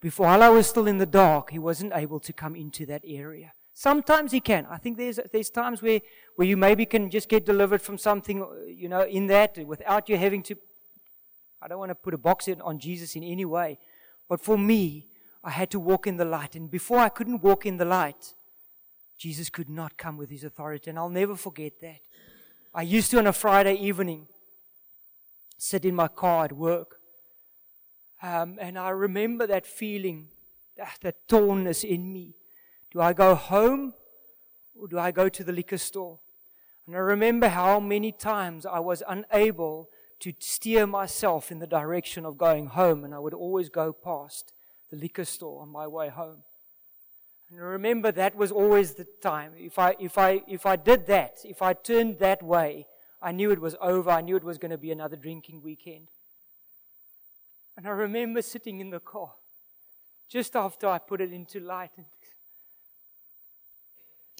before 0.00 0.26
while 0.26 0.42
I 0.42 0.48
was 0.48 0.66
still 0.66 0.86
in 0.86 0.98
the 0.98 1.06
dark, 1.06 1.50
he 1.50 1.58
wasn't 1.58 1.92
able 1.94 2.20
to 2.20 2.32
come 2.32 2.54
into 2.54 2.86
that 2.86 3.02
area. 3.06 3.52
Sometimes 3.74 4.32
he 4.32 4.40
can. 4.40 4.66
I 4.70 4.78
think 4.78 4.96
there's, 4.96 5.20
there's 5.32 5.50
times 5.50 5.82
where, 5.82 6.00
where 6.36 6.48
you 6.48 6.56
maybe 6.56 6.86
can 6.86 7.10
just 7.10 7.28
get 7.28 7.44
delivered 7.44 7.82
from 7.82 7.98
something, 7.98 8.46
you 8.66 8.88
know, 8.88 9.02
in 9.02 9.26
that 9.26 9.58
without 9.66 10.08
you 10.08 10.16
having 10.16 10.42
to. 10.44 10.56
I 11.60 11.68
don't 11.68 11.78
want 11.78 11.90
to 11.90 11.94
put 11.94 12.14
a 12.14 12.18
box 12.18 12.48
in 12.48 12.60
on 12.62 12.78
Jesus 12.78 13.16
in 13.16 13.22
any 13.22 13.44
way. 13.44 13.78
But 14.28 14.40
for 14.40 14.56
me, 14.56 15.06
I 15.44 15.50
had 15.50 15.70
to 15.72 15.80
walk 15.80 16.06
in 16.06 16.16
the 16.16 16.24
light. 16.24 16.54
And 16.56 16.70
before 16.70 16.98
I 16.98 17.08
couldn't 17.08 17.42
walk 17.42 17.66
in 17.66 17.76
the 17.76 17.84
light, 17.84 18.34
Jesus 19.18 19.50
could 19.50 19.68
not 19.68 19.96
come 19.96 20.16
with 20.16 20.30
his 20.30 20.44
authority. 20.44 20.90
And 20.90 20.98
I'll 20.98 21.08
never 21.10 21.36
forget 21.36 21.80
that. 21.80 22.00
I 22.78 22.82
used 22.82 23.10
to, 23.12 23.18
on 23.18 23.26
a 23.26 23.32
Friday 23.32 23.72
evening, 23.76 24.26
sit 25.56 25.86
in 25.86 25.94
my 25.94 26.08
car 26.08 26.44
at 26.44 26.52
work. 26.52 27.00
Um, 28.22 28.58
and 28.60 28.78
I 28.78 28.90
remember 28.90 29.46
that 29.46 29.66
feeling, 29.66 30.28
that, 30.76 30.98
that 31.00 31.26
tornness 31.26 31.84
in 31.84 32.12
me. 32.12 32.34
Do 32.90 33.00
I 33.00 33.14
go 33.14 33.34
home 33.34 33.94
or 34.78 34.88
do 34.88 34.98
I 34.98 35.10
go 35.10 35.30
to 35.30 35.42
the 35.42 35.52
liquor 35.52 35.78
store? 35.78 36.18
And 36.86 36.94
I 36.94 36.98
remember 36.98 37.48
how 37.48 37.80
many 37.80 38.12
times 38.12 38.66
I 38.66 38.80
was 38.80 39.02
unable 39.08 39.88
to 40.20 40.34
steer 40.38 40.86
myself 40.86 41.50
in 41.50 41.60
the 41.60 41.66
direction 41.66 42.26
of 42.26 42.36
going 42.36 42.66
home, 42.66 43.04
and 43.04 43.14
I 43.14 43.18
would 43.18 43.32
always 43.32 43.70
go 43.70 43.94
past 43.94 44.52
the 44.90 44.96
liquor 44.98 45.24
store 45.24 45.62
on 45.62 45.70
my 45.70 45.86
way 45.86 46.10
home. 46.10 46.42
And 47.50 47.60
remember, 47.60 48.10
that 48.12 48.34
was 48.34 48.50
always 48.50 48.94
the 48.94 49.06
time. 49.20 49.52
If 49.56 49.78
I, 49.78 49.94
if, 50.00 50.18
I, 50.18 50.42
if 50.48 50.66
I 50.66 50.76
did 50.76 51.06
that, 51.06 51.38
if 51.44 51.62
I 51.62 51.74
turned 51.74 52.18
that 52.18 52.42
way, 52.42 52.86
I 53.22 53.32
knew 53.32 53.50
it 53.50 53.60
was 53.60 53.76
over. 53.80 54.10
I 54.10 54.20
knew 54.20 54.36
it 54.36 54.44
was 54.44 54.58
going 54.58 54.72
to 54.72 54.78
be 54.78 54.90
another 54.90 55.16
drinking 55.16 55.62
weekend. 55.62 56.08
And 57.76 57.86
I 57.86 57.90
remember 57.90 58.42
sitting 58.42 58.80
in 58.80 58.90
the 58.90 59.00
car 59.00 59.32
just 60.28 60.56
after 60.56 60.88
I 60.88 60.98
put 60.98 61.20
it 61.20 61.32
into 61.32 61.60
light. 61.60 61.90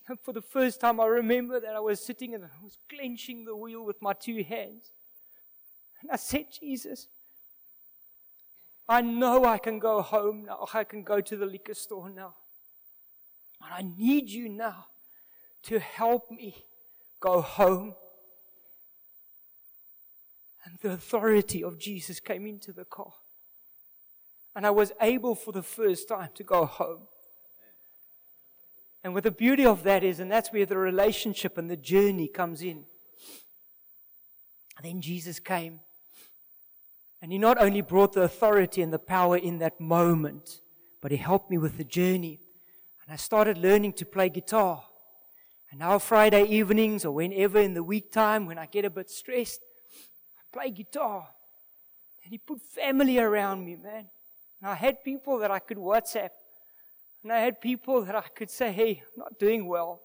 And 0.09 0.19
for 0.23 0.33
the 0.33 0.43
first 0.43 0.81
time, 0.81 1.01
I 1.01 1.07
remember 1.07 1.61
that 1.61 1.75
I 1.75 1.81
was 1.81 2.05
sitting 2.05 2.35
and 2.35 2.45
I 2.45 2.49
was 2.63 2.77
clenching 2.89 3.45
the 3.45 3.57
wheel 3.57 3.85
with 3.85 4.03
my 4.03 4.15
two 4.15 4.43
hands. 4.43 4.91
And 6.01 6.11
I 6.11 6.17
said, 6.17 6.47
Jesus, 6.61 7.09
I 8.89 9.01
know 9.01 9.45
I 9.45 9.59
can 9.59 9.79
go 9.79 10.03
home 10.03 10.45
now. 10.47 10.69
I 10.75 10.85
can 10.85 11.03
go 11.03 11.21
to 11.21 11.37
the 11.37 11.47
liquor 11.47 11.75
store 11.75 12.11
now. 12.11 12.35
And 13.63 13.73
I 13.73 13.83
need 13.99 14.31
you 14.31 14.49
now 14.49 14.87
to 15.65 15.79
help 15.79 16.31
me 16.31 16.65
go 17.21 17.41
home. 17.41 17.95
And 20.65 20.79
the 20.81 20.93
authority 20.93 21.63
of 21.63 21.79
Jesus 21.79 22.21
came 22.21 22.47
into 22.47 22.73
the 22.73 22.85
car. 22.85 23.13
And 24.55 24.67
I 24.67 24.71
was 24.71 24.93
able 25.01 25.35
for 25.35 25.53
the 25.53 25.63
first 25.63 26.09
time 26.09 26.31
to 26.35 26.45
go 26.45 26.65
home. 26.65 27.03
And 29.05 29.15
what 29.15 29.23
the 29.23 29.31
beauty 29.31 29.65
of 29.65 29.85
that 29.85 30.03
is, 30.03 30.19
and 30.19 30.31
that's 30.31 30.53
where 30.53 30.67
the 30.67 30.79
relationship 30.79 31.59
and 31.59 31.71
the 31.71 31.77
journey 31.77 32.27
comes 32.27 32.63
in. 32.63 32.85
then 34.83 35.01
Jesus 35.01 35.39
came 35.39 35.81
and 37.23 37.33
he 37.33 37.39
not 37.39 37.61
only 37.61 37.81
brought 37.81 38.13
the 38.13 38.23
authority 38.23 38.83
and 38.83 38.93
the 38.93 38.99
power 38.99 39.37
in 39.37 39.59
that 39.59 39.81
moment, 39.81 40.61
but 41.01 41.11
he 41.11 41.17
helped 41.17 41.51
me 41.51 41.59
with 41.59 41.77
the 41.77 41.85
journey. 41.85 42.41
And 43.07 43.15
I 43.15 43.17
started 43.17 43.57
learning 43.57 43.93
to 43.95 44.05
play 44.05 44.29
guitar. 44.29 44.83
And 45.71 45.81
now, 45.81 45.99
Friday 45.99 46.45
evenings 46.45 47.05
or 47.05 47.13
whenever 47.13 47.61
in 47.61 47.75
the 47.75 47.83
week 47.83 48.11
time 48.11 48.47
when 48.47 48.59
I 48.59 48.67
get 48.67 48.85
a 48.85 48.91
bit 48.91 49.11
stressed, 49.11 49.61
I 50.39 50.43
play 50.53 50.71
guitar. 50.71 51.29
And 52.25 52.33
he 52.33 52.39
put 52.39 52.61
family 52.61 53.19
around 53.19 53.65
me, 53.65 53.77
man. 53.77 54.07
And 54.61 54.71
I 54.71 54.75
had 54.75 55.05
people 55.05 55.39
that 55.39 55.51
I 55.51 55.61
could 55.61 55.77
WhatsApp. 55.77 56.31
And 57.23 57.33
I 57.33 57.39
had 57.41 57.61
people 57.61 58.03
that 58.03 58.15
I 58.15 58.23
could 58.35 58.51
say, 58.51 58.73
hey, 58.73 59.03
I'm 59.05 59.19
not 59.19 59.39
doing 59.39 59.67
well. 59.67 60.03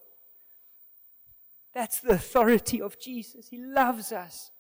That's 1.74 2.00
the 2.02 2.14
authority 2.14 2.82
of 2.82 3.00
Jesus. 3.00 3.48
He 3.50 3.58
loves 3.58 4.12
us. 4.12 4.52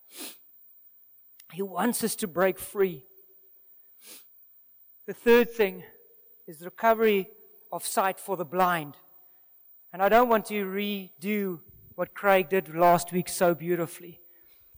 He 1.52 1.62
wants 1.62 2.04
us 2.04 2.16
to 2.18 2.28
break 2.28 2.58
free. 2.58 3.04
The 5.06 5.14
third 5.14 5.52
thing 5.52 5.84
is 6.48 6.62
recovery 6.62 7.30
of 7.72 7.86
sight 7.86 8.20
for 8.20 8.38
the 8.38 8.46
blind. 8.46 8.98
And 9.94 10.02
I 10.02 10.10
don't 10.10 10.30
want 10.30 10.46
to 10.48 10.66
redo 10.66 11.60
what 11.96 12.14
Craig 12.14 12.50
did 12.50 12.74
last 12.74 13.12
week 13.12 13.30
so 13.30 13.54
beautifully. 13.54 14.20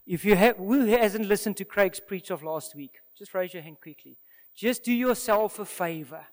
If 0.06 0.24
you 0.24 0.36
have, 0.36 0.56
who 0.56 0.84
hasn't 0.86 1.26
listened 1.26 1.56
to 1.58 1.64
Craig's 1.64 2.00
preach 2.00 2.30
of 2.30 2.42
last 2.42 2.74
week? 2.74 2.96
Just 3.16 3.32
raise 3.32 3.54
your 3.54 3.62
hand 3.62 3.80
quickly. 3.80 4.18
Just 4.54 4.84
do 4.84 4.92
yourself 4.92 5.58
a 5.58 5.64
favor. 5.64 6.26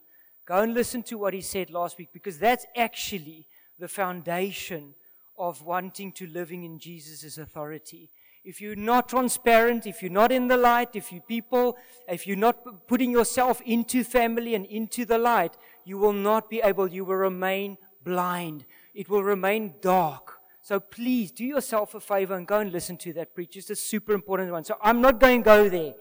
Go 0.45 0.59
and 0.59 0.73
listen 0.73 1.03
to 1.03 1.17
what 1.17 1.33
he 1.33 1.41
said 1.41 1.69
last 1.69 1.97
week 1.97 2.09
because 2.11 2.37
that's 2.37 2.65
actually 2.75 3.47
the 3.79 3.87
foundation 3.87 4.93
of 5.37 5.63
wanting 5.63 6.11
to 6.11 6.27
living 6.27 6.63
in 6.63 6.77
Jesus' 6.77 7.37
authority. 7.37 8.09
If 8.43 8.59
you're 8.59 8.75
not 8.75 9.09
transparent, 9.09 9.85
if 9.85 10.01
you're 10.01 10.11
not 10.11 10.31
in 10.31 10.47
the 10.47 10.57
light, 10.57 10.95
if 10.95 11.11
you 11.11 11.21
people, 11.21 11.77
if 12.07 12.25
you're 12.25 12.35
not 12.35 12.87
putting 12.87 13.11
yourself 13.11 13.61
into 13.65 14.03
family 14.03 14.55
and 14.55 14.65
into 14.65 15.05
the 15.05 15.19
light, 15.19 15.55
you 15.85 15.99
will 15.99 16.13
not 16.13 16.49
be 16.49 16.59
able, 16.63 16.87
you 16.87 17.05
will 17.05 17.15
remain 17.15 17.77
blind. 18.03 18.65
It 18.95 19.09
will 19.09 19.23
remain 19.23 19.75
dark. 19.81 20.39
So 20.63 20.79
please 20.79 21.31
do 21.31 21.45
yourself 21.45 21.93
a 21.93 21.99
favor 21.99 22.35
and 22.35 22.47
go 22.47 22.59
and 22.59 22.71
listen 22.71 22.97
to 22.97 23.13
that 23.13 23.35
preach. 23.35 23.57
It's 23.57 23.69
a 23.69 23.75
super 23.75 24.13
important 24.13 24.51
one. 24.51 24.63
So 24.63 24.75
I'm 24.81 25.01
not 25.01 25.19
going 25.19 25.41
to 25.41 25.45
go 25.45 25.69
there 25.69 25.93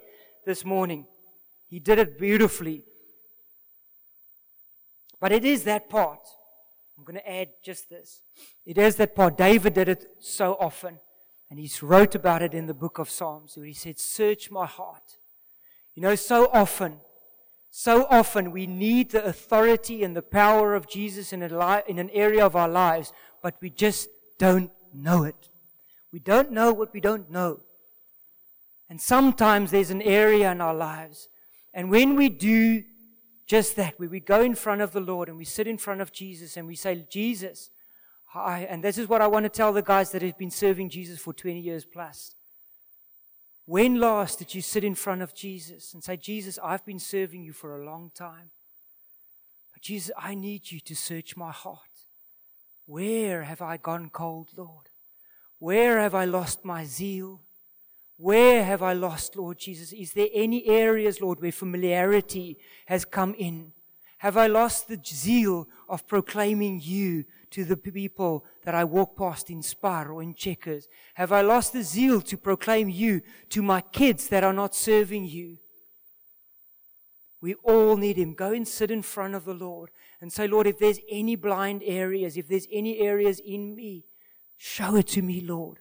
this 0.46 0.64
morning. 0.64 1.06
He 1.68 1.78
did 1.78 1.98
it 1.98 2.18
beautifully. 2.18 2.84
But 5.20 5.32
it 5.32 5.44
is 5.44 5.64
that 5.64 5.90
part. 5.90 6.20
I'm 6.96 7.04
going 7.04 7.18
to 7.18 7.30
add 7.30 7.48
just 7.62 7.90
this. 7.90 8.22
It 8.64 8.78
is 8.78 8.96
that 8.96 9.14
part. 9.14 9.36
David 9.36 9.74
did 9.74 9.88
it 9.90 10.06
so 10.18 10.56
often. 10.58 10.98
And 11.50 11.58
he 11.58 11.70
wrote 11.82 12.14
about 12.14 12.42
it 12.42 12.54
in 12.54 12.66
the 12.66 12.74
book 12.74 12.98
of 12.98 13.10
Psalms 13.10 13.56
where 13.56 13.66
he 13.66 13.72
said, 13.72 13.98
Search 13.98 14.50
my 14.50 14.66
heart. 14.66 15.16
You 15.96 16.02
know, 16.02 16.14
so 16.14 16.48
often, 16.52 16.98
so 17.70 18.06
often 18.08 18.52
we 18.52 18.66
need 18.66 19.10
the 19.10 19.24
authority 19.24 20.04
and 20.04 20.16
the 20.16 20.22
power 20.22 20.74
of 20.74 20.88
Jesus 20.88 21.32
in, 21.32 21.40
li- 21.40 21.82
in 21.88 21.98
an 21.98 22.10
area 22.10 22.46
of 22.46 22.54
our 22.54 22.68
lives, 22.68 23.12
but 23.42 23.56
we 23.60 23.68
just 23.70 24.08
don't 24.38 24.70
know 24.94 25.24
it. 25.24 25.48
We 26.12 26.20
don't 26.20 26.52
know 26.52 26.72
what 26.72 26.92
we 26.92 27.00
don't 27.00 27.30
know. 27.30 27.60
And 28.88 29.00
sometimes 29.00 29.70
there's 29.70 29.90
an 29.90 30.02
area 30.02 30.50
in 30.50 30.60
our 30.60 30.74
lives. 30.74 31.28
And 31.74 31.90
when 31.90 32.16
we 32.16 32.28
do 32.28 32.84
just 33.46 33.76
that, 33.76 33.98
where 33.98 34.08
we 34.08 34.20
go 34.20 34.42
in 34.42 34.54
front 34.54 34.80
of 34.80 34.92
the 34.92 35.00
Lord 35.00 35.28
and 35.28 35.36
we 35.36 35.44
sit 35.44 35.66
in 35.66 35.78
front 35.78 36.00
of 36.00 36.12
Jesus 36.12 36.56
and 36.56 36.66
we 36.66 36.76
say, 36.76 37.04
Jesus, 37.08 37.70
I, 38.34 38.60
and 38.60 38.82
this 38.84 38.98
is 38.98 39.08
what 39.08 39.20
I 39.20 39.26
want 39.26 39.44
to 39.44 39.50
tell 39.50 39.72
the 39.72 39.82
guys 39.82 40.12
that 40.12 40.22
have 40.22 40.38
been 40.38 40.50
serving 40.50 40.90
Jesus 40.90 41.18
for 41.18 41.32
20 41.32 41.58
years 41.58 41.84
plus. 41.84 42.34
When 43.66 44.00
last 44.00 44.38
did 44.38 44.54
you 44.54 44.62
sit 44.62 44.84
in 44.84 44.94
front 44.94 45.22
of 45.22 45.34
Jesus 45.34 45.94
and 45.94 46.02
say, 46.02 46.16
Jesus, 46.16 46.58
I've 46.62 46.84
been 46.84 46.98
serving 46.98 47.42
you 47.44 47.52
for 47.52 47.80
a 47.80 47.84
long 47.84 48.10
time. 48.14 48.50
But 49.72 49.82
Jesus, 49.82 50.10
I 50.18 50.34
need 50.34 50.70
you 50.70 50.80
to 50.80 50.96
search 50.96 51.36
my 51.36 51.52
heart. 51.52 51.78
Where 52.86 53.44
have 53.44 53.62
I 53.62 53.76
gone 53.76 54.10
cold, 54.10 54.48
Lord? 54.56 54.88
Where 55.58 56.00
have 56.00 56.14
I 56.14 56.24
lost 56.24 56.64
my 56.64 56.84
zeal? 56.84 57.42
Where 58.16 58.64
have 58.64 58.82
I 58.82 58.92
lost, 58.92 59.36
Lord 59.36 59.58
Jesus? 59.58 59.92
Is 59.92 60.12
there 60.12 60.28
any 60.34 60.66
areas, 60.66 61.20
Lord, 61.20 61.40
where 61.40 61.52
familiarity 61.52 62.58
has 62.86 63.04
come 63.04 63.34
in? 63.38 63.72
Have 64.18 64.36
I 64.36 64.46
lost 64.46 64.88
the 64.88 65.00
zeal 65.02 65.68
of 65.88 66.06
proclaiming 66.06 66.80
you 66.82 67.24
to 67.50 67.64
the 67.64 67.76
people 67.76 68.44
that 68.64 68.74
I 68.74 68.84
walk 68.84 69.16
past 69.16 69.50
in 69.50 69.62
Spar 69.62 70.10
or 70.12 70.22
in 70.22 70.34
Checkers? 70.34 70.88
Have 71.14 71.32
I 71.32 71.42
lost 71.42 71.72
the 71.72 71.82
zeal 71.82 72.20
to 72.22 72.36
proclaim 72.36 72.88
you 72.88 73.22
to 73.50 73.62
my 73.62 73.80
kids 73.80 74.28
that 74.28 74.44
are 74.44 74.52
not 74.52 74.74
serving 74.74 75.26
you? 75.26 75.58
We 77.40 77.54
all 77.54 77.96
need 77.96 78.16
Him. 78.16 78.34
Go 78.34 78.52
and 78.52 78.68
sit 78.68 78.90
in 78.90 79.02
front 79.02 79.34
of 79.34 79.44
the 79.44 79.54
Lord 79.54 79.90
and 80.20 80.32
say, 80.32 80.46
Lord, 80.46 80.66
if 80.66 80.78
there's 80.78 81.00
any 81.10 81.36
blind 81.36 81.82
areas, 81.84 82.36
if 82.36 82.48
there's 82.48 82.66
any 82.70 82.98
areas 82.98 83.40
in 83.40 83.74
me, 83.74 84.04
show 84.56 84.96
it 84.96 85.08
to 85.08 85.22
me, 85.22 85.40
Lord. 85.40 85.78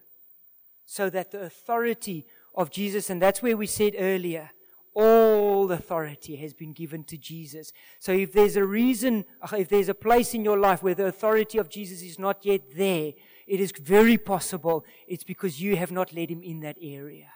So 0.86 1.10
that 1.10 1.30
the 1.30 1.42
authority 1.42 2.26
of 2.54 2.70
Jesus, 2.70 3.10
and 3.10 3.20
that's 3.20 3.42
where 3.42 3.56
we 3.56 3.66
said 3.66 3.94
earlier, 3.98 4.50
all 4.94 5.70
authority 5.70 6.36
has 6.36 6.52
been 6.52 6.72
given 6.72 7.04
to 7.04 7.16
Jesus. 7.16 7.72
So 7.98 8.12
if 8.12 8.32
there's 8.32 8.56
a 8.56 8.64
reason, 8.64 9.24
if 9.52 9.68
there's 9.68 9.88
a 9.88 9.94
place 9.94 10.34
in 10.34 10.44
your 10.44 10.58
life 10.58 10.82
where 10.82 10.94
the 10.94 11.06
authority 11.06 11.58
of 11.58 11.68
Jesus 11.68 12.02
is 12.02 12.18
not 12.18 12.44
yet 12.44 12.62
there, 12.76 13.12
it 13.46 13.60
is 13.60 13.72
very 13.72 14.18
possible 14.18 14.84
it's 15.06 15.24
because 15.24 15.60
you 15.60 15.76
have 15.76 15.90
not 15.90 16.12
let 16.12 16.30
him 16.30 16.42
in 16.42 16.60
that 16.60 16.76
area. 16.80 17.28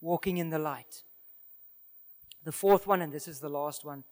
Walking 0.00 0.38
in 0.38 0.50
the 0.50 0.58
light. 0.58 1.02
The 2.44 2.52
fourth 2.52 2.86
one, 2.86 3.02
and 3.02 3.12
this 3.12 3.28
is 3.28 3.40
the 3.40 3.48
last 3.48 3.84
one 3.84 4.04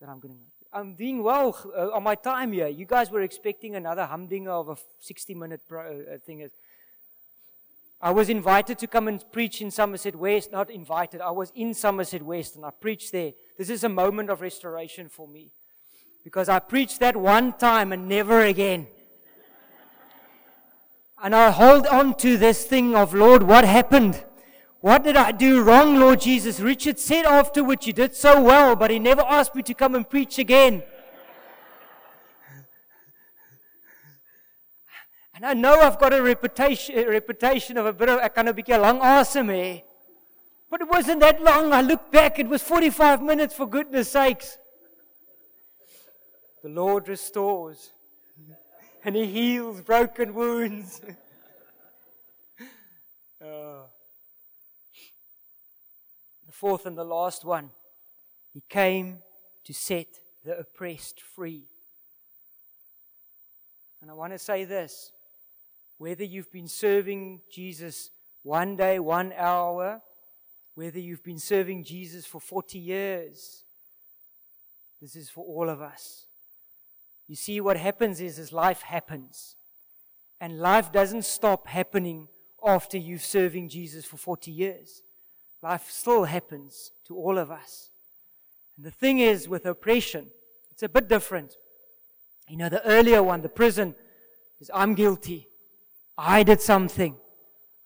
that 0.00 0.08
I'm 0.08 0.18
going 0.18 0.34
to. 0.34 0.40
I'm 0.72 0.94
doing 0.94 1.22
well 1.22 1.56
uh, 1.76 1.90
on 1.90 2.04
my 2.04 2.14
time 2.14 2.52
here. 2.52 2.68
You 2.68 2.86
guys 2.86 3.10
were 3.10 3.22
expecting 3.22 3.74
another 3.74 4.06
humdinger 4.06 4.52
of 4.52 4.68
a 4.68 4.76
60 5.00 5.34
minute 5.34 5.62
pro, 5.68 6.00
uh, 6.00 6.18
thing. 6.24 6.48
I 8.02 8.10
was 8.12 8.30
invited 8.30 8.78
to 8.78 8.86
come 8.86 9.08
and 9.08 9.22
preach 9.30 9.60
in 9.60 9.70
Somerset 9.70 10.16
West. 10.16 10.52
Not 10.52 10.70
invited, 10.70 11.20
I 11.20 11.30
was 11.30 11.52
in 11.54 11.74
Somerset 11.74 12.22
West 12.22 12.56
and 12.56 12.64
I 12.64 12.70
preached 12.70 13.12
there. 13.12 13.32
This 13.58 13.68
is 13.68 13.84
a 13.84 13.90
moment 13.90 14.30
of 14.30 14.40
restoration 14.40 15.08
for 15.08 15.28
me. 15.28 15.52
Because 16.24 16.48
I 16.48 16.58
preached 16.60 17.00
that 17.00 17.16
one 17.16 17.52
time 17.52 17.92
and 17.92 18.08
never 18.08 18.40
again. 18.40 18.86
And 21.22 21.34
I 21.34 21.50
hold 21.50 21.86
on 21.86 22.14
to 22.16 22.38
this 22.38 22.64
thing 22.64 22.96
of, 22.96 23.12
Lord, 23.12 23.42
what 23.42 23.64
happened? 23.64 24.24
What 24.80 25.04
did 25.04 25.16
I 25.16 25.32
do 25.32 25.62
wrong, 25.62 25.96
Lord 25.96 26.22
Jesus? 26.22 26.60
Richard 26.60 26.98
said 26.98 27.26
afterwards, 27.26 27.86
you 27.86 27.92
did 27.92 28.14
so 28.14 28.40
well, 28.40 28.74
but 28.74 28.90
he 28.90 28.98
never 28.98 29.20
asked 29.22 29.54
me 29.54 29.62
to 29.64 29.74
come 29.74 29.94
and 29.94 30.08
preach 30.08 30.38
again. 30.38 30.82
And 35.40 35.46
I 35.46 35.54
know 35.54 35.80
I've 35.80 35.98
got 35.98 36.12
a 36.12 36.20
reputation, 36.20 36.98
a 36.98 37.08
reputation 37.08 37.78
of 37.78 37.86
a 37.86 37.94
bit 37.94 38.10
of 38.10 38.20
a 38.22 38.28
kind 38.28 38.50
of 38.50 38.58
long 38.68 39.00
awesome 39.00 39.48
here. 39.48 39.80
But 40.68 40.82
it 40.82 40.88
wasn't 40.88 41.20
that 41.20 41.42
long. 41.42 41.72
I 41.72 41.80
look 41.80 42.12
back, 42.12 42.38
it 42.38 42.46
was 42.46 42.60
45 42.60 43.22
minutes 43.22 43.54
for 43.54 43.66
goodness 43.66 44.10
sakes. 44.10 44.58
The 46.62 46.68
Lord 46.68 47.08
restores 47.08 47.88
and 49.02 49.16
He 49.16 49.24
heals 49.24 49.80
broken 49.80 50.34
wounds. 50.34 51.00
oh. 53.42 53.84
The 56.46 56.52
fourth 56.52 56.84
and 56.84 56.98
the 56.98 57.04
last 57.04 57.46
one 57.46 57.70
He 58.52 58.62
came 58.68 59.20
to 59.64 59.72
set 59.72 60.20
the 60.44 60.58
oppressed 60.58 61.22
free. 61.22 61.64
And 64.02 64.10
I 64.10 64.12
want 64.12 64.34
to 64.34 64.38
say 64.38 64.66
this 64.66 65.12
whether 66.00 66.24
you've 66.24 66.50
been 66.50 66.66
serving 66.66 67.42
Jesus 67.52 68.08
one 68.42 68.74
day, 68.74 68.98
one 68.98 69.34
hour, 69.36 70.00
whether 70.74 70.98
you've 70.98 71.22
been 71.22 71.38
serving 71.38 71.84
Jesus 71.84 72.24
for 72.24 72.40
40 72.40 72.78
years, 72.78 73.64
this 75.02 75.14
is 75.14 75.28
for 75.28 75.44
all 75.44 75.68
of 75.68 75.82
us. 75.82 76.24
You 77.28 77.36
see, 77.36 77.60
what 77.60 77.76
happens 77.76 78.18
is, 78.18 78.38
is 78.38 78.50
life 78.50 78.80
happens. 78.80 79.56
And 80.40 80.58
life 80.58 80.90
doesn't 80.90 81.26
stop 81.26 81.66
happening 81.66 82.28
after 82.64 82.96
you've 82.96 83.22
serving 83.22 83.68
Jesus 83.68 84.06
for 84.06 84.16
40 84.16 84.50
years. 84.50 85.02
Life 85.62 85.90
still 85.90 86.24
happens 86.24 86.92
to 87.08 87.14
all 87.14 87.36
of 87.36 87.50
us. 87.50 87.90
And 88.78 88.86
the 88.86 88.90
thing 88.90 89.18
is, 89.18 89.50
with 89.50 89.66
oppression, 89.66 90.28
it's 90.70 90.82
a 90.82 90.88
bit 90.88 91.08
different. 91.08 91.56
You 92.48 92.56
know, 92.56 92.70
the 92.70 92.82
earlier 92.86 93.22
one, 93.22 93.42
the 93.42 93.50
prison, 93.50 93.94
is 94.60 94.70
I'm 94.72 94.94
guilty. 94.94 95.49
I 96.22 96.42
did 96.42 96.60
something. 96.60 97.16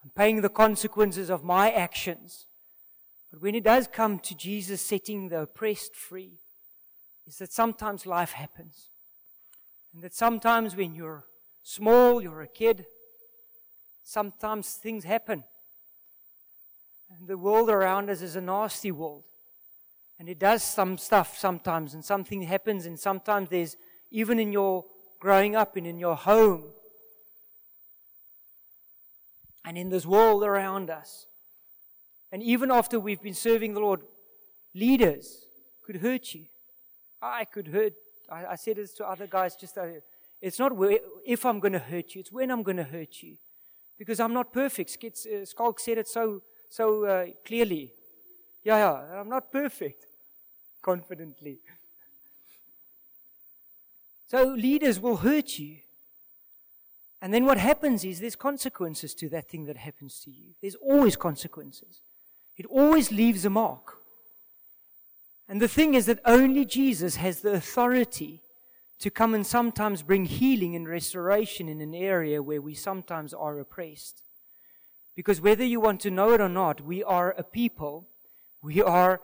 I'm 0.02 0.10
paying 0.10 0.42
the 0.42 0.48
consequences 0.48 1.30
of 1.30 1.44
my 1.44 1.70
actions. 1.70 2.46
But 3.30 3.40
when 3.40 3.54
it 3.54 3.62
does 3.62 3.86
come 3.86 4.18
to 4.18 4.34
Jesus 4.34 4.82
setting 4.82 5.28
the 5.28 5.42
oppressed 5.42 5.94
free, 5.94 6.40
is 7.28 7.38
that 7.38 7.52
sometimes 7.52 8.06
life 8.06 8.32
happens. 8.32 8.88
And 9.94 10.02
that 10.02 10.14
sometimes 10.14 10.74
when 10.74 10.96
you're 10.96 11.26
small, 11.62 12.20
you're 12.20 12.42
a 12.42 12.48
kid, 12.48 12.86
sometimes 14.02 14.72
things 14.72 15.04
happen. 15.04 15.44
And 17.16 17.28
the 17.28 17.38
world 17.38 17.70
around 17.70 18.10
us 18.10 18.20
is 18.20 18.34
a 18.34 18.40
nasty 18.40 18.90
world. 18.90 19.22
And 20.18 20.28
it 20.28 20.40
does 20.40 20.64
some 20.64 20.98
stuff 20.98 21.38
sometimes, 21.38 21.94
and 21.94 22.04
something 22.04 22.42
happens, 22.42 22.84
and 22.84 22.98
sometimes 22.98 23.50
there's, 23.50 23.76
even 24.10 24.40
in 24.40 24.50
your 24.50 24.86
growing 25.20 25.54
up 25.54 25.76
and 25.76 25.86
in 25.86 26.00
your 26.00 26.16
home, 26.16 26.64
and 29.64 29.78
in 29.78 29.88
this 29.88 30.06
world 30.06 30.42
around 30.42 30.90
us. 30.90 31.26
And 32.30 32.42
even 32.42 32.70
after 32.70 32.98
we've 32.98 33.22
been 33.22 33.34
serving 33.34 33.74
the 33.74 33.80
Lord, 33.80 34.02
leaders 34.74 35.46
could 35.84 35.96
hurt 35.96 36.34
you. 36.34 36.46
I 37.22 37.44
could 37.44 37.68
hurt. 37.68 37.94
I, 38.30 38.46
I 38.46 38.54
said 38.56 38.76
this 38.76 38.92
to 38.94 39.06
other 39.06 39.26
guys 39.26 39.56
just 39.56 39.74
that 39.76 40.02
it's 40.42 40.58
not 40.58 40.76
where, 40.76 40.98
if 41.24 41.46
I'm 41.46 41.60
going 41.60 41.72
to 41.72 41.78
hurt 41.78 42.14
you, 42.14 42.20
it's 42.20 42.32
when 42.32 42.50
I'm 42.50 42.62
going 42.62 42.76
to 42.76 42.84
hurt 42.84 43.22
you. 43.22 43.36
Because 43.98 44.20
I'm 44.20 44.34
not 44.34 44.52
perfect. 44.52 44.98
Uh, 45.02 45.08
Skalk 45.44 45.78
said 45.78 45.98
it 45.98 46.08
so, 46.08 46.42
so 46.68 47.04
uh, 47.04 47.26
clearly. 47.46 47.92
Yeah, 48.64 48.78
yeah, 48.78 49.20
I'm 49.20 49.28
not 49.28 49.52
perfect. 49.52 50.06
Confidently. 50.82 51.60
So 54.26 54.54
leaders 54.54 54.98
will 54.98 55.16
hurt 55.18 55.58
you. 55.58 55.76
And 57.24 57.32
then 57.32 57.46
what 57.46 57.56
happens 57.56 58.04
is 58.04 58.20
there's 58.20 58.36
consequences 58.36 59.14
to 59.14 59.30
that 59.30 59.48
thing 59.48 59.64
that 59.64 59.78
happens 59.78 60.20
to 60.24 60.30
you. 60.30 60.48
There's 60.60 60.74
always 60.74 61.16
consequences. 61.16 62.02
It 62.58 62.66
always 62.66 63.10
leaves 63.10 63.46
a 63.46 63.50
mark. 63.50 63.94
And 65.48 65.58
the 65.58 65.66
thing 65.66 65.94
is 65.94 66.04
that 66.04 66.20
only 66.26 66.66
Jesus 66.66 67.16
has 67.16 67.40
the 67.40 67.54
authority 67.54 68.42
to 68.98 69.08
come 69.08 69.32
and 69.32 69.46
sometimes 69.46 70.02
bring 70.02 70.26
healing 70.26 70.76
and 70.76 70.86
restoration 70.86 71.66
in 71.66 71.80
an 71.80 71.94
area 71.94 72.42
where 72.42 72.60
we 72.60 72.74
sometimes 72.74 73.32
are 73.32 73.58
oppressed. 73.58 74.22
Because 75.16 75.40
whether 75.40 75.64
you 75.64 75.80
want 75.80 76.02
to 76.02 76.10
know 76.10 76.34
it 76.34 76.42
or 76.42 76.50
not, 76.50 76.82
we 76.82 77.02
are 77.02 77.34
a 77.38 77.42
people, 77.42 78.06
we 78.62 78.82
are 78.82 79.22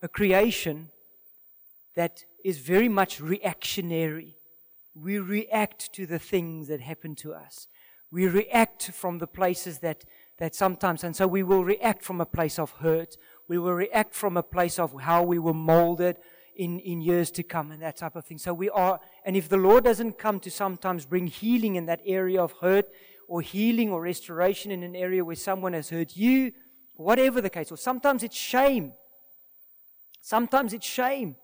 a 0.00 0.08
creation 0.08 0.88
that 1.94 2.24
is 2.42 2.56
very 2.56 2.88
much 2.88 3.20
reactionary. 3.20 4.36
We 4.94 5.18
react 5.18 5.92
to 5.94 6.06
the 6.06 6.18
things 6.18 6.68
that 6.68 6.80
happen 6.80 7.14
to 7.16 7.34
us. 7.34 7.66
We 8.10 8.28
react 8.28 8.92
from 8.92 9.18
the 9.18 9.26
places 9.26 9.80
that, 9.80 10.04
that 10.38 10.54
sometimes, 10.54 11.02
and 11.02 11.16
so 11.16 11.26
we 11.26 11.42
will 11.42 11.64
react 11.64 12.02
from 12.02 12.20
a 12.20 12.26
place 12.26 12.58
of 12.58 12.70
hurt. 12.72 13.16
We 13.48 13.58
will 13.58 13.72
react 13.72 14.14
from 14.14 14.36
a 14.36 14.42
place 14.42 14.78
of 14.78 15.00
how 15.00 15.24
we 15.24 15.38
were 15.38 15.54
molded 15.54 16.18
in, 16.54 16.78
in 16.78 17.00
years 17.00 17.30
to 17.32 17.42
come 17.42 17.72
and 17.72 17.82
that 17.82 17.96
type 17.96 18.14
of 18.14 18.24
thing. 18.24 18.38
So 18.38 18.54
we 18.54 18.70
are, 18.70 19.00
and 19.24 19.36
if 19.36 19.48
the 19.48 19.56
Lord 19.56 19.84
doesn't 19.84 20.18
come 20.18 20.38
to 20.40 20.50
sometimes 20.50 21.06
bring 21.06 21.26
healing 21.26 21.74
in 21.74 21.86
that 21.86 22.00
area 22.04 22.40
of 22.40 22.52
hurt 22.60 22.88
or 23.26 23.40
healing 23.40 23.90
or 23.90 24.00
restoration 24.02 24.70
in 24.70 24.82
an 24.82 24.94
area 24.94 25.24
where 25.24 25.34
someone 25.34 25.72
has 25.72 25.90
hurt 25.90 26.16
you, 26.16 26.52
whatever 26.94 27.40
the 27.40 27.50
case, 27.50 27.72
or 27.72 27.76
sometimes 27.76 28.22
it's 28.22 28.36
shame. 28.36 28.92
Sometimes 30.20 30.72
it's 30.72 30.86
shame. 30.86 31.36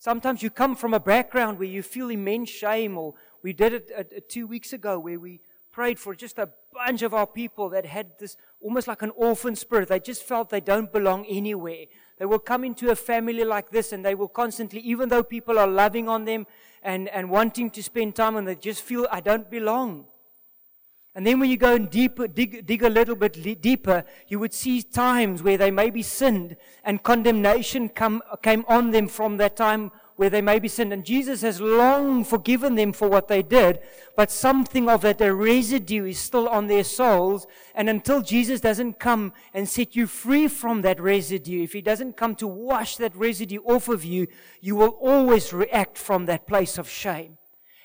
Sometimes 0.00 0.42
you 0.42 0.48
come 0.48 0.76
from 0.76 0.94
a 0.94 0.98
background 0.98 1.58
where 1.58 1.68
you 1.68 1.82
feel 1.82 2.08
immense 2.08 2.48
shame, 2.48 2.96
or 2.96 3.12
we 3.42 3.52
did 3.52 3.74
it 3.74 3.90
uh, 3.94 4.00
uh, 4.00 4.20
two 4.30 4.46
weeks 4.46 4.72
ago 4.72 4.98
where 4.98 5.20
we 5.20 5.40
prayed 5.72 5.98
for 5.98 6.14
just 6.14 6.38
a 6.38 6.48
bunch 6.72 7.02
of 7.02 7.12
our 7.12 7.26
people 7.26 7.68
that 7.68 7.84
had 7.84 8.06
this 8.18 8.38
almost 8.62 8.88
like 8.88 9.02
an 9.02 9.12
orphan 9.14 9.54
spirit. 9.54 9.90
They 9.90 10.00
just 10.00 10.22
felt 10.22 10.48
they 10.48 10.62
don't 10.62 10.90
belong 10.90 11.26
anywhere. 11.26 11.84
They 12.16 12.24
will 12.24 12.38
come 12.38 12.64
into 12.64 12.90
a 12.90 12.96
family 12.96 13.44
like 13.44 13.68
this 13.68 13.92
and 13.92 14.02
they 14.02 14.14
will 14.14 14.28
constantly, 14.28 14.80
even 14.80 15.10
though 15.10 15.22
people 15.22 15.58
are 15.58 15.66
loving 15.66 16.08
on 16.08 16.24
them 16.24 16.46
and, 16.82 17.06
and 17.10 17.28
wanting 17.28 17.68
to 17.68 17.82
spend 17.82 18.16
time 18.16 18.36
and 18.36 18.48
they 18.48 18.54
just 18.54 18.80
feel, 18.80 19.06
I 19.12 19.20
don't 19.20 19.50
belong. 19.50 20.06
And 21.14 21.26
then 21.26 21.40
when 21.40 21.50
you 21.50 21.56
go 21.56 21.74
and 21.74 21.90
deeper, 21.90 22.28
dig, 22.28 22.64
dig 22.66 22.84
a 22.84 22.88
little 22.88 23.16
bit 23.16 23.60
deeper, 23.60 24.04
you 24.28 24.38
would 24.38 24.54
see 24.54 24.80
times 24.80 25.42
where 25.42 25.58
they 25.58 25.70
maybe 25.70 26.02
sinned 26.02 26.56
and 26.84 27.02
condemnation 27.02 27.88
come, 27.88 28.22
came 28.42 28.64
on 28.68 28.92
them 28.92 29.08
from 29.08 29.36
that 29.38 29.56
time 29.56 29.90
where 30.14 30.30
they 30.30 30.40
may 30.40 30.60
be 30.60 30.68
sinned. 30.68 30.92
And 30.92 31.04
Jesus 31.04 31.42
has 31.42 31.60
long 31.60 32.22
forgiven 32.22 32.76
them 32.76 32.92
for 32.92 33.08
what 33.08 33.26
they 33.26 33.42
did, 33.42 33.80
but 34.16 34.30
something 34.30 34.88
of 34.88 35.00
that 35.00 35.20
residue 35.20 36.04
is 36.04 36.18
still 36.18 36.48
on 36.48 36.68
their 36.68 36.84
souls. 36.84 37.48
And 37.74 37.88
until 37.88 38.22
Jesus 38.22 38.60
doesn't 38.60 39.00
come 39.00 39.32
and 39.52 39.68
set 39.68 39.96
you 39.96 40.06
free 40.06 40.46
from 40.46 40.82
that 40.82 41.00
residue, 41.00 41.64
if 41.64 41.72
he 41.72 41.80
doesn't 41.80 42.16
come 42.16 42.36
to 42.36 42.46
wash 42.46 42.98
that 42.98 43.16
residue 43.16 43.62
off 43.64 43.88
of 43.88 44.04
you, 44.04 44.28
you 44.60 44.76
will 44.76 44.96
always 45.00 45.52
react 45.52 45.98
from 45.98 46.26
that 46.26 46.46
place 46.46 46.78
of 46.78 46.88
shame. 46.88 47.38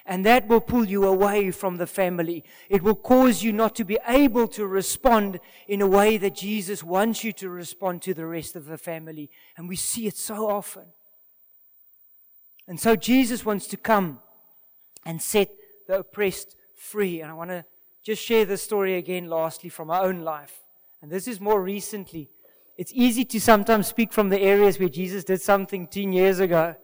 And 0.05 0.25
that 0.25 0.47
will 0.47 0.61
pull 0.61 0.85
you 0.85 1.05
away 1.05 1.49
from 1.49 1.77
the 1.77 1.87
family. 1.87 2.43
It 2.69 2.83
will 2.83 2.95
cause 2.95 3.41
you 3.41 3.51
not 3.51 3.75
to 3.75 3.83
be 3.83 3.97
able 4.07 4.47
to 4.49 4.67
respond 4.67 5.39
in 5.67 5.81
a 5.81 5.87
way 5.87 6.17
that 6.17 6.35
Jesus 6.35 6.83
wants 6.83 7.23
you 7.23 7.33
to 7.33 7.49
respond 7.49 8.03
to 8.03 8.13
the 8.13 8.27
rest 8.27 8.55
of 8.55 8.65
the 8.65 8.77
family. 8.77 9.31
And 9.57 9.67
we 9.67 9.75
see 9.75 10.05
it 10.05 10.15
so 10.15 10.47
often. 10.47 10.83
And 12.67 12.79
so 12.79 12.95
Jesus 12.95 13.45
wants 13.45 13.65
to 13.67 13.77
come 13.77 14.19
and 15.05 15.21
set 15.21 15.49
the 15.87 15.99
oppressed 15.99 16.55
free. 16.75 17.21
And 17.21 17.31
I 17.31 17.33
want 17.33 17.49
to 17.49 17.65
just 18.03 18.21
share 18.23 18.45
this 18.45 18.61
story 18.61 18.97
again, 18.97 19.27
lastly, 19.27 19.69
from 19.69 19.87
my 19.87 20.01
own 20.01 20.21
life. 20.21 20.63
And 21.01 21.11
this 21.11 21.27
is 21.27 21.41
more 21.41 21.61
recently. 21.61 22.29
It's 22.77 22.91
easy 22.93 23.25
to 23.25 23.41
sometimes 23.41 23.87
speak 23.87 24.13
from 24.13 24.29
the 24.29 24.39
areas 24.39 24.79
where 24.79 24.89
Jesus 24.89 25.23
did 25.23 25.41
something 25.41 25.87
10 25.87 26.13
years 26.13 26.39
ago. 26.39 26.75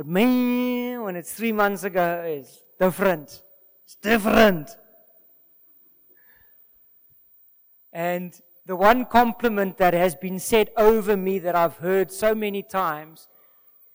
But 0.00 0.06
man, 0.06 1.02
when 1.02 1.14
it's 1.14 1.30
three 1.30 1.52
months 1.52 1.84
ago, 1.84 2.22
it's 2.26 2.62
different. 2.78 3.42
It's 3.84 3.96
different. 3.96 4.70
And 7.92 8.32
the 8.64 8.76
one 8.76 9.04
compliment 9.04 9.76
that 9.76 9.92
has 9.92 10.14
been 10.14 10.38
said 10.38 10.70
over 10.78 11.18
me 11.18 11.38
that 11.40 11.54
I've 11.54 11.76
heard 11.76 12.10
so 12.10 12.34
many 12.34 12.62
times 12.62 13.28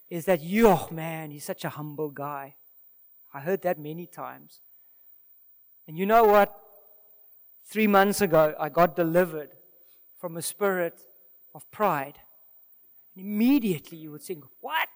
is 0.07 0.25
that, 0.25 0.43
yo, 0.43 0.87
man, 0.91 1.31
he's 1.31 1.43
such 1.43 1.65
a 1.65 1.69
humble 1.69 2.11
guy. 2.11 2.53
I 3.33 3.39
heard 3.39 3.63
that 3.63 3.79
many 3.79 4.05
times. 4.05 4.59
And 5.87 5.97
you 5.97 6.05
know 6.05 6.25
what? 6.25 6.55
Three 7.65 7.87
months 7.87 8.21
ago, 8.21 8.53
I 8.59 8.69
got 8.69 8.95
delivered 8.95 9.55
from 10.19 10.37
a 10.37 10.43
spirit 10.43 11.01
of 11.55 11.67
pride. 11.71 12.19
And 13.15 13.25
immediately 13.25 13.97
you 13.97 14.11
would 14.11 14.21
think, 14.21 14.43
What? 14.61 14.87
What? 14.87 14.94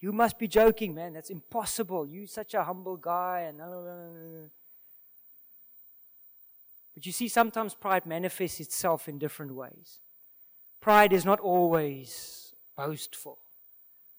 You 0.00 0.12
must 0.12 0.38
be 0.38 0.46
joking, 0.46 0.94
man. 0.94 1.12
That's 1.12 1.30
impossible. 1.30 2.06
You're 2.06 2.26
such 2.26 2.54
a 2.54 2.62
humble 2.62 2.96
guy. 2.96 3.46
And 3.48 3.60
uh, 3.60 4.48
but 6.94 7.06
you 7.06 7.12
see, 7.12 7.28
sometimes 7.28 7.74
pride 7.74 8.06
manifests 8.06 8.60
itself 8.60 9.08
in 9.08 9.18
different 9.18 9.54
ways. 9.54 9.98
Pride 10.80 11.12
is 11.12 11.24
not 11.24 11.40
always 11.40 12.54
boastful. 12.76 13.38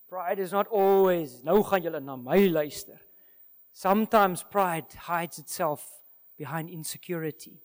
Pride 0.10 0.40
is 0.40 0.52
not 0.52 0.68
always, 0.68 1.44
luister. 2.48 3.00
Sometimes 3.72 4.44
pride 4.44 4.86
hides 4.98 5.40
itself 5.40 6.02
behind 6.38 6.70
insecurity. 6.70 7.62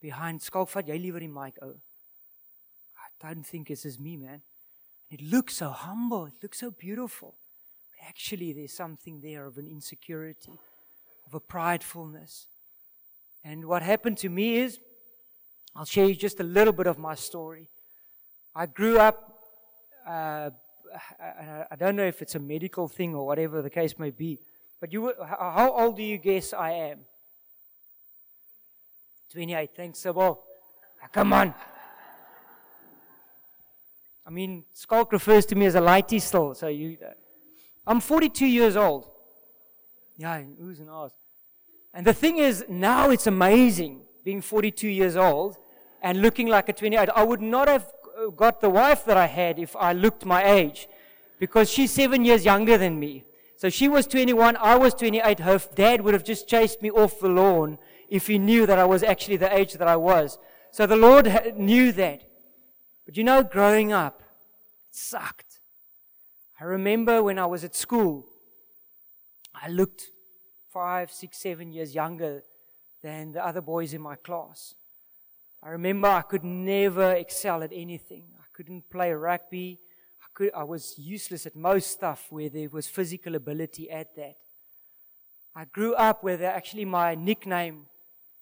Behind. 0.00 0.40
I 2.96 3.32
don't 3.32 3.44
think 3.44 3.68
this 3.68 3.84
is 3.84 3.98
me 3.98 4.16
man. 4.16 4.42
It 5.10 5.20
looks 5.22 5.56
so 5.56 5.70
humble, 5.70 6.26
it 6.26 6.34
looks 6.42 6.60
so 6.60 6.70
beautiful. 6.70 7.34
But 7.90 8.08
actually 8.08 8.52
there's 8.52 8.72
something 8.72 9.20
there 9.20 9.46
of 9.46 9.58
an 9.58 9.66
insecurity, 9.66 10.52
of 11.26 11.34
a 11.34 11.40
pridefulness. 11.40 12.46
And 13.44 13.66
what 13.66 13.82
happened 13.82 14.18
to 14.18 14.28
me 14.28 14.56
is 14.56 14.78
I'll 15.74 15.84
share 15.84 16.06
you 16.06 16.14
just 16.14 16.40
a 16.40 16.44
little 16.44 16.72
bit 16.72 16.86
of 16.86 16.98
my 16.98 17.14
story. 17.14 17.68
I 18.54 18.66
grew 18.66 18.98
up 18.98 19.30
uh, 20.06 20.50
I 21.70 21.76
don't 21.78 21.96
know 21.96 22.04
if 22.04 22.22
it's 22.22 22.34
a 22.34 22.38
medical 22.38 22.88
thing 22.88 23.14
or 23.14 23.26
whatever 23.26 23.62
the 23.62 23.70
case 23.70 23.98
may 23.98 24.10
be, 24.10 24.40
but 24.80 24.92
you, 24.92 25.12
how 25.24 25.72
old 25.76 25.96
do 25.96 26.02
you 26.02 26.18
guess 26.18 26.52
I 26.52 26.72
am? 26.72 27.00
28. 29.32 29.70
Thanks, 29.76 30.00
Sabo. 30.00 30.40
Ah, 31.02 31.08
come 31.12 31.32
on. 31.32 31.54
I 34.30 34.32
mean, 34.32 34.62
Skalk 34.72 35.10
refers 35.10 35.44
to 35.46 35.56
me 35.56 35.66
as 35.66 35.74
a 35.74 35.80
lighty 35.80 36.20
still, 36.20 36.54
so 36.54 36.68
you. 36.68 36.96
Uh, 37.04 37.10
I'm 37.84 37.98
42 37.98 38.46
years 38.46 38.76
old. 38.76 39.10
Yeah, 40.16 40.40
who's 40.56 40.78
an 40.78 40.88
ass. 40.88 41.10
And 41.92 42.06
the 42.06 42.14
thing 42.14 42.38
is, 42.38 42.64
now 42.68 43.10
it's 43.10 43.26
amazing 43.26 44.02
being 44.24 44.40
42 44.40 44.86
years 44.86 45.16
old 45.16 45.56
and 46.00 46.22
looking 46.22 46.46
like 46.46 46.68
a 46.68 46.72
28. 46.72 47.08
I 47.08 47.24
would 47.24 47.42
not 47.42 47.66
have 47.66 47.90
got 48.36 48.60
the 48.60 48.70
wife 48.70 49.04
that 49.06 49.16
I 49.16 49.26
had 49.26 49.58
if 49.58 49.74
I 49.74 49.92
looked 49.92 50.24
my 50.24 50.48
age 50.48 50.86
because 51.40 51.68
she's 51.68 51.90
seven 51.90 52.24
years 52.24 52.44
younger 52.44 52.78
than 52.78 53.00
me. 53.00 53.24
So 53.56 53.68
she 53.68 53.88
was 53.88 54.06
21, 54.06 54.56
I 54.58 54.76
was 54.76 54.94
28. 54.94 55.40
Her 55.40 55.60
dad 55.74 56.02
would 56.02 56.14
have 56.14 56.22
just 56.22 56.46
chased 56.46 56.82
me 56.82 56.90
off 56.92 57.18
the 57.18 57.28
lawn 57.28 57.78
if 58.08 58.28
he 58.28 58.38
knew 58.38 58.64
that 58.66 58.78
I 58.78 58.84
was 58.84 59.02
actually 59.02 59.38
the 59.38 59.52
age 59.52 59.72
that 59.72 59.88
I 59.88 59.96
was. 59.96 60.38
So 60.70 60.86
the 60.86 60.94
Lord 60.94 61.56
knew 61.56 61.90
that. 61.92 62.29
But 63.10 63.16
you 63.16 63.24
know, 63.24 63.42
growing 63.42 63.92
up, 63.92 64.22
it 64.88 64.94
sucked. 64.94 65.58
I 66.60 66.62
remember 66.62 67.24
when 67.24 67.40
I 67.40 67.46
was 67.46 67.64
at 67.64 67.74
school, 67.74 68.24
I 69.52 69.68
looked 69.68 70.12
five, 70.72 71.10
six, 71.10 71.38
seven 71.38 71.72
years 71.72 71.92
younger 71.92 72.44
than 73.02 73.32
the 73.32 73.44
other 73.44 73.62
boys 73.62 73.94
in 73.94 74.00
my 74.00 74.14
class. 74.14 74.76
I 75.60 75.70
remember 75.70 76.06
I 76.06 76.22
could 76.22 76.44
never 76.44 77.10
excel 77.14 77.64
at 77.64 77.72
anything. 77.74 78.26
I 78.38 78.44
couldn't 78.52 78.88
play 78.88 79.10
rugby. 79.12 79.80
I, 80.22 80.26
could, 80.32 80.52
I 80.54 80.62
was 80.62 80.94
useless 80.96 81.46
at 81.46 81.56
most 81.56 81.90
stuff 81.90 82.28
where 82.30 82.48
there 82.48 82.68
was 82.68 82.86
physical 82.86 83.34
ability 83.34 83.90
at 83.90 84.14
that. 84.14 84.36
I 85.56 85.64
grew 85.64 85.94
up 85.96 86.22
where 86.22 86.44
actually 86.44 86.84
my 86.84 87.16
nickname 87.16 87.86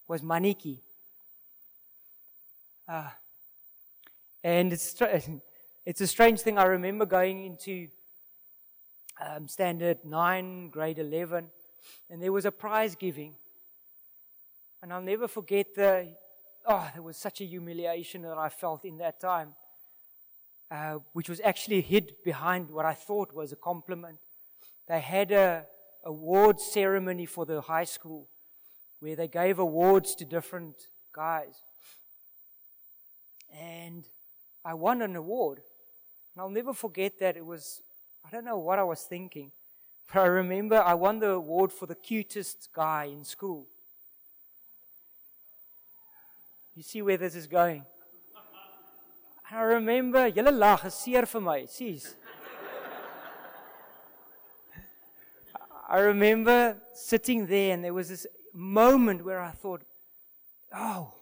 was 0.07 0.21
Maniki. 0.21 0.81
Uh, 2.87 3.09
and 4.43 4.73
it's, 4.73 4.95
it's 5.85 6.01
a 6.01 6.07
strange 6.07 6.41
thing. 6.41 6.57
I 6.57 6.65
remember 6.65 7.05
going 7.05 7.45
into 7.45 7.87
um, 9.25 9.47
standard 9.47 9.99
9, 10.03 10.69
grade 10.69 10.99
11, 10.99 11.47
and 12.09 12.21
there 12.21 12.31
was 12.31 12.45
a 12.45 12.51
prize 12.51 12.95
giving. 12.95 13.33
And 14.81 14.93
I'll 14.93 15.01
never 15.01 15.27
forget 15.27 15.75
the, 15.75 16.07
oh, 16.65 16.89
there 16.93 17.03
was 17.03 17.17
such 17.17 17.41
a 17.41 17.45
humiliation 17.45 18.21
that 18.21 18.37
I 18.37 18.49
felt 18.49 18.85
in 18.85 18.97
that 18.97 19.19
time, 19.19 19.53
uh, 20.71 20.99
which 21.13 21.29
was 21.29 21.41
actually 21.43 21.81
hid 21.81 22.15
behind 22.23 22.69
what 22.69 22.85
I 22.85 22.93
thought 22.93 23.33
was 23.33 23.51
a 23.51 23.57
compliment. 23.57 24.19
They 24.87 25.01
had 25.01 25.31
a, 25.31 25.65
award 26.03 26.59
ceremony 26.59 27.25
for 27.25 27.45
the 27.45 27.61
high 27.61 27.83
school 27.83 28.27
where 28.99 29.15
they 29.15 29.27
gave 29.27 29.59
awards 29.59 30.15
to 30.15 30.25
different 30.25 30.87
guys. 31.13 31.61
And 33.53 34.07
I 34.63 34.73
won 34.73 35.01
an 35.01 35.15
award. 35.15 35.61
And 36.33 36.41
I'll 36.41 36.49
never 36.49 36.73
forget 36.73 37.19
that. 37.19 37.37
It 37.37 37.45
was, 37.45 37.81
I 38.25 38.29
don't 38.29 38.45
know 38.45 38.57
what 38.57 38.79
I 38.79 38.83
was 38.83 39.01
thinking. 39.03 39.51
But 40.11 40.21
I 40.21 40.25
remember 40.25 40.81
I 40.81 40.95
won 40.95 41.19
the 41.19 41.29
award 41.29 41.71
for 41.71 41.85
the 41.85 41.93
cutest 41.93 42.69
guy 42.73 43.03
in 43.05 43.23
school. 43.23 43.67
You 46.75 46.81
see 46.81 47.03
where 47.03 47.17
this 47.17 47.35
is 47.35 47.45
going? 47.45 47.85
And 49.51 49.59
I 49.59 49.63
remember, 49.63 50.31
julle 50.31 50.51
lag 50.51 50.85
is 50.85 50.93
seer 50.95 51.25
vir 51.25 51.41
my. 51.41 51.67
I 55.89 55.97
remember 55.99 56.77
sitting 56.93 57.45
there 57.45 57.73
and 57.73 57.83
there 57.83 57.93
was 57.93 58.09
this 58.09 58.25
moment 58.53 59.23
where 59.25 59.41
I 59.41 59.51
thought, 59.51 59.83
oh, 60.73 61.13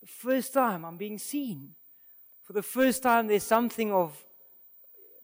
the 0.00 0.06
first 0.06 0.52
time 0.52 0.84
I'm 0.84 0.96
being 0.96 1.18
seen. 1.18 1.74
For 2.44 2.52
the 2.52 2.62
first 2.62 3.02
time, 3.02 3.26
there's 3.26 3.42
something 3.42 3.90
of, 3.90 4.22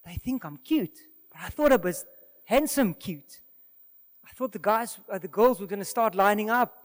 they 0.06 0.14
think 0.14 0.44
I'm 0.44 0.56
cute. 0.56 0.98
But 1.30 1.42
I 1.42 1.48
thought 1.50 1.70
I 1.70 1.76
was 1.76 2.06
handsome 2.44 2.94
cute. 2.94 3.40
I 4.24 4.32
thought 4.32 4.52
the 4.52 4.58
guys, 4.58 4.98
uh, 5.12 5.18
the 5.18 5.28
girls 5.28 5.60
were 5.60 5.66
going 5.66 5.80
to 5.80 5.84
start 5.84 6.14
lining 6.14 6.48
up. 6.48 6.78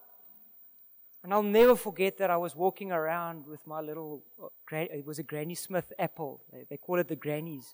And 1.24 1.34
I'll 1.34 1.42
never 1.42 1.76
forget 1.76 2.18
that 2.18 2.30
I 2.30 2.38
was 2.38 2.56
walking 2.56 2.92
around 2.92 3.48
with 3.48 3.66
my 3.66 3.80
little, 3.80 4.24
uh, 4.44 4.48
it 4.76 5.06
was 5.06 5.20
a 5.20 5.24
Granny 5.24 5.56
Smith 5.56 5.92
apple. 5.98 6.42
They, 6.52 6.66
they 6.70 6.78
call 6.78 7.00
it 7.00 7.08
the 7.08 7.16
grannies. 7.16 7.74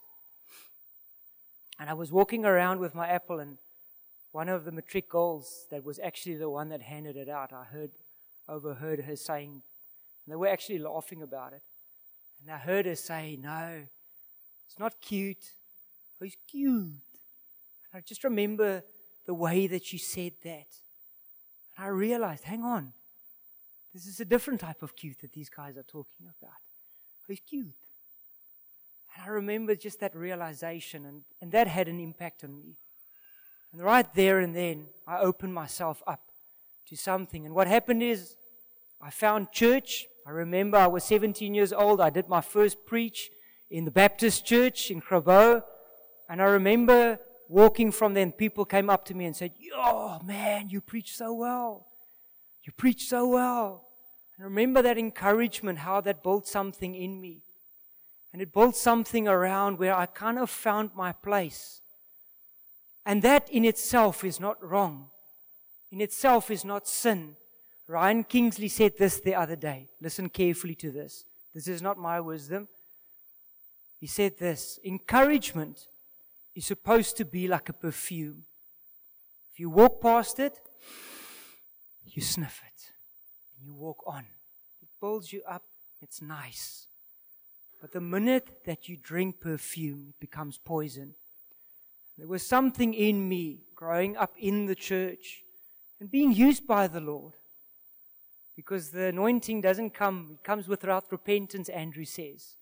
And 1.79 1.89
I 1.89 1.93
was 1.93 2.11
walking 2.11 2.45
around 2.45 2.79
with 2.79 2.93
my 2.93 3.07
apple, 3.07 3.39
and 3.39 3.57
one 4.31 4.49
of 4.49 4.65
the 4.65 4.71
matric 4.71 5.09
girls 5.09 5.65
that 5.71 5.83
was 5.83 5.99
actually 5.99 6.35
the 6.35 6.49
one 6.49 6.69
that 6.69 6.83
handed 6.83 7.17
it 7.17 7.27
out, 7.27 7.51
I 7.51 7.63
heard, 7.63 7.89
overheard 8.47 9.01
her 9.05 9.15
saying, 9.15 9.63
and 10.25 10.31
they 10.31 10.35
were 10.35 10.47
actually 10.47 10.77
laughing 10.77 11.23
about 11.23 11.53
it. 11.53 11.63
And 12.41 12.51
I 12.51 12.57
heard 12.57 12.85
her 12.85 12.95
say, 12.95 13.37
No, 13.41 13.83
it's 14.65 14.79
not 14.79 14.99
cute. 15.01 15.51
Oh, 16.21 16.25
it's 16.25 16.37
cute. 16.47 16.71
And 16.73 16.93
I 17.93 18.01
just 18.01 18.23
remember 18.23 18.83
the 19.25 19.33
way 19.33 19.67
that 19.67 19.85
she 19.85 19.97
said 19.97 20.33
that. 20.43 20.67
And 21.77 21.85
I 21.85 21.87
realized, 21.87 22.43
hang 22.43 22.63
on, 22.63 22.93
this 23.93 24.05
is 24.05 24.19
a 24.19 24.25
different 24.25 24.59
type 24.59 24.81
of 24.81 24.95
cute 24.95 25.19
that 25.21 25.33
these 25.33 25.49
guys 25.49 25.77
are 25.77 25.83
talking 25.83 26.27
about. 26.39 26.53
Oh, 26.53 27.25
he's 27.27 27.41
cute. 27.41 27.73
And 29.15 29.25
I 29.25 29.29
remember 29.29 29.75
just 29.75 29.99
that 29.99 30.15
realization, 30.15 31.05
and, 31.05 31.23
and 31.41 31.51
that 31.51 31.67
had 31.67 31.87
an 31.87 31.99
impact 31.99 32.43
on 32.43 32.57
me. 32.57 32.77
And 33.73 33.81
right 33.81 34.11
there 34.13 34.39
and 34.39 34.55
then, 34.55 34.87
I 35.07 35.19
opened 35.19 35.53
myself 35.53 36.01
up 36.07 36.21
to 36.87 36.95
something. 36.95 37.45
And 37.45 37.53
what 37.53 37.67
happened 37.67 38.01
is, 38.03 38.35
I 39.01 39.09
found 39.09 39.51
church. 39.51 40.07
I 40.25 40.31
remember 40.31 40.77
I 40.77 40.87
was 40.87 41.03
17 41.03 41.53
years 41.53 41.73
old. 41.73 41.99
I 41.99 42.09
did 42.09 42.29
my 42.29 42.41
first 42.41 42.85
preach 42.85 43.31
in 43.69 43.85
the 43.85 43.91
Baptist 43.91 44.45
church 44.45 44.91
in 44.91 45.01
Grabouw. 45.01 45.63
And 46.29 46.41
I 46.41 46.45
remember 46.45 47.19
walking 47.49 47.91
from 47.91 48.13
there, 48.13 48.23
and 48.23 48.37
people 48.37 48.65
came 48.65 48.89
up 48.89 49.03
to 49.05 49.13
me 49.13 49.25
and 49.25 49.35
said, 49.35 49.51
Oh, 49.75 50.19
man, 50.23 50.69
you 50.69 50.79
preach 50.79 51.15
so 51.15 51.33
well. 51.33 51.87
You 52.63 52.71
preach 52.73 53.07
so 53.07 53.27
well. 53.27 53.87
And 54.37 54.45
remember 54.45 54.81
that 54.81 54.97
encouragement, 54.97 55.79
how 55.79 56.01
that 56.01 56.23
built 56.23 56.47
something 56.47 56.95
in 56.95 57.19
me. 57.19 57.43
And 58.31 58.41
it 58.41 58.53
built 58.53 58.75
something 58.75 59.27
around 59.27 59.77
where 59.77 59.95
I 59.95 60.05
kind 60.05 60.39
of 60.39 60.49
found 60.49 60.91
my 60.95 61.11
place. 61.11 61.81
And 63.05 63.21
that 63.23 63.49
in 63.49 63.65
itself 63.65 64.23
is 64.23 64.39
not 64.39 64.63
wrong. 64.63 65.07
In 65.91 65.99
itself 65.99 66.49
is 66.49 66.63
not 66.63 66.87
sin. 66.87 67.35
Ryan 67.91 68.23
Kingsley 68.23 68.69
said 68.69 68.97
this 68.97 69.19
the 69.19 69.35
other 69.35 69.57
day. 69.57 69.89
Listen 69.99 70.29
carefully 70.29 70.75
to 70.75 70.91
this. 70.91 71.25
This 71.53 71.67
is 71.67 71.81
not 71.81 71.97
my 71.97 72.21
wisdom. 72.21 72.69
He 73.99 74.07
said 74.07 74.39
this 74.39 74.79
encouragement 74.85 75.87
is 76.55 76.65
supposed 76.65 77.17
to 77.17 77.25
be 77.25 77.49
like 77.49 77.67
a 77.67 77.73
perfume. 77.73 78.45
If 79.51 79.59
you 79.59 79.69
walk 79.69 80.01
past 80.01 80.39
it, 80.39 80.57
you 82.05 82.21
sniff 82.21 82.61
it, 82.65 82.91
and 83.57 83.65
you 83.65 83.73
walk 83.73 84.01
on. 84.07 84.23
It 84.81 84.87
builds 85.01 85.33
you 85.33 85.41
up, 85.45 85.63
it's 86.01 86.21
nice. 86.21 86.87
But 87.81 87.91
the 87.91 87.99
minute 87.99 88.63
that 88.65 88.87
you 88.87 88.95
drink 88.95 89.41
perfume, 89.41 90.05
it 90.11 90.19
becomes 90.21 90.57
poison. 90.57 91.15
There 92.17 92.27
was 92.27 92.47
something 92.47 92.93
in 92.93 93.27
me 93.27 93.63
growing 93.75 94.15
up 94.15 94.31
in 94.39 94.67
the 94.67 94.75
church 94.75 95.43
and 95.99 96.09
being 96.09 96.31
used 96.31 96.65
by 96.65 96.87
the 96.87 97.01
Lord. 97.01 97.33
Because 98.55 98.91
the 98.91 99.05
anointing 99.05 99.61
doesn't 99.61 99.93
come, 99.93 100.31
it 100.33 100.43
comes 100.43 100.67
without 100.67 101.11
repentance, 101.11 101.69
Andrew 101.69 102.05
says. 102.05 102.55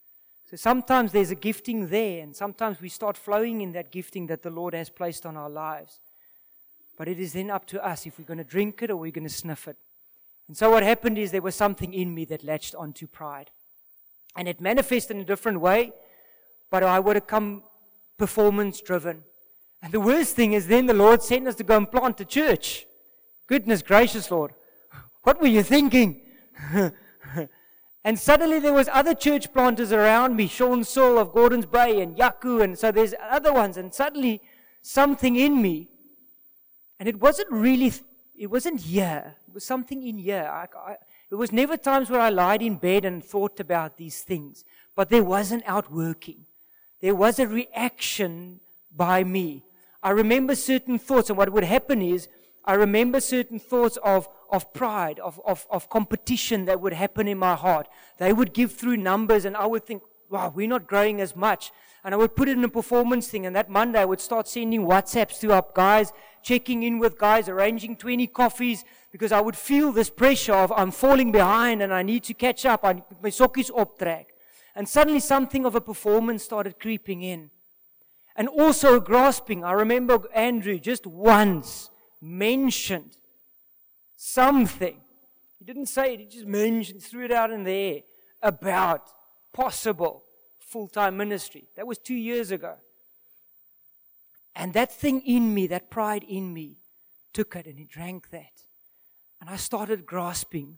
So 0.49 0.55
sometimes 0.55 1.11
there's 1.11 1.31
a 1.31 1.35
gifting 1.35 1.87
there, 1.87 2.23
and 2.23 2.35
sometimes 2.35 2.81
we 2.81 2.89
start 2.89 3.17
flowing 3.17 3.61
in 3.61 3.71
that 3.73 3.91
gifting 3.91 4.27
that 4.27 4.41
the 4.41 4.49
Lord 4.49 4.73
has 4.73 4.89
placed 4.89 5.25
on 5.25 5.37
our 5.37 5.49
lives. 5.49 5.99
But 6.97 7.07
it 7.07 7.19
is 7.19 7.33
then 7.33 7.49
up 7.49 7.65
to 7.67 7.85
us 7.85 8.05
if 8.05 8.17
we're 8.17 8.25
going 8.25 8.39
to 8.39 8.43
drink 8.43 8.81
it 8.81 8.89
or 8.89 8.97
we're 8.97 9.11
going 9.11 9.27
to 9.27 9.33
sniff 9.33 9.67
it. 9.67 9.77
And 10.47 10.57
so 10.57 10.71
what 10.71 10.83
happened 10.83 11.17
is 11.17 11.31
there 11.31 11.41
was 11.41 11.55
something 11.55 11.93
in 11.93 12.13
me 12.15 12.25
that 12.25 12.43
latched 12.43 12.73
onto 12.73 13.05
pride. 13.05 13.51
And 14.35 14.47
it 14.47 14.59
manifested 14.59 15.15
in 15.15 15.21
a 15.21 15.25
different 15.25 15.61
way, 15.61 15.93
but 16.69 16.83
I 16.83 16.99
would 16.99 17.15
have 17.15 17.27
come 17.27 17.63
performance 18.17 18.81
driven. 18.81 19.23
And 19.81 19.93
the 19.93 19.99
worst 19.99 20.35
thing 20.35 20.53
is 20.53 20.67
then 20.67 20.87
the 20.87 20.93
Lord 20.93 21.21
sent 21.21 21.47
us 21.47 21.55
to 21.55 21.63
go 21.63 21.77
and 21.77 21.89
plant 21.89 22.19
a 22.21 22.25
church. 22.25 22.85
Goodness 23.47 23.81
gracious, 23.81 24.29
Lord. 24.29 24.53
What 25.23 25.41
were 25.41 25.47
you 25.47 25.63
thinking? 25.63 26.21
and 28.03 28.19
suddenly 28.19 28.59
there 28.59 28.73
was 28.73 28.89
other 28.91 29.13
church 29.13 29.51
planters 29.53 29.91
around 29.91 30.35
me, 30.35 30.47
Sean 30.47 30.83
Saul 30.83 31.17
of 31.17 31.33
Gordons 31.33 31.65
Bay 31.65 32.01
and 32.01 32.15
Yaku, 32.15 32.63
and 32.63 32.77
so 32.77 32.91
there's 32.91 33.13
other 33.29 33.53
ones, 33.53 33.77
and 33.77 33.93
suddenly 33.93 34.41
something 34.81 35.35
in 35.35 35.61
me, 35.61 35.89
and 36.99 37.07
it 37.07 37.19
wasn't 37.19 37.51
really, 37.51 37.93
it 38.37 38.47
wasn't 38.47 38.81
here. 38.81 39.35
It 39.47 39.53
was 39.53 39.63
something 39.63 40.05
in 40.05 40.17
here. 40.17 40.49
I, 40.51 40.67
I, 40.91 40.95
it 41.31 41.35
was 41.35 41.51
never 41.51 41.77
times 41.77 42.09
where 42.09 42.21
I 42.21 42.29
lied 42.29 42.61
in 42.61 42.75
bed 42.75 43.05
and 43.05 43.23
thought 43.23 43.59
about 43.59 43.97
these 43.97 44.21
things, 44.21 44.63
but 44.95 45.09
there 45.09 45.23
was 45.23 45.51
an 45.51 45.63
outworking. 45.65 46.45
There 47.01 47.15
was 47.15 47.39
a 47.39 47.47
reaction 47.47 48.59
by 48.95 49.23
me. 49.23 49.63
I 50.01 50.11
remember 50.11 50.55
certain 50.55 50.97
thoughts, 50.97 51.29
and 51.29 51.37
what 51.37 51.51
would 51.51 51.63
happen 51.63 52.01
is, 52.01 52.27
I 52.65 52.73
remember 52.73 53.19
certain 53.19 53.59
thoughts 53.59 53.97
of, 53.97 54.27
of 54.51 54.73
pride, 54.73 55.19
of, 55.19 55.39
of, 55.45 55.67
of 55.69 55.89
competition 55.89 56.65
that 56.65 56.81
would 56.81 56.93
happen 56.93 57.27
in 57.27 57.37
my 57.37 57.55
heart. 57.55 57.87
They 58.17 58.33
would 58.33 58.53
give 58.53 58.73
through 58.73 58.97
numbers, 58.97 59.45
and 59.45 59.55
I 59.55 59.65
would 59.65 59.85
think, 59.85 60.03
wow, 60.29 60.51
we're 60.53 60.67
not 60.67 60.87
growing 60.87 61.21
as 61.21 61.35
much. 61.35 61.71
And 62.03 62.13
I 62.13 62.17
would 62.17 62.35
put 62.35 62.47
it 62.47 62.57
in 62.57 62.63
a 62.63 62.69
performance 62.69 63.27
thing, 63.27 63.45
and 63.45 63.55
that 63.55 63.69
Monday 63.69 63.99
I 63.99 64.05
would 64.05 64.21
start 64.21 64.47
sending 64.47 64.83
WhatsApps 64.85 65.39
to 65.41 65.53
up 65.53 65.75
guys, 65.75 66.13
checking 66.41 66.83
in 66.83 66.99
with 66.99 67.17
guys, 67.17 67.49
arranging 67.49 67.97
20 67.97 68.27
coffees, 68.27 68.85
because 69.11 69.31
I 69.31 69.41
would 69.41 69.55
feel 69.55 69.91
this 69.91 70.09
pressure 70.09 70.53
of 70.53 70.71
I'm 70.71 70.91
falling 70.91 71.31
behind 71.31 71.81
and 71.81 71.93
I 71.93 72.03
need 72.03 72.23
to 72.25 72.33
catch 72.33 72.65
up. 72.65 72.85
I, 72.85 73.03
my 73.21 73.29
off 73.29 73.97
track. 73.97 74.27
And 74.75 74.87
suddenly 74.87 75.19
something 75.19 75.65
of 75.65 75.75
a 75.75 75.81
performance 75.81 76.43
started 76.43 76.79
creeping 76.79 77.21
in 77.21 77.49
and 78.35 78.47
also 78.47 78.99
grasping. 78.99 79.63
I 79.65 79.73
remember 79.73 80.21
Andrew 80.33 80.79
just 80.79 81.05
once 81.05 81.89
mentioned 82.21 83.17
something. 84.19 84.99
He 85.57 85.65
didn't 85.65 85.85
say 85.85 86.13
it, 86.13 86.19
he 86.19 86.25
just 86.25 86.45
mentioned, 86.45 87.01
threw 87.01 87.25
it 87.25 87.31
out 87.31 87.51
in 87.51 87.63
the 87.63 87.71
air 87.71 88.01
about 88.41 89.09
possible 89.53 90.23
full 90.59 90.87
time 90.87 91.15
ministry. 91.17 91.69
That 91.75 91.87
was 91.87 91.97
two 91.97 92.15
years 92.15 92.51
ago. 92.51 92.75
And 94.55 94.73
that 94.73 94.91
thing 94.91 95.21
in 95.21 95.53
me, 95.53 95.67
that 95.67 95.89
pride 95.89 96.25
in 96.27 96.53
me, 96.53 96.75
took 97.31 97.55
it 97.55 97.65
and 97.65 97.79
he 97.79 97.85
drank 97.85 98.29
that. 98.31 98.63
And 99.39 99.49
I 99.49 99.55
started 99.55 100.05
grasping. 100.05 100.77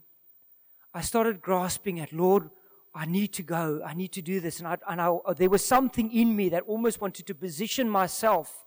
I 0.93 1.01
started 1.01 1.41
grasping 1.41 1.99
at, 1.99 2.13
Lord, 2.13 2.49
I 2.93 3.05
need 3.05 3.33
to 3.33 3.43
go. 3.43 3.81
I 3.83 3.95
need 3.95 4.11
to 4.11 4.21
do 4.21 4.39
this. 4.39 4.59
And, 4.59 4.67
I, 4.67 4.77
and 4.87 5.01
I, 5.01 5.07
uh, 5.07 5.33
there 5.33 5.49
was 5.49 5.65
something 5.65 6.11
in 6.11 6.35
me 6.35 6.49
that 6.49 6.63
almost 6.67 7.01
wanted 7.01 7.25
to 7.25 7.33
position 7.33 7.89
myself 7.89 8.65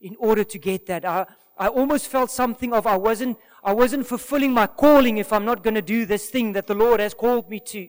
in 0.00 0.16
order 0.18 0.42
to 0.42 0.58
get 0.58 0.86
that. 0.86 1.04
I, 1.04 1.26
I 1.60 1.68
almost 1.68 2.06
felt 2.06 2.30
something 2.30 2.72
of 2.72 2.86
I 2.86 2.96
wasn't, 2.96 3.36
I 3.62 3.74
wasn't 3.74 4.06
fulfilling 4.06 4.52
my 4.52 4.66
calling 4.66 5.18
if 5.18 5.30
I'm 5.30 5.44
not 5.44 5.62
going 5.62 5.74
to 5.74 5.82
do 5.82 6.06
this 6.06 6.30
thing 6.30 6.54
that 6.54 6.66
the 6.66 6.74
Lord 6.74 7.00
has 7.00 7.12
called 7.12 7.50
me 7.50 7.60
to. 7.66 7.88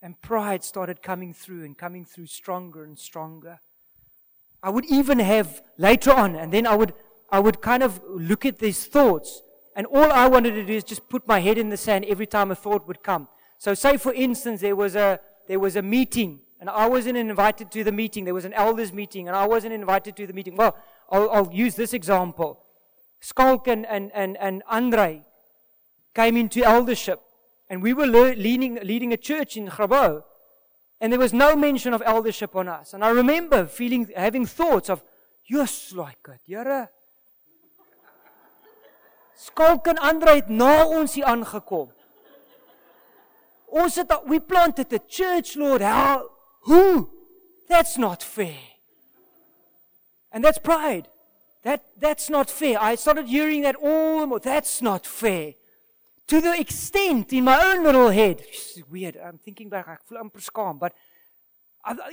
And 0.00 0.20
pride 0.22 0.64
started 0.64 1.02
coming 1.02 1.34
through 1.34 1.64
and 1.64 1.76
coming 1.76 2.06
through 2.06 2.26
stronger 2.26 2.82
and 2.82 2.98
stronger. 2.98 3.60
I 4.62 4.70
would 4.70 4.86
even 4.86 5.18
have 5.18 5.62
later 5.76 6.12
on, 6.12 6.34
and 6.34 6.50
then 6.50 6.66
I 6.66 6.74
would, 6.74 6.94
I 7.30 7.40
would 7.40 7.60
kind 7.60 7.82
of 7.82 8.00
look 8.08 8.46
at 8.46 8.58
these 8.58 8.86
thoughts, 8.86 9.42
and 9.76 9.86
all 9.86 10.10
I 10.10 10.26
wanted 10.26 10.54
to 10.54 10.64
do 10.64 10.72
is 10.72 10.82
just 10.82 11.10
put 11.10 11.28
my 11.28 11.40
head 11.40 11.58
in 11.58 11.68
the 11.68 11.76
sand 11.76 12.06
every 12.06 12.26
time 12.26 12.50
a 12.50 12.54
thought 12.54 12.88
would 12.88 13.02
come. 13.02 13.28
So 13.58 13.74
say 13.74 13.98
for 13.98 14.14
instance, 14.14 14.62
there 14.62 14.76
was 14.76 14.96
a, 14.96 15.20
there 15.46 15.60
was 15.60 15.76
a 15.76 15.82
meeting 15.82 16.40
and 16.62 16.70
I 16.70 16.88
wasn't 16.88 17.16
invited 17.16 17.72
to 17.72 17.82
the 17.82 17.90
meeting. 17.90 18.24
There 18.24 18.34
was 18.34 18.44
an 18.44 18.52
elders 18.52 18.92
meeting 18.92 19.26
and 19.26 19.36
I 19.36 19.46
wasn't 19.46 19.72
invited 19.72 20.14
to 20.16 20.28
the 20.28 20.32
meeting. 20.32 20.54
Well, 20.54 20.76
I'll, 21.10 21.28
I'll 21.30 21.52
use 21.52 21.74
this 21.74 21.92
example. 21.92 22.61
Skalk 23.22 23.68
and, 23.68 23.86
and, 23.86 24.10
and, 24.12 24.36
and 24.38 24.62
Andre 24.68 25.22
came 26.14 26.36
into 26.36 26.62
eldership, 26.64 27.20
and 27.70 27.82
we 27.82 27.94
were 27.94 28.06
le- 28.06 28.34
leading, 28.34 28.78
leading 28.82 29.12
a 29.12 29.16
church 29.16 29.56
in 29.56 29.68
Grabouw, 29.68 30.24
and 31.00 31.12
there 31.12 31.20
was 31.20 31.32
no 31.32 31.54
mention 31.54 31.94
of 31.94 32.02
eldership 32.04 32.56
on 32.56 32.68
us. 32.68 32.94
And 32.94 33.04
I 33.04 33.10
remember 33.10 33.66
feeling, 33.66 34.08
having 34.16 34.46
thoughts 34.46 34.90
of, 34.90 35.02
yes, 35.46 35.92
like 35.94 36.18
it, 36.28 36.40
Here. 36.46 36.88
Skalk 39.42 39.86
en 39.86 39.98
Andre 39.98 40.34
het 40.34 40.48
na 40.48 40.86
ons 40.86 41.14
hier 41.14 41.26
aangekom. 41.26 41.88
Ons 43.66 43.96
het 43.98 44.12
we 44.30 44.38
planted 44.38 44.92
a 44.92 45.00
church, 45.08 45.56
Lord. 45.56 45.82
How? 45.82 46.28
Who? 46.68 47.10
That's 47.68 47.96
not 47.96 48.22
fair. 48.22 48.60
And 50.30 50.44
that's 50.44 50.58
pride. 50.58 51.08
That, 51.62 51.84
that's 51.98 52.28
not 52.28 52.50
fair. 52.50 52.80
I 52.80 52.96
started 52.96 53.26
hearing 53.26 53.62
that 53.62 53.76
all 53.76 54.20
the 54.20 54.26
more. 54.26 54.40
That's 54.40 54.82
not 54.82 55.06
fair. 55.06 55.54
To 56.28 56.40
the 56.40 56.58
extent 56.58 57.32
in 57.32 57.44
my 57.44 57.62
own 57.62 57.84
little 57.84 58.10
head, 58.10 58.42
it's 58.48 58.80
weird. 58.90 59.16
I'm 59.16 59.38
thinking 59.38 59.68
back, 59.68 59.86
I 59.86 59.96
feel 60.08 60.18
amper 60.18 60.40
skaam, 60.40 60.78
but 60.78 60.92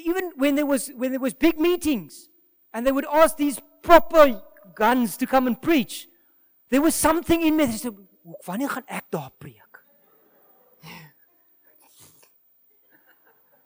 even 0.04 0.32
when 0.36 0.56
there 0.56 0.66
was 0.66 0.91
when 0.95 1.12
there 1.12 1.20
was 1.20 1.34
big 1.34 1.60
meetings 1.60 2.28
and 2.74 2.86
they 2.86 2.91
would 2.91 3.06
ask 3.06 3.38
these 3.38 3.60
proper 3.82 4.41
guns 4.76 5.16
to 5.18 5.26
come 5.26 5.47
and 5.47 5.62
preach, 5.62 6.08
there 6.70 6.82
was 6.82 6.95
something 6.95 7.41
in 7.41 7.56
me 7.56 7.66
that 7.66 7.80
said, 7.80 7.95
"Wanneer 8.45 8.70
gaan 8.70 8.84
ek 8.88 9.10
daar 9.12 9.32
preek?" 9.39 9.84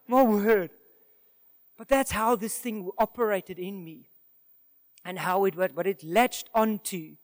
My 0.08 0.24
word. 0.24 0.70
But 1.78 1.88
that's 1.88 2.12
how 2.12 2.36
this 2.36 2.58
thing 2.60 2.90
operated 2.98 3.58
in 3.60 3.84
me 3.84 4.06
and 5.06 5.20
how 5.20 5.46
it 5.46 5.56
what 5.56 5.88
it 5.88 6.04
latched 6.04 6.50
onto 6.54 7.16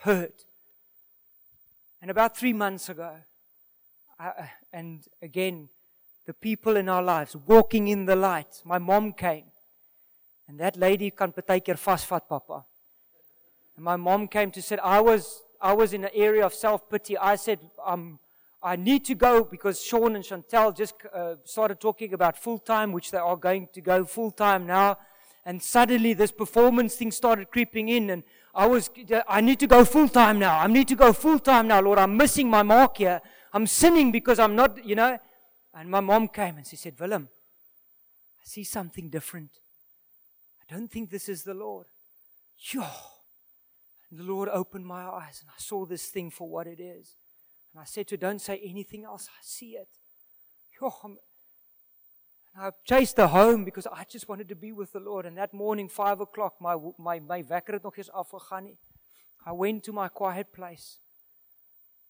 hurt. 0.00 0.44
And 2.00 2.10
about 2.10 2.36
three 2.36 2.52
months 2.52 2.88
ago, 2.88 3.16
I, 4.18 4.50
and 4.72 5.04
again, 5.22 5.68
the 6.26 6.34
people 6.34 6.76
in 6.76 6.88
our 6.88 7.02
lives 7.02 7.34
walking 7.46 7.88
in 7.88 8.06
the 8.06 8.16
light. 8.16 8.62
My 8.64 8.78
mom 8.78 9.12
came, 9.12 9.46
and 10.46 10.58
that 10.60 10.76
lady 10.76 11.10
kan 11.10 11.32
partykeer 11.32 11.78
vasvat, 11.78 12.28
Papa. 12.28 12.64
And 13.76 13.84
my 13.84 13.96
mom 13.96 14.28
came 14.28 14.50
to 14.52 14.62
said 14.62 14.80
I 14.80 15.00
was 15.00 15.42
I 15.60 15.72
was 15.72 15.92
in 15.92 16.04
an 16.04 16.10
area 16.14 16.44
of 16.44 16.54
self 16.54 16.88
pity. 16.90 17.16
I 17.16 17.36
said 17.36 17.60
um, 17.84 18.18
I 18.62 18.74
need 18.76 19.04
to 19.04 19.14
go 19.14 19.44
because 19.44 19.80
Sean 19.80 20.16
and 20.16 20.24
Chantel 20.24 20.76
just 20.76 20.94
uh, 21.14 21.36
started 21.44 21.80
talking 21.80 22.12
about 22.12 22.36
full 22.36 22.58
time, 22.58 22.92
which 22.92 23.10
they 23.10 23.18
are 23.18 23.36
going 23.36 23.68
to 23.72 23.80
go 23.80 24.04
full 24.04 24.32
time 24.32 24.66
now. 24.66 24.98
And 25.48 25.62
suddenly 25.62 26.12
this 26.12 26.30
performance 26.30 26.94
thing 26.96 27.10
started 27.10 27.50
creeping 27.50 27.88
in 27.88 28.10
and 28.10 28.22
I 28.54 28.66
was, 28.66 28.90
I 29.26 29.40
need 29.40 29.58
to 29.60 29.66
go 29.66 29.82
full 29.82 30.06
time 30.06 30.38
now. 30.38 30.58
I 30.58 30.66
need 30.66 30.88
to 30.88 30.94
go 30.94 31.14
full 31.14 31.38
time 31.38 31.68
now, 31.68 31.80
Lord. 31.80 31.98
I'm 31.98 32.18
missing 32.18 32.50
my 32.50 32.62
mark 32.62 32.98
here. 32.98 33.22
I'm 33.54 33.66
sinning 33.66 34.12
because 34.12 34.38
I'm 34.38 34.54
not, 34.54 34.84
you 34.84 34.94
know. 34.94 35.18
And 35.72 35.90
my 35.90 36.00
mom 36.00 36.28
came 36.28 36.58
and 36.58 36.66
she 36.66 36.76
said, 36.76 37.00
Willem, 37.00 37.30
I 38.38 38.44
see 38.44 38.62
something 38.62 39.08
different. 39.08 39.52
I 40.60 40.74
don't 40.74 40.92
think 40.92 41.08
this 41.08 41.30
is 41.30 41.44
the 41.44 41.54
Lord. 41.54 41.86
Yo. 42.70 42.84
And 44.10 44.20
the 44.20 44.24
Lord 44.24 44.50
opened 44.50 44.84
my 44.84 45.06
eyes 45.06 45.40
and 45.40 45.48
I 45.48 45.58
saw 45.58 45.86
this 45.86 46.08
thing 46.08 46.30
for 46.30 46.46
what 46.46 46.66
it 46.66 46.78
is. 46.78 47.16
And 47.72 47.80
I 47.80 47.84
said 47.86 48.06
to 48.08 48.16
her, 48.16 48.18
Don't 48.18 48.42
say 48.42 48.60
anything 48.62 49.04
else. 49.06 49.30
I 49.30 49.40
see 49.40 49.76
it. 49.76 49.88
Yo, 50.78 50.92
I'm, 51.02 51.16
I 52.60 52.70
chased 52.84 53.16
her 53.18 53.28
home 53.28 53.64
because 53.64 53.86
I 53.86 54.04
just 54.04 54.28
wanted 54.28 54.48
to 54.48 54.56
be 54.56 54.72
with 54.72 54.92
the 54.92 55.00
Lord. 55.00 55.26
And 55.26 55.36
that 55.36 55.52
morning, 55.52 55.88
five 55.88 56.20
o'clock, 56.20 56.54
my, 56.60 56.76
my, 56.98 57.20
my 57.20 57.44
wekker 57.44 57.72
het 57.72 57.82
nog 57.82 57.96
eens 57.96 58.10
afgegaan. 58.10 58.76
I 59.46 59.52
went 59.52 59.84
to 59.84 59.92
my 59.92 60.08
quiet 60.08 60.52
place. 60.52 60.98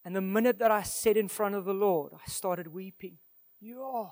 And 0.05 0.15
the 0.17 0.21
minute 0.21 0.59
that 0.59 0.71
I 0.71 0.83
sat 0.83 1.17
in 1.17 1.29
front 1.29 1.55
of 1.55 1.65
the 1.65 1.75
Lord, 1.75 2.13
I 2.15 2.31
started 2.31 2.69
weeping. 2.69 3.19
Yeah. 3.61 4.11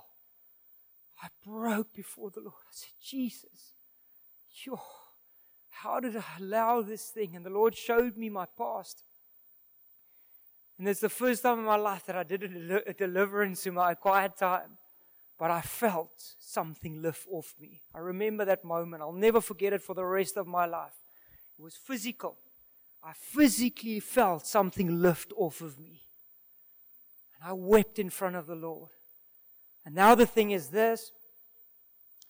I 1.23 1.29
broke 1.45 1.95
before 1.95 2.31
the 2.31 2.41
Lord. 2.41 2.65
I 2.69 2.73
said, 2.73 2.93
Jesus, 3.01 3.73
yo, 4.65 4.79
how 5.71 6.01
did 6.01 6.17
I 6.17 6.25
allow 6.39 6.83
this 6.83 7.09
thing? 7.09 7.35
And 7.35 7.45
the 7.45 7.51
Lord 7.51 7.75
showed 7.75 8.17
me 8.17 8.29
my 8.29 8.47
past. 8.59 9.03
And 10.79 10.87
it's 10.87 11.01
the 11.01 11.09
first 11.09 11.43
time 11.43 11.59
in 11.59 11.65
my 11.65 11.77
life 11.77 12.05
that 12.07 12.17
I 12.17 12.23
did 12.23 12.43
a, 12.43 12.93
deliverance 12.93 13.67
in 13.67 13.75
my 13.75 13.95
quiet 13.95 14.37
time. 14.37 14.77
But 15.39 15.51
I 15.51 15.61
felt 15.61 16.35
something 16.39 17.03
lift 17.03 17.27
off 17.31 17.55
me. 17.61 17.83
I 17.95 17.99
remember 17.99 18.45
that 18.45 18.65
moment. 18.65 19.03
I'll 19.03 19.13
never 19.13 19.41
forget 19.41 19.73
it 19.73 19.83
for 19.83 19.95
the 19.95 20.05
rest 20.05 20.37
of 20.37 20.47
my 20.47 20.65
life. 20.65 20.95
It 21.59 21.63
was 21.63 21.75
physical. 21.75 22.37
I 23.05 23.13
physically 23.13 24.01
felt 24.01 24.47
something 24.47 25.01
lift 25.03 25.33
off 25.37 25.61
of 25.61 25.79
me. 25.79 26.03
And 27.35 27.51
I 27.51 27.53
wept 27.53 27.99
in 27.99 28.11
front 28.11 28.37
of 28.37 28.47
the 28.47 28.55
Lord. 28.55 28.91
And 29.85 29.95
now 29.95 30.15
the 30.15 30.27
thing 30.27 30.51
is 30.51 30.69
this 30.69 31.13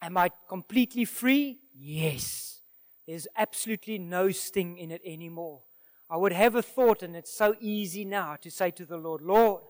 Am 0.03 0.17
I 0.17 0.31
completely 0.49 1.05
free? 1.05 1.61
Yes. 1.75 2.61
There's 3.07 3.29
absolutely 3.37 3.99
no 3.99 4.31
sting 4.31 4.79
in 4.79 4.91
it 4.91 5.01
anymore. 5.05 5.63
I 6.11 6.17
would 6.17 6.33
have 6.33 6.55
a 6.55 6.63
thought, 6.63 7.03
and 7.03 7.17
it's 7.17 7.33
so 7.33 7.55
easy 7.61 8.05
now 8.05 8.37
to 8.41 8.51
say 8.51 8.71
to 8.73 8.85
the 8.85 8.97
Lord, 8.97 9.23
Lord, 9.23 9.63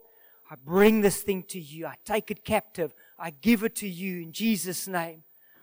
I 0.50 0.54
bring 0.56 1.00
this 1.00 1.22
thing 1.22 1.42
to 1.48 1.60
you. 1.60 1.86
I 1.86 1.96
take 2.04 2.30
it 2.30 2.44
captive. 2.44 2.94
I 3.18 3.30
give 3.30 3.62
it 3.62 3.74
to 3.76 3.88
you 3.88 4.22
in 4.22 4.32
Jesus' 4.32 4.86
name. 4.86 5.22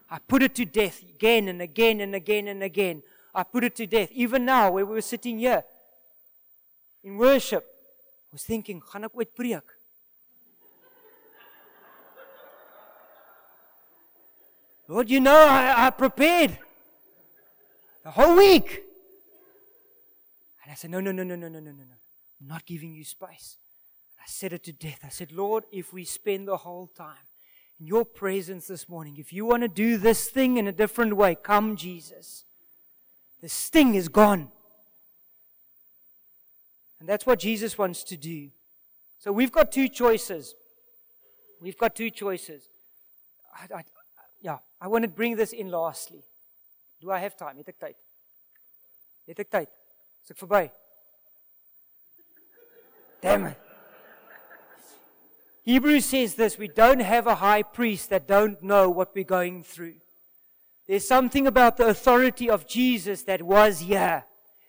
I 0.10 0.20
put 0.20 0.44
it 0.44 0.56
to 0.56 0.66
death 0.66 1.02
again 1.02 1.48
and 1.48 1.62
again 1.62 2.02
and 2.02 2.16
again 2.16 2.48
and 2.48 2.64
again. 2.64 3.04
I 3.34 3.44
put 3.44 3.64
it 3.64 3.76
to 3.78 3.88
death. 3.88 4.10
Even 4.12 4.46
now, 4.46 4.72
where 4.72 4.86
we 4.86 4.94
were 4.94 5.02
sitting 5.02 5.40
here 5.40 5.64
in 7.04 7.18
worship, 7.18 7.64
I 7.64 8.34
was 8.34 8.44
thinking, 8.44 8.82
gaan 8.82 9.06
ek 9.06 9.14
ooit 9.14 9.34
preek? 9.36 9.62
Lord, 14.88 15.10
you 15.10 15.20
know, 15.20 15.48
I, 15.50 15.88
I 15.88 15.90
prepared 15.92 16.58
the 18.04 18.12
whole 18.12 18.36
week. 18.36 18.84
And 20.64 20.72
I 20.72 20.76
said, 20.76 20.92
No, 20.92 21.00
no, 21.00 21.12
no, 21.12 21.24
no, 21.24 21.36
no, 21.36 21.48
no, 21.48 21.60
no, 21.60 21.72
no, 21.72 21.84
no. 21.84 21.98
I'm 22.42 22.48
not 22.48 22.66
giving 22.66 22.94
you 22.94 23.06
space. 23.06 23.58
I 24.20 24.26
said 24.28 24.54
it 24.54 24.64
to 24.66 24.74
death. 24.74 25.00
I 25.04 25.10
said, 25.10 25.32
Lord, 25.32 25.64
if 25.72 25.94
we 25.94 26.04
spend 26.04 26.48
the 26.48 26.58
whole 26.58 26.88
time 26.88 27.26
in 27.80 27.88
your 27.88 28.06
presence 28.06 28.68
this 28.68 28.88
morning, 28.88 29.16
if 29.18 29.34
you 29.34 29.46
want 29.46 29.64
to 29.64 29.68
do 29.68 29.98
this 29.98 30.30
thing 30.30 30.58
in 30.58 30.68
a 30.68 30.72
different 30.72 31.16
way, 31.16 31.36
come, 31.36 31.76
Jesus. 31.76 32.46
The 33.42 33.50
sting 33.50 33.96
is 33.96 34.08
gone. 34.08 34.50
And 37.00 37.10
that's 37.10 37.26
what 37.26 37.40
Jesus 37.40 37.78
wants 37.78 38.04
to 38.06 38.16
do. 38.16 38.50
So 39.20 39.32
we've 39.32 39.52
got 39.52 39.72
two 39.72 39.90
choices. 39.90 40.56
We've 41.60 41.78
got 41.78 41.96
two 41.96 42.10
choices. 42.10 42.70
I, 43.54 43.80
I, 43.80 43.84
yeah, 44.42 44.58
I 44.80 44.88
want 44.88 45.04
to 45.04 45.10
bring 45.10 45.36
this 45.36 45.52
in 45.52 45.70
lastly. 45.70 46.24
Do 47.02 47.12
I 47.12 47.20
have 47.20 47.36
time? 47.36 47.58
Het 47.58 47.68
ek 47.68 47.80
tyd? 47.80 47.96
Het 49.28 49.40
ek 49.40 49.50
tyd? 49.52 49.70
Is 50.24 50.32
ek 50.32 50.40
verby? 50.40 50.72
Damn 53.22 53.46
it. 53.52 53.73
Hebrews 55.64 56.06
says 56.06 56.36
this 56.36 56.58
we 56.58 56.68
don't 56.68 57.02
have 57.02 57.26
a 57.26 57.36
high 57.36 57.64
priest 57.64 58.10
that 58.10 58.28
don't 58.28 58.62
know 58.62 58.90
what 58.90 59.16
we're 59.16 59.24
going 59.24 59.64
through. 59.64 59.96
There's 60.88 61.08
something 61.08 61.48
about 61.48 61.78
the 61.78 61.88
authority 61.88 62.50
of 62.50 62.68
Jesus 62.68 63.24
that 63.24 63.42
was 63.42 63.80
here. 63.80 64.26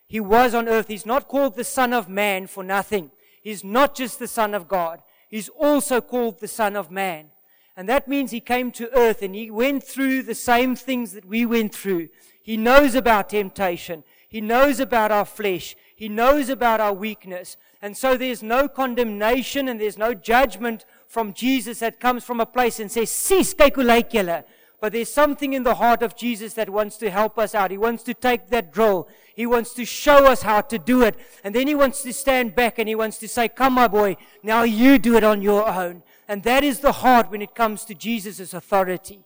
He 0.07 0.21
was 0.21 0.53
on 0.53 0.69
earth. 0.69 0.87
He's 0.87 1.05
not 1.05 1.27
called 1.27 1.55
the 1.55 1.65
Son 1.65 1.91
of 1.91 2.07
Man 2.07 2.47
for 2.47 2.63
nothing. 2.63 3.11
He's 3.41 3.63
not 3.63 3.95
just 3.95 4.19
the 4.19 4.27
Son 4.27 4.53
of 4.53 4.67
God. 4.67 5.01
He's 5.29 5.49
also 5.49 5.99
called 5.99 6.39
the 6.39 6.47
Son 6.47 6.77
of 6.77 6.89
Man. 6.89 7.27
And 7.75 7.89
that 7.89 8.07
means 8.07 8.31
he 8.31 8.39
came 8.39 8.71
to 8.71 8.95
earth 8.97 9.21
and 9.21 9.35
he 9.35 9.51
went 9.51 9.83
through 9.83 10.23
the 10.23 10.35
same 10.35 10.77
things 10.77 11.11
that 11.11 11.25
we 11.25 11.45
went 11.45 11.75
through. 11.75 12.07
He 12.41 12.55
knows 12.55 12.95
about 12.95 13.29
temptation. 13.29 14.05
He 14.29 14.39
knows 14.39 14.79
about 14.79 15.11
our 15.11 15.25
flesh. 15.25 15.75
He 15.95 16.07
knows 16.07 16.47
about 16.47 16.79
our 16.79 16.93
weakness. 16.93 17.57
And 17.85 17.95
so 17.95 18.17
there's 18.17 18.41
no 18.41 18.67
condemnation 18.67 19.69
and 19.69 19.79
there's 19.79 19.95
no 19.95 20.15
judgment 20.15 20.85
from 21.07 21.33
Jesus 21.33 21.77
that 21.81 21.99
comes 21.99 22.23
from 22.23 22.39
a 22.39 22.45
place 22.47 22.79
and 22.79 22.91
says, 22.91 23.11
cease, 23.11 23.53
lyk 23.53 24.09
julle. 24.09 24.43
But 24.81 24.93
there's 24.93 25.13
something 25.13 25.53
in 25.53 25.61
the 25.61 25.75
heart 25.75 26.01
of 26.01 26.15
Jesus 26.15 26.55
that 26.55 26.67
wants 26.67 26.97
to 26.97 27.11
help 27.11 27.37
us 27.37 27.53
out. 27.53 27.69
He 27.69 27.77
wants 27.77 28.01
to 28.05 28.15
take 28.15 28.47
that 28.47 28.73
drill. 28.73 29.07
He 29.35 29.45
wants 29.45 29.75
to 29.75 29.85
show 29.85 30.25
us 30.25 30.41
how 30.41 30.61
to 30.61 30.79
do 30.79 31.03
it. 31.03 31.15
And 31.43 31.53
then 31.53 31.67
he 31.67 31.75
wants 31.75 32.01
to 32.01 32.11
stand 32.11 32.55
back 32.55 32.79
and 32.79 32.89
he 32.89 32.95
wants 32.95 33.19
to 33.19 33.27
say, 33.27 33.49
Come, 33.49 33.73
my 33.73 33.87
boy, 33.87 34.17
now 34.41 34.63
you 34.63 34.97
do 34.97 35.15
it 35.15 35.23
on 35.23 35.43
your 35.43 35.69
own. 35.69 36.01
And 36.27 36.41
that 36.41 36.63
is 36.63 36.79
the 36.79 36.91
heart 36.91 37.29
when 37.29 37.43
it 37.43 37.53
comes 37.53 37.85
to 37.85 37.93
Jesus' 37.93 38.51
authority. 38.51 39.25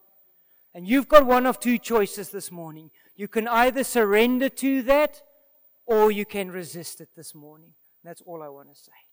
And 0.76 0.86
you've 0.86 1.07
got 1.07 1.26
one 1.26 1.45
of 1.45 1.62
two 1.62 1.78
choices 1.78 2.32
this 2.32 2.51
morning. 2.51 2.91
You 3.16 3.30
can 3.30 3.47
either 3.47 3.86
surrender 3.86 4.49
to 4.49 4.82
that 4.82 5.22
or 5.86 6.12
you 6.12 6.26
can 6.26 6.51
resist 6.51 6.99
it 6.99 7.07
this 7.16 7.34
morning. 7.34 7.72
That's 8.04 8.22
all 8.22 8.41
I 8.43 8.50
want 8.50 8.70
to 8.70 8.76
say. 8.76 9.09